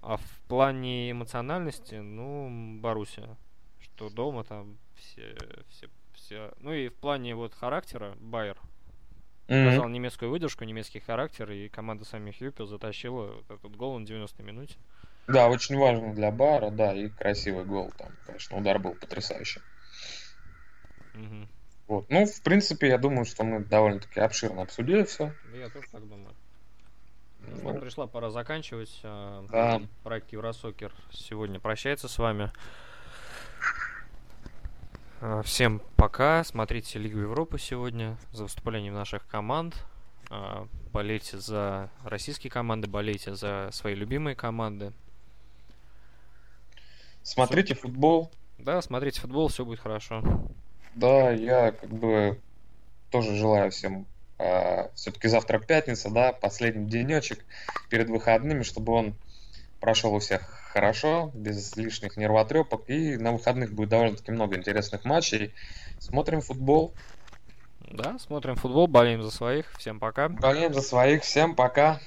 А 0.00 0.16
в 0.16 0.40
плане 0.48 1.10
эмоциональности, 1.10 1.96
ну, 1.96 2.78
Барусия. 2.80 3.36
Что 3.80 4.08
дома 4.08 4.42
там 4.42 4.78
все, 4.96 5.36
все, 5.68 5.88
все... 6.14 6.54
Ну 6.60 6.72
и 6.72 6.88
в 6.88 6.94
плане 6.94 7.34
вот 7.34 7.52
характера 7.52 8.16
Байер 8.20 8.56
показал 9.48 9.86
mm-hmm. 9.86 9.92
немецкую 9.92 10.30
выдержку, 10.30 10.64
немецкий 10.64 11.00
характер, 11.00 11.50
и 11.50 11.68
команда 11.68 12.06
самих 12.06 12.40
Юпил 12.40 12.66
затащила 12.66 13.34
вот 13.34 13.50
этот 13.50 13.76
гол 13.76 13.98
на 13.98 14.04
90-й 14.04 14.42
минуте. 14.42 14.78
Да, 15.26 15.48
очень 15.48 15.78
важно 15.78 16.14
для 16.14 16.30
Бара, 16.30 16.70
да, 16.70 16.94
и 16.94 17.08
красивый 17.08 17.64
гол 17.64 17.92
там, 17.96 18.08
конечно, 18.26 18.58
удар 18.58 18.78
был 18.78 18.94
потрясающий. 18.94 19.60
Угу. 21.14 21.48
Вот. 21.88 22.06
Ну, 22.10 22.26
в 22.26 22.42
принципе, 22.42 22.88
я 22.88 22.98
думаю, 22.98 23.24
что 23.24 23.44
мы 23.44 23.60
довольно-таки 23.60 24.20
обширно 24.20 24.62
обсудили 24.62 25.04
все. 25.04 25.32
Я 25.54 25.68
тоже 25.68 25.86
так 25.90 26.08
думаю. 26.08 26.34
Ну, 27.62 27.78
пришла 27.78 28.06
пора 28.06 28.30
заканчивать. 28.30 29.00
А, 29.02 29.44
да. 29.50 29.82
Проект 30.02 30.32
Евросокер 30.32 30.92
сегодня 31.10 31.60
прощается 31.60 32.08
с 32.08 32.18
вами. 32.18 32.50
А, 35.20 35.42
всем 35.42 35.82
пока. 35.96 36.44
Смотрите 36.44 36.98
Лигу 36.98 37.18
Европы 37.18 37.58
сегодня 37.58 38.16
за 38.32 38.44
выступлением 38.44 38.94
наших 38.94 39.26
команд. 39.26 39.74
А, 40.30 40.66
болейте 40.92 41.38
за 41.38 41.90
российские 42.04 42.50
команды, 42.50 42.88
болейте 42.88 43.34
за 43.34 43.68
свои 43.72 43.94
любимые 43.94 44.34
команды. 44.34 44.92
Смотрите 47.22 47.74
футбол. 47.74 48.30
Да, 48.58 48.80
смотрите 48.82 49.20
футбол, 49.20 49.48
все 49.48 49.64
будет 49.64 49.80
хорошо. 49.80 50.22
Да, 50.94 51.30
я 51.30 51.72
как 51.72 51.90
бы 51.90 52.40
тоже 53.10 53.34
желаю 53.34 53.70
всем 53.70 54.06
э, 54.38 54.44
а, 54.44 54.90
все-таки 54.94 55.28
завтра 55.28 55.58
пятница, 55.58 56.10
да, 56.10 56.32
последний 56.32 56.88
денечек 56.88 57.44
перед 57.88 58.08
выходными, 58.08 58.62
чтобы 58.62 58.92
он 58.92 59.14
прошел 59.80 60.14
у 60.14 60.20
всех 60.20 60.42
хорошо, 60.72 61.30
без 61.34 61.76
лишних 61.76 62.16
нервотрепок. 62.16 62.88
И 62.88 63.16
на 63.16 63.32
выходных 63.32 63.72
будет 63.72 63.90
довольно-таки 63.90 64.30
много 64.32 64.56
интересных 64.56 65.04
матчей. 65.04 65.52
Смотрим 65.98 66.40
футбол. 66.40 66.94
Да, 67.90 68.18
смотрим 68.18 68.56
футбол, 68.56 68.86
болеем 68.86 69.22
за 69.22 69.30
своих. 69.30 69.72
Всем 69.76 69.98
пока. 69.98 70.28
Болеем 70.28 70.72
за 70.72 70.80
своих. 70.80 71.22
Всем 71.22 71.54
пока. 71.54 72.00